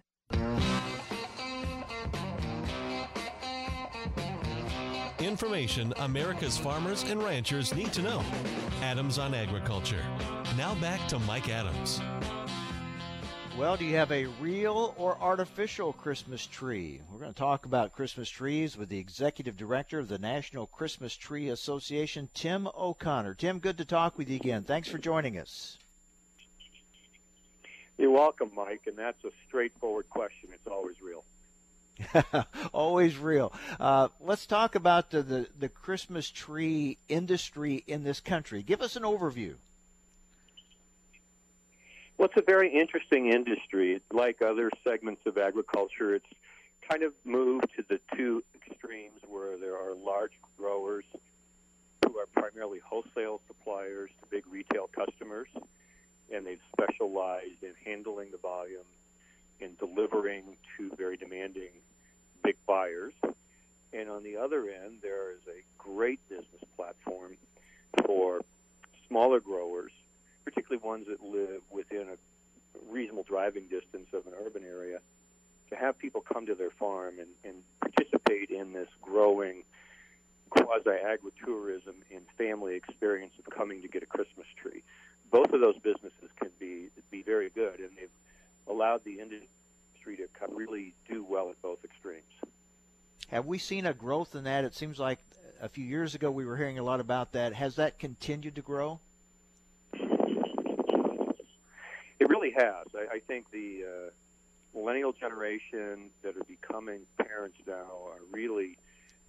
Information 5.28 5.94
America's 5.98 6.58
farmers 6.58 7.04
and 7.04 7.22
ranchers 7.22 7.76
need 7.76 7.92
to 7.94 8.02
know. 8.02 8.24
Adams 8.82 9.20
on 9.20 9.34
Agriculture. 9.34 10.04
Now 10.58 10.74
back 10.76 11.06
to 11.10 11.20
Mike 11.20 11.50
Adams. 11.50 12.02
Well, 13.58 13.76
do 13.76 13.86
you 13.86 13.96
have 13.96 14.12
a 14.12 14.28
real 14.40 14.94
or 14.98 15.18
artificial 15.20 15.92
Christmas 15.92 16.46
tree? 16.46 17.02
We're 17.12 17.20
going 17.20 17.34
to 17.34 17.40
talk 17.40 17.66
about 17.66 17.92
Christmas 17.92 18.30
trees 18.30 18.78
with 18.78 18.88
the 18.88 19.00
executive 19.00 19.58
director 19.58 19.98
of 19.98 20.08
the 20.08 20.20
National 20.20 20.68
Christmas 20.68 21.16
Tree 21.16 21.50
Association, 21.50 22.30
Tim 22.36 22.68
O'Connor. 22.78 23.34
Tim, 23.34 23.58
good 23.58 23.80
to 23.80 23.86
talk 23.86 24.16
with 24.16 24.30
you 24.30 24.36
again. 24.36 24.64
Thanks 24.64 24.88
for 24.88 25.00
joining 25.00 25.40
us. 25.40 25.80
You're 27.98 28.12
welcome, 28.12 28.52
Mike, 28.56 28.82
and 28.86 28.96
that's 28.96 29.24
a 29.26 29.32
straightforward 29.48 30.08
question. 30.10 30.50
It's 30.54 30.68
always 30.68 31.02
real. 31.02 31.24
Always 32.74 33.18
real. 33.18 33.54
Uh, 33.80 34.10
let's 34.22 34.46
talk 34.46 34.76
about 34.76 35.12
the, 35.12 35.24
the, 35.24 35.48
the 35.60 35.70
Christmas 35.70 36.30
tree 36.30 36.98
industry 37.08 37.84
in 37.88 38.04
this 38.04 38.20
country. 38.20 38.64
Give 38.64 38.82
us 38.82 38.96
an 38.96 39.04
overview. 39.04 39.56
Well, 42.18 42.30
it's 42.30 42.38
a 42.38 42.46
very 42.46 42.74
interesting 42.74 43.32
industry. 43.32 44.02
Like 44.12 44.42
other 44.42 44.72
segments 44.84 45.22
of 45.26 45.38
agriculture, 45.38 46.16
it's 46.16 46.26
kind 46.90 47.04
of 47.04 47.14
moved 47.26 47.68
to 47.76 47.84
the 47.88 48.00
two 48.16 48.44
extremes 48.56 49.22
where 49.28 49.58
there 49.58 49.76
are 49.76 49.94
large 49.94 50.32
growers 50.58 51.06
who 52.06 52.18
are 52.18 52.26
primarily 52.28 52.80
wholesale 52.80 53.42
suppliers 53.48 54.10
to 54.22 54.30
big 54.30 54.44
retail 54.50 54.88
customers, 54.88 55.48
and 56.34 56.46
they've 56.46 56.62
specialized 56.72 57.62
in 57.62 57.74
handling 57.86 58.32
the 58.32 58.38
volume 58.38 58.86
in 59.60 59.76
delivering 59.80 60.58
to 60.78 60.92
very 60.96 61.18
demanding 61.18 61.70
big 62.44 62.56
buyers. 62.66 63.14
And 63.94 64.10
on 64.10 64.24
the 64.24 64.38
other 64.38 64.70
end, 64.70 65.00
there 65.02 65.32
is 65.32 65.40
a 65.48 65.64
great 65.78 66.20
business 66.30 66.64
platform 66.76 67.38
for 68.06 68.42
smaller 69.08 69.40
growers, 69.40 69.92
particularly 70.44 70.86
ones 70.86 71.08
that 71.08 71.24
live 71.24 71.62
within 71.70 72.08
a 72.10 72.92
reasonable 72.92 73.24
driving 73.24 73.64
distance 73.64 74.08
of 74.14 74.26
an 74.28 74.34
urban 74.46 74.64
area, 74.64 75.00
to 75.70 75.76
have 75.76 75.98
people 75.98 76.22
come 76.22 76.46
to 76.46 76.56
their 76.56 76.70
farm 76.70 77.16
and, 77.20 77.30
and 77.44 77.64
participate 77.82 78.50
in 78.50 78.74
this 78.74 78.90
growing 79.02 79.64
quasi 80.50 80.90
agritourism 80.90 81.96
and 82.14 82.26
family 82.38 82.76
experience 82.76 83.34
of 83.40 83.54
coming 83.54 83.82
to 83.82 83.88
get 83.88 84.04
a 84.04 84.06
Christmas 84.06 84.48
tree. 84.56 84.84
Both 85.32 85.52
of 85.52 85.60
those 85.60 85.78
businesses 85.80 86.30
can 86.40 86.52
be 86.60 86.88
be 87.12 87.22
very 87.22 87.50
good, 87.50 87.80
and 87.80 87.90
they've 87.98 88.10
allowed 88.70 89.04
the 89.04 89.20
industry 89.20 90.18
to 90.18 90.28
really 90.50 90.94
do 91.10 91.24
well 91.24 91.50
at 91.50 91.62
both 91.62 91.84
extremes. 91.84 92.24
Have 93.30 93.46
we 93.46 93.58
seen 93.58 93.86
a 93.86 93.94
growth 93.94 94.36
in 94.36 94.46
that? 94.46 94.64
It 94.64 94.74
seems 94.74 95.00
like 95.00 95.20
a 95.62 95.68
few 95.68 95.84
years 95.84 96.16
ago 96.16 96.32
we 96.32 96.46
were 96.46 96.56
hearing 96.56 96.80
a 96.80 96.84
lot 96.84 97.00
about 97.00 97.34
that. 97.34 97.54
Has 97.54 97.76
that 97.76 98.00
continued 98.00 98.56
to 98.56 98.62
grow? 98.62 99.00
It 102.20 102.30
really 102.30 102.52
has. 102.52 102.88
I, 102.96 103.16
I 103.16 103.20
think 103.20 103.52
the 103.52 103.84
uh, 103.84 104.10
millennial 104.74 105.12
generation 105.12 106.10
that 106.24 106.38
are 106.38 106.44
becoming 106.48 107.02
parents 107.18 107.58
now 107.66 108.06
are 108.06 108.22
really 108.32 108.78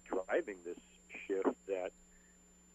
driving 0.05 0.55
this 0.65 0.77
shift 1.27 1.55
that 1.67 1.91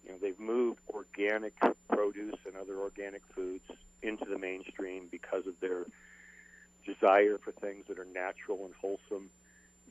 you 0.05 0.11
know 0.11 0.17
they've 0.21 0.39
moved 0.39 0.81
organic 0.91 1.55
produce 1.89 2.39
and 2.47 2.57
other 2.57 2.79
organic 2.79 3.23
foods 3.35 3.65
into 4.03 4.25
the 4.25 4.39
mainstream 4.39 5.09
because 5.11 5.47
of 5.47 5.59
their 5.61 5.87
desire 6.85 7.39
for 7.39 7.53
things 7.53 7.85
that 7.89 7.99
are 7.99 8.07
natural 8.07 8.65
and 8.65 8.75
wholesome. 8.81 9.31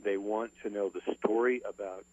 They 0.03 0.17
want 0.17 0.51
to 0.63 0.69
know 0.69 0.89
the 0.89 1.01
story 1.19 1.61
about 1.67 2.05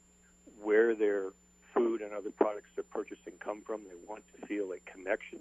where 0.62 0.94
their 0.94 1.30
food 1.74 2.00
and 2.00 2.12
other 2.12 2.30
products 2.30 2.68
they're 2.74 2.84
purchasing 2.84 3.34
come 3.40 3.62
from. 3.66 3.82
They 3.84 4.08
want 4.08 4.22
to 4.34 4.46
feel 4.46 4.72
a 4.72 4.90
connection 4.90 5.40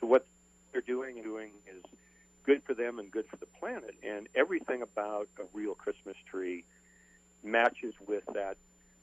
to 0.00 0.06
what 0.06 0.26
they're 0.72 0.80
doing 0.80 1.16
and 1.16 1.24
doing 1.24 1.50
is 1.66 1.82
good 2.44 2.62
for 2.64 2.74
them 2.74 2.98
and 2.98 3.10
good 3.10 3.26
for 3.28 3.36
the 3.36 3.46
planet. 3.58 3.94
And 4.02 4.28
everything 4.34 4.82
about 4.82 5.28
a 5.38 5.44
real 5.52 5.74
Christmas 5.74 6.16
tree 6.30 6.64
matches 7.42 7.94
with 8.06 8.24
that 8.34 8.56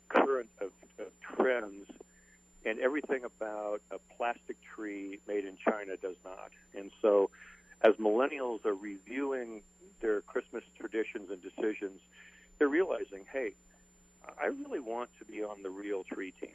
current 0.09 0.49
of, 0.61 0.71
of 0.99 1.11
trends. 1.35 1.87
And 2.65 2.79
everything 2.79 3.23
about 3.23 3.81
a 3.91 3.97
plastic 4.17 4.57
tree 4.75 5.19
made 5.27 5.45
in 5.45 5.57
China 5.63 5.95
does 6.01 6.17
not. 6.25 6.51
And 6.75 6.91
so, 7.01 7.29
as 7.81 7.95
millennials 7.95 8.65
are 8.65 8.73
reviewing 8.73 9.61
their 10.01 10.21
Christmas 10.21 10.63
traditions 10.77 11.29
and 11.29 11.41
decisions, 11.41 12.01
they're 12.57 12.67
realizing, 12.67 13.25
hey, 13.31 13.53
I 14.39 14.47
really 14.47 14.79
want 14.79 15.09
to 15.19 15.25
be 15.25 15.43
on 15.43 15.63
the 15.63 15.69
real 15.69 16.03
tree 16.03 16.33
team. 16.39 16.49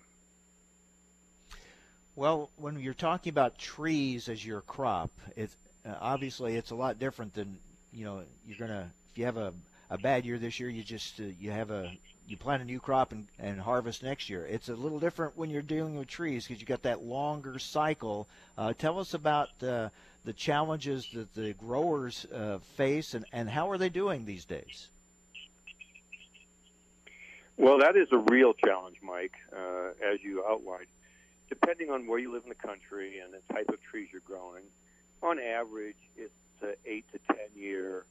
Well, 2.15 2.51
when 2.57 2.79
you're 2.79 2.93
talking 2.93 3.31
about 3.31 3.59
trees 3.59 4.29
as 4.29 4.45
your 4.45 4.61
crop, 4.61 5.11
it's 5.35 5.57
uh, 5.87 5.95
obviously 6.01 6.57
it's 6.57 6.71
a 6.71 6.75
lot 6.75 6.99
different 6.99 7.35
than 7.35 7.57
you 7.93 8.05
know 8.05 8.23
you're 8.47 8.59
gonna 8.59 8.91
if 9.13 9.19
you 9.19 9.25
have 9.25 9.39
a, 9.39 9.53
a 9.91 9.99
bad 9.99 10.25
year 10.27 10.39
this 10.39 10.61
year 10.61 10.69
you 10.69 10.83
just 10.83 11.19
uh, 11.21 11.25
you 11.41 11.51
have 11.51 11.71
a 11.71 11.91
you 12.33 12.39
plant 12.39 12.63
a 12.63 12.65
new 12.65 12.81
crop 12.81 13.13
and, 13.13 13.29
and 13.39 13.61
harvest 13.61 14.03
next 14.03 14.31
year. 14.31 14.47
It's 14.47 14.71
a 14.71 14.75
little 14.75 14.99
different 14.99 15.37
when 15.37 15.51
you're 15.51 15.63
dealing 15.63 15.97
with 15.97 16.09
trees 16.09 16.49
because 16.49 16.61
you 16.61 16.67
got 16.67 16.83
that 16.83 17.05
longer 17.05 17.59
cycle. 17.59 18.27
Uh, 18.57 18.73
tell 18.73 18.99
us 18.99 19.13
about 19.15 19.51
uh, 19.63 19.91
the 20.25 20.33
challenges 20.33 21.07
that 21.13 21.33
the 21.35 21.53
growers 21.53 22.27
uh, 22.35 22.59
face 22.77 23.13
and, 23.13 23.27
and 23.33 23.51
how 23.51 23.71
are 23.71 23.77
they 23.77 23.91
doing 23.91 24.25
these 24.25 24.47
days? 24.47 24.89
Well, 27.59 27.79
that 27.81 27.97
is 27.97 28.09
a 28.13 28.19
real 28.19 28.55
challenge, 28.55 28.97
Mike, 29.03 29.35
uh, 29.55 29.91
as 30.03 30.23
you 30.23 30.43
outlined. 30.49 30.87
Depending 31.51 31.91
on 31.91 32.07
where 32.07 32.19
you 32.19 32.33
live 32.33 32.45
in 32.45 32.49
the 32.49 32.55
country 32.55 33.19
and 33.19 33.35
the 33.35 33.55
type 33.55 33.69
of 33.69 33.81
trees 33.83 34.09
you're 34.11 34.23
growing, 34.27 34.65
on 35.23 35.39
average, 35.39 35.97
it's 36.17 36.33
an 36.63 36.75
eight 36.87 37.05
to 37.13 37.19
ten 37.29 37.47
year 37.55 38.07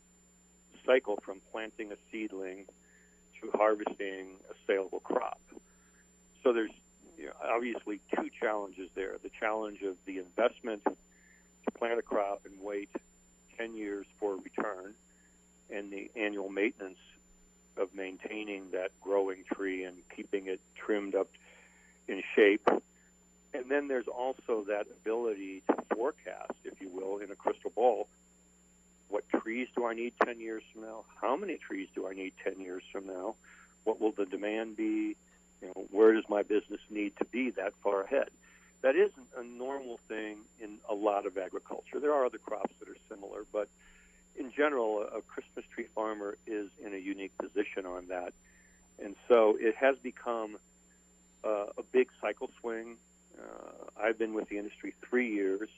cycle 0.85 1.19
from 1.25 1.41
planting 1.51 1.91
a 1.91 1.95
seedling 2.11 2.65
harvesting 3.49 4.35
a 4.49 4.53
saleable 4.67 4.99
crop. 4.99 5.39
So 6.43 6.53
there's 6.53 6.71
you 7.17 7.27
know, 7.27 7.33
obviously 7.43 7.99
two 8.15 8.29
challenges 8.39 8.89
there: 8.95 9.15
the 9.21 9.31
challenge 9.39 9.81
of 9.81 9.95
the 10.05 10.17
investment 10.17 10.83
to 10.85 11.71
plant 11.77 11.99
a 11.99 12.01
crop 12.01 12.41
and 12.45 12.53
wait 12.61 12.89
ten 13.57 13.75
years 13.75 14.05
for 14.19 14.33
a 14.33 14.37
return, 14.37 14.93
and 15.69 15.91
the 15.91 16.09
annual 16.15 16.49
maintenance 16.49 16.99
of 17.77 17.93
maintaining 17.95 18.71
that 18.71 18.91
growing 19.01 19.43
tree 19.53 19.83
and 19.83 19.97
keeping 20.15 20.47
it 20.47 20.59
trimmed 20.75 21.15
up 21.15 21.29
in 22.07 22.21
shape. 22.35 22.67
And 23.53 23.69
then 23.69 23.87
there's 23.87 24.07
also 24.07 24.65
that 24.67 24.87
ability 25.01 25.63
to 25.67 25.75
forecast, 25.95 26.53
if 26.63 26.79
you 26.79 26.89
will, 26.89 27.17
in 27.17 27.31
a 27.31 27.35
crystal 27.35 27.71
ball. 27.75 28.07
What 29.11 29.27
trees 29.29 29.67
do 29.75 29.85
I 29.85 29.93
need 29.93 30.13
10 30.25 30.39
years 30.39 30.63
from 30.71 30.83
now? 30.83 31.03
How 31.21 31.35
many 31.35 31.57
trees 31.57 31.89
do 31.93 32.07
I 32.07 32.13
need 32.13 32.33
10 32.43 32.61
years 32.61 32.83
from 32.91 33.07
now? 33.07 33.35
What 33.83 33.99
will 33.99 34.13
the 34.13 34.25
demand 34.25 34.77
be? 34.77 35.17
You 35.61 35.67
know, 35.67 35.85
where 35.91 36.13
does 36.13 36.23
my 36.29 36.43
business 36.43 36.79
need 36.89 37.17
to 37.17 37.25
be 37.25 37.51
that 37.51 37.73
far 37.83 38.03
ahead? 38.03 38.29
That 38.81 38.95
isn't 38.95 39.27
a 39.37 39.43
normal 39.43 39.99
thing 40.07 40.37
in 40.59 40.77
a 40.89 40.95
lot 40.95 41.25
of 41.25 41.37
agriculture. 41.37 41.99
There 41.99 42.13
are 42.13 42.25
other 42.25 42.39
crops 42.39 42.73
that 42.79 42.89
are 42.89 42.97
similar, 43.09 43.45
but 43.51 43.67
in 44.37 44.51
general, 44.51 45.03
a 45.03 45.21
Christmas 45.21 45.65
tree 45.75 45.87
farmer 45.93 46.37
is 46.47 46.69
in 46.83 46.93
a 46.93 46.97
unique 46.97 47.37
position 47.37 47.85
on 47.85 48.07
that. 48.07 48.33
And 49.03 49.15
so 49.27 49.57
it 49.59 49.75
has 49.75 49.97
become 50.01 50.57
uh, 51.43 51.65
a 51.77 51.83
big 51.91 52.07
cycle 52.21 52.49
swing. 52.61 52.95
Uh, 53.37 53.89
I've 54.01 54.17
been 54.17 54.33
with 54.33 54.49
the 54.49 54.57
industry 54.57 54.93
three 55.07 55.33
years, 55.33 55.69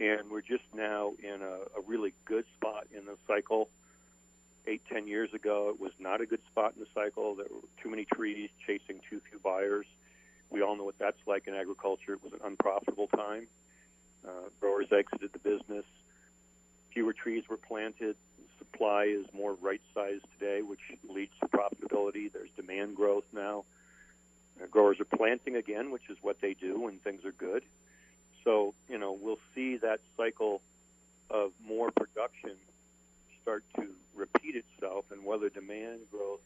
and 0.00 0.30
we're 0.30 0.42
just 0.42 0.64
now 0.74 1.12
in 1.22 1.42
a, 1.42 1.78
a 1.78 1.82
really 1.86 2.12
good 2.24 2.44
spot 2.56 2.86
in 2.96 3.04
the 3.06 3.16
cycle. 3.26 3.68
Eight, 4.66 4.82
ten 4.90 5.06
years 5.06 5.32
ago, 5.34 5.68
it 5.68 5.80
was 5.80 5.92
not 5.98 6.20
a 6.20 6.26
good 6.26 6.40
spot 6.50 6.72
in 6.76 6.80
the 6.80 6.88
cycle. 6.94 7.34
There 7.34 7.46
were 7.50 7.60
too 7.82 7.90
many 7.90 8.06
trees 8.06 8.48
chasing 8.66 9.00
too 9.10 9.20
few 9.28 9.38
buyers. 9.38 9.86
We 10.50 10.62
all 10.62 10.76
know 10.76 10.84
what 10.84 10.98
that's 10.98 11.18
like 11.26 11.46
in 11.46 11.54
agriculture. 11.54 12.14
It 12.14 12.24
was 12.24 12.32
an 12.32 12.40
unprofitable 12.44 13.08
time. 13.08 13.46
Uh, 14.26 14.48
growers 14.60 14.86
exited 14.90 15.32
the 15.32 15.38
business 15.38 15.84
fewer 16.94 17.12
trees 17.12 17.44
were 17.50 17.56
planted. 17.56 18.16
Supply 18.58 19.04
is 19.04 19.26
more 19.34 19.54
right 19.60 19.80
sized 19.92 20.24
today, 20.38 20.62
which 20.62 20.80
leads 21.08 21.32
to 21.40 21.48
profitability. 21.48 22.32
There's 22.32 22.50
demand 22.56 22.96
growth 22.96 23.24
now. 23.32 23.64
Uh, 24.62 24.66
growers 24.66 25.00
are 25.00 25.16
planting 25.16 25.56
again, 25.56 25.90
which 25.90 26.08
is 26.08 26.16
what 26.22 26.40
they 26.40 26.54
do 26.54 26.80
when 26.80 26.98
things 26.98 27.24
are 27.24 27.32
good. 27.32 27.64
So, 28.44 28.74
you 28.88 28.98
know, 28.98 29.18
we'll 29.20 29.40
see 29.54 29.73
that 29.84 30.00
cycle 30.16 30.60
of 31.30 31.52
more 31.66 31.90
production 31.90 32.52
start 33.42 33.62
to 33.76 33.86
repeat 34.14 34.56
itself, 34.56 35.04
and 35.12 35.24
whether 35.24 35.48
demand 35.48 36.00
growth 36.10 36.40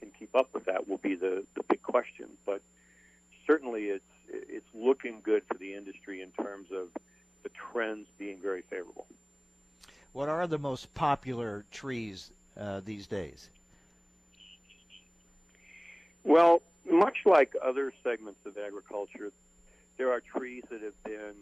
can 0.00 0.10
keep 0.18 0.34
up 0.34 0.48
with 0.52 0.66
that 0.66 0.88
will 0.88 0.98
be 0.98 1.14
the, 1.14 1.44
the 1.54 1.62
big 1.68 1.82
question. 1.82 2.28
But 2.44 2.60
certainly 3.46 3.84
it's, 3.84 4.04
it's 4.28 4.66
looking 4.74 5.20
good 5.22 5.42
for 5.48 5.54
the 5.54 5.74
industry 5.74 6.20
in 6.20 6.30
terms 6.44 6.68
of 6.70 6.88
the 7.42 7.50
trends 7.72 8.06
being 8.18 8.38
very 8.42 8.62
favorable. 8.62 9.06
What 10.12 10.28
are 10.28 10.46
the 10.46 10.58
most 10.58 10.92
popular 10.94 11.64
trees 11.70 12.30
uh, 12.58 12.80
these 12.84 13.06
days? 13.06 13.48
Well, 16.24 16.60
much 16.90 17.18
like 17.24 17.54
other 17.62 17.92
segments 18.02 18.40
of 18.44 18.58
agriculture, 18.58 19.30
there 19.96 20.10
are 20.12 20.20
trees 20.20 20.64
that 20.70 20.82
have 20.82 21.04
been, 21.04 21.34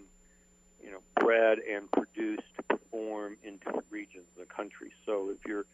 you 0.85 0.91
know, 0.91 1.01
bred 1.18 1.59
and 1.59 1.91
produced 1.91 2.43
to 2.57 2.62
perform 2.76 3.37
in 3.43 3.57
different 3.57 3.87
regions 3.91 4.26
of 4.37 4.47
the 4.47 4.55
country. 4.55 4.93
So 5.07 5.30
if 5.30 5.39
you're 5.47 5.64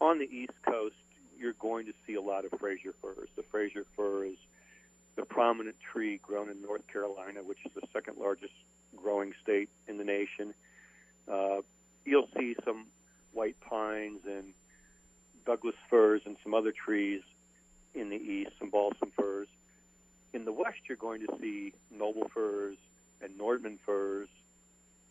on 0.00 0.18
the 0.18 0.26
East 0.30 0.52
Coast, 0.68 0.94
you're 1.38 1.54
going 1.54 1.86
to 1.86 1.92
see 2.06 2.14
a 2.14 2.20
lot 2.20 2.44
of 2.44 2.50
Fraser 2.58 2.94
firs. 3.00 3.28
The 3.36 3.44
Fraser 3.50 3.84
fir 3.96 4.24
is 4.24 4.36
the 5.16 5.24
prominent 5.24 5.76
tree 5.92 6.20
grown 6.22 6.50
in 6.50 6.60
North 6.60 6.86
Carolina, 6.92 7.40
which 7.42 7.58
is 7.64 7.72
the 7.74 7.86
second 7.92 8.18
largest 8.18 8.52
growing 8.96 9.32
state 9.42 9.68
in 9.86 9.96
the 9.96 10.04
nation. 10.04 10.52
Uh, 11.26 11.62
you'll 12.04 12.28
see 12.38 12.54
some 12.64 12.86
white 13.32 13.58
pines 13.60 14.20
and 14.26 14.52
Douglas 15.46 15.74
firs 15.88 16.22
and 16.26 16.36
some 16.42 16.54
other 16.54 16.72
trees 16.72 17.22
in 17.94 18.10
the 18.10 18.16
east, 18.16 18.50
some 18.58 18.70
balsam 18.70 19.10
firs. 19.16 19.48
In 20.34 20.44
the 20.44 20.52
west, 20.52 20.78
you're 20.88 20.96
going 20.96 21.26
to 21.26 21.38
see 21.40 21.72
noble 21.90 22.30
firs 22.34 22.76
and 23.22 23.38
Nordmann 23.38 23.78
firs, 23.84 24.28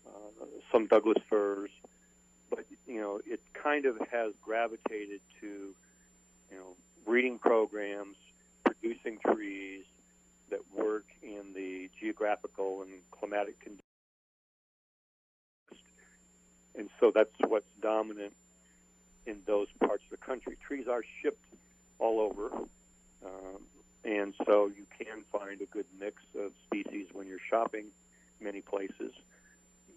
uh, 0.07 0.45
some 0.71 0.87
Douglas 0.87 1.17
firs, 1.29 1.71
but 2.49 2.65
you 2.87 3.01
know 3.01 3.19
it 3.25 3.41
kind 3.53 3.85
of 3.85 3.97
has 4.11 4.33
gravitated 4.41 5.21
to 5.41 5.47
you 6.51 6.57
know 6.57 6.75
breeding 7.05 7.39
programs, 7.39 8.17
producing 8.63 9.17
trees 9.19 9.83
that 10.49 10.59
work 10.75 11.05
in 11.21 11.53
the 11.53 11.89
geographical 11.99 12.81
and 12.81 12.91
climatic 13.11 13.59
conditions. 13.59 13.83
And 16.77 16.89
so 16.99 17.11
that's 17.13 17.31
what's 17.47 17.65
dominant 17.81 18.33
in 19.25 19.39
those 19.45 19.67
parts 19.79 20.03
of 20.05 20.11
the 20.11 20.25
country. 20.25 20.57
Trees 20.65 20.87
are 20.87 21.03
shipped 21.21 21.43
all 21.99 22.19
over, 22.19 22.55
um, 23.25 23.61
and 24.07 24.33
so 24.45 24.67
you 24.67 24.85
can 24.97 25.21
find 25.31 25.59
a 25.61 25.65
good 25.65 25.85
mix 25.99 26.23
of 26.39 26.53
species 26.65 27.07
when 27.11 27.27
you're 27.27 27.43
shopping 27.49 27.87
many 28.39 28.61
places. 28.61 29.11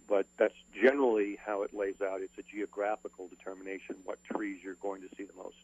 But 0.07 0.25
that's 0.37 0.53
generally 0.83 1.39
how 1.43 1.63
it 1.63 1.73
lays 1.73 2.01
out. 2.03 2.19
It's 2.21 2.37
a 2.37 2.43
geographical 2.43 3.29
determination 3.29 3.95
what 4.03 4.21
trees 4.25 4.59
you're 4.61 4.75
going 4.75 5.01
to 5.01 5.07
see 5.15 5.23
the 5.23 5.41
most. 5.41 5.55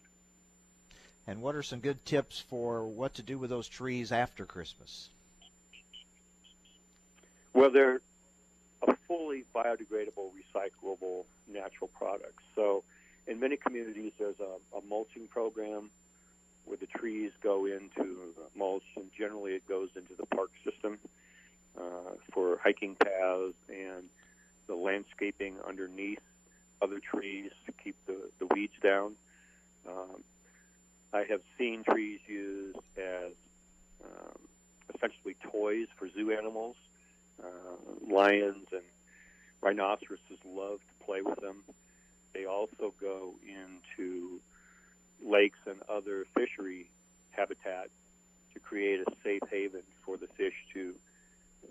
And 1.28 1.42
what 1.42 1.56
are 1.56 1.64
some 1.64 1.80
good 1.80 2.06
tips 2.06 2.40
for 2.50 2.86
what 2.86 3.16
to 3.16 3.22
do 3.22 3.38
with 3.38 3.50
those 3.50 3.68
trees 3.68 4.14
after 4.14 4.46
Christmas? 4.46 5.10
Well, 7.54 7.70
they're 7.70 8.00
a 8.88 8.96
fully 9.10 9.44
biodegradable, 9.54 10.32
recyclable 10.32 11.26
natural 11.52 11.90
product. 11.90 12.40
So, 12.56 12.86
in 13.26 13.42
many 13.42 13.58
communities, 13.58 14.14
there's 14.18 14.40
a, 14.40 14.78
a 14.78 14.82
mulching 14.88 15.28
program 15.28 15.90
where 16.68 16.78
the 16.78 16.88
trees 16.88 17.32
go 17.42 17.66
into 17.66 18.34
mulch, 18.56 18.84
and 18.96 19.06
generally 19.18 19.54
it 19.54 19.68
goes 19.68 19.90
into 19.96 20.14
the 20.18 20.26
park 20.28 20.52
system 20.64 21.00
uh, 21.80 22.16
for 22.34 22.60
hiking 22.64 22.96
paths 22.96 23.56
and 23.70 24.10
the 24.68 24.76
landscaping 24.76 25.56
underneath 25.68 26.20
other 26.82 27.00
trees 27.00 27.52
to 27.66 27.72
keep 27.72 27.96
the, 28.06 28.30
the 28.40 28.46
weeds 28.54 28.74
down. 28.84 29.14
Um, 29.88 30.24
I 31.14 31.24
have 31.30 31.42
seen 31.58 31.84
trees 31.90 32.20
used 32.28 32.78
as 32.98 33.32
um, 34.04 34.38
essentially 34.94 35.36
toys 35.52 35.88
for 35.98 36.10
zoo 36.10 36.32
animals. 36.32 36.76
Uh, 37.42 38.14
lions 38.14 38.68
and 38.72 38.82
rhinoceroses 39.62 40.40
love 40.46 40.80
to 40.80 41.06
play 41.06 41.22
with 41.22 41.40
them. 41.40 41.64
They 42.34 42.46
also 42.46 42.94
go 43.00 43.36
into 43.46 44.42
lakes 45.26 45.60
and 45.66 45.78
other 45.90 46.26
fishery 46.36 46.90
habitat 47.32 47.90
to 48.54 48.60
create 48.60 49.00
a 49.00 49.12
safe 49.24 49.42
haven 49.50 49.84
for 50.06 50.18
the 50.18 50.28
fish 50.28 50.54
to 50.74 50.94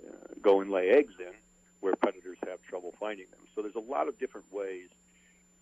uh, 0.06 0.34
go 0.40 0.60
and 0.60 0.70
lay 0.70 0.90
eggs 0.90 1.14
in 1.18 1.32
where 1.80 1.94
predators 1.96 2.38
have 2.46 2.58
trouble 2.68 2.94
finding 2.98 3.26
them. 3.30 3.40
So 3.54 3.62
there's 3.62 3.74
a 3.74 3.80
lot 3.80 4.08
of 4.08 4.18
different 4.18 4.52
ways 4.52 4.88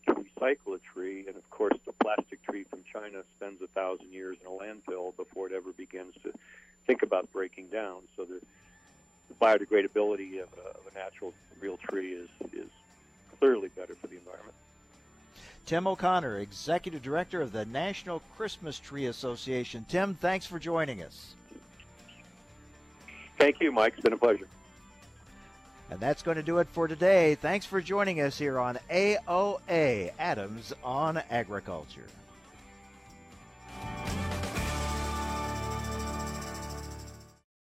to 0.07 0.14
recycle 0.14 0.74
a 0.74 0.78
tree, 0.78 1.24
and 1.26 1.37
of 1.37 1.51
course, 1.51 1.76
the 1.87 1.93
plastic 1.93 2.43
tree 2.43 2.64
from 2.64 2.80
China 2.93 3.22
spends 3.37 3.62
a 3.62 3.66
thousand 3.68 4.12
years 4.12 4.37
in 4.41 4.47
a 4.47 4.51
landfill 4.51 5.16
before 5.16 5.47
it 5.47 5.53
ever 5.53 5.72
begins 5.72 6.14
to 6.22 6.32
think 6.87 7.03
about 7.03 7.32
breaking 7.32 7.68
down. 7.68 8.03
So 8.16 8.24
the, 8.24 8.41
the 9.28 9.35
biodegradability 9.35 10.43
of 10.43 10.49
a, 10.53 10.68
of 10.70 10.82
a 10.91 10.95
natural 10.95 11.32
real 11.61 11.78
tree 11.78 12.12
is 12.12 12.28
is 12.53 12.70
clearly 13.39 13.68
better 13.68 13.95
for 13.95 14.07
the 14.07 14.16
environment. 14.16 14.55
Tim 15.67 15.87
O'Connor, 15.87 16.39
Executive 16.39 17.01
Director 17.01 17.41
of 17.41 17.53
the 17.53 17.65
National 17.65 18.21
Christmas 18.37 18.79
Tree 18.79 19.07
Association. 19.07 19.87
Tim, 19.89 20.15
thanks 20.15 20.45
for 20.45 20.59
joining 20.59 21.03
us. 21.03 21.35
Thank 23.39 23.61
you, 23.61 23.73
Mike. 23.73 23.95
It's 23.95 24.03
been 24.03 24.12
a 24.12 24.19
pleasure. 24.19 24.47
And 25.91 25.99
that's 26.01 26.23
going 26.23 26.37
to 26.37 26.43
do 26.43 26.59
it 26.59 26.69
for 26.69 26.87
today. 26.87 27.35
Thanks 27.37 27.65
for 27.65 27.81
joining 27.81 28.21
us 28.21 28.39
here 28.39 28.59
on 28.59 28.79
AOA 28.91 30.12
Adams 30.19 30.73
on 30.83 31.23
Agriculture. 31.31 32.07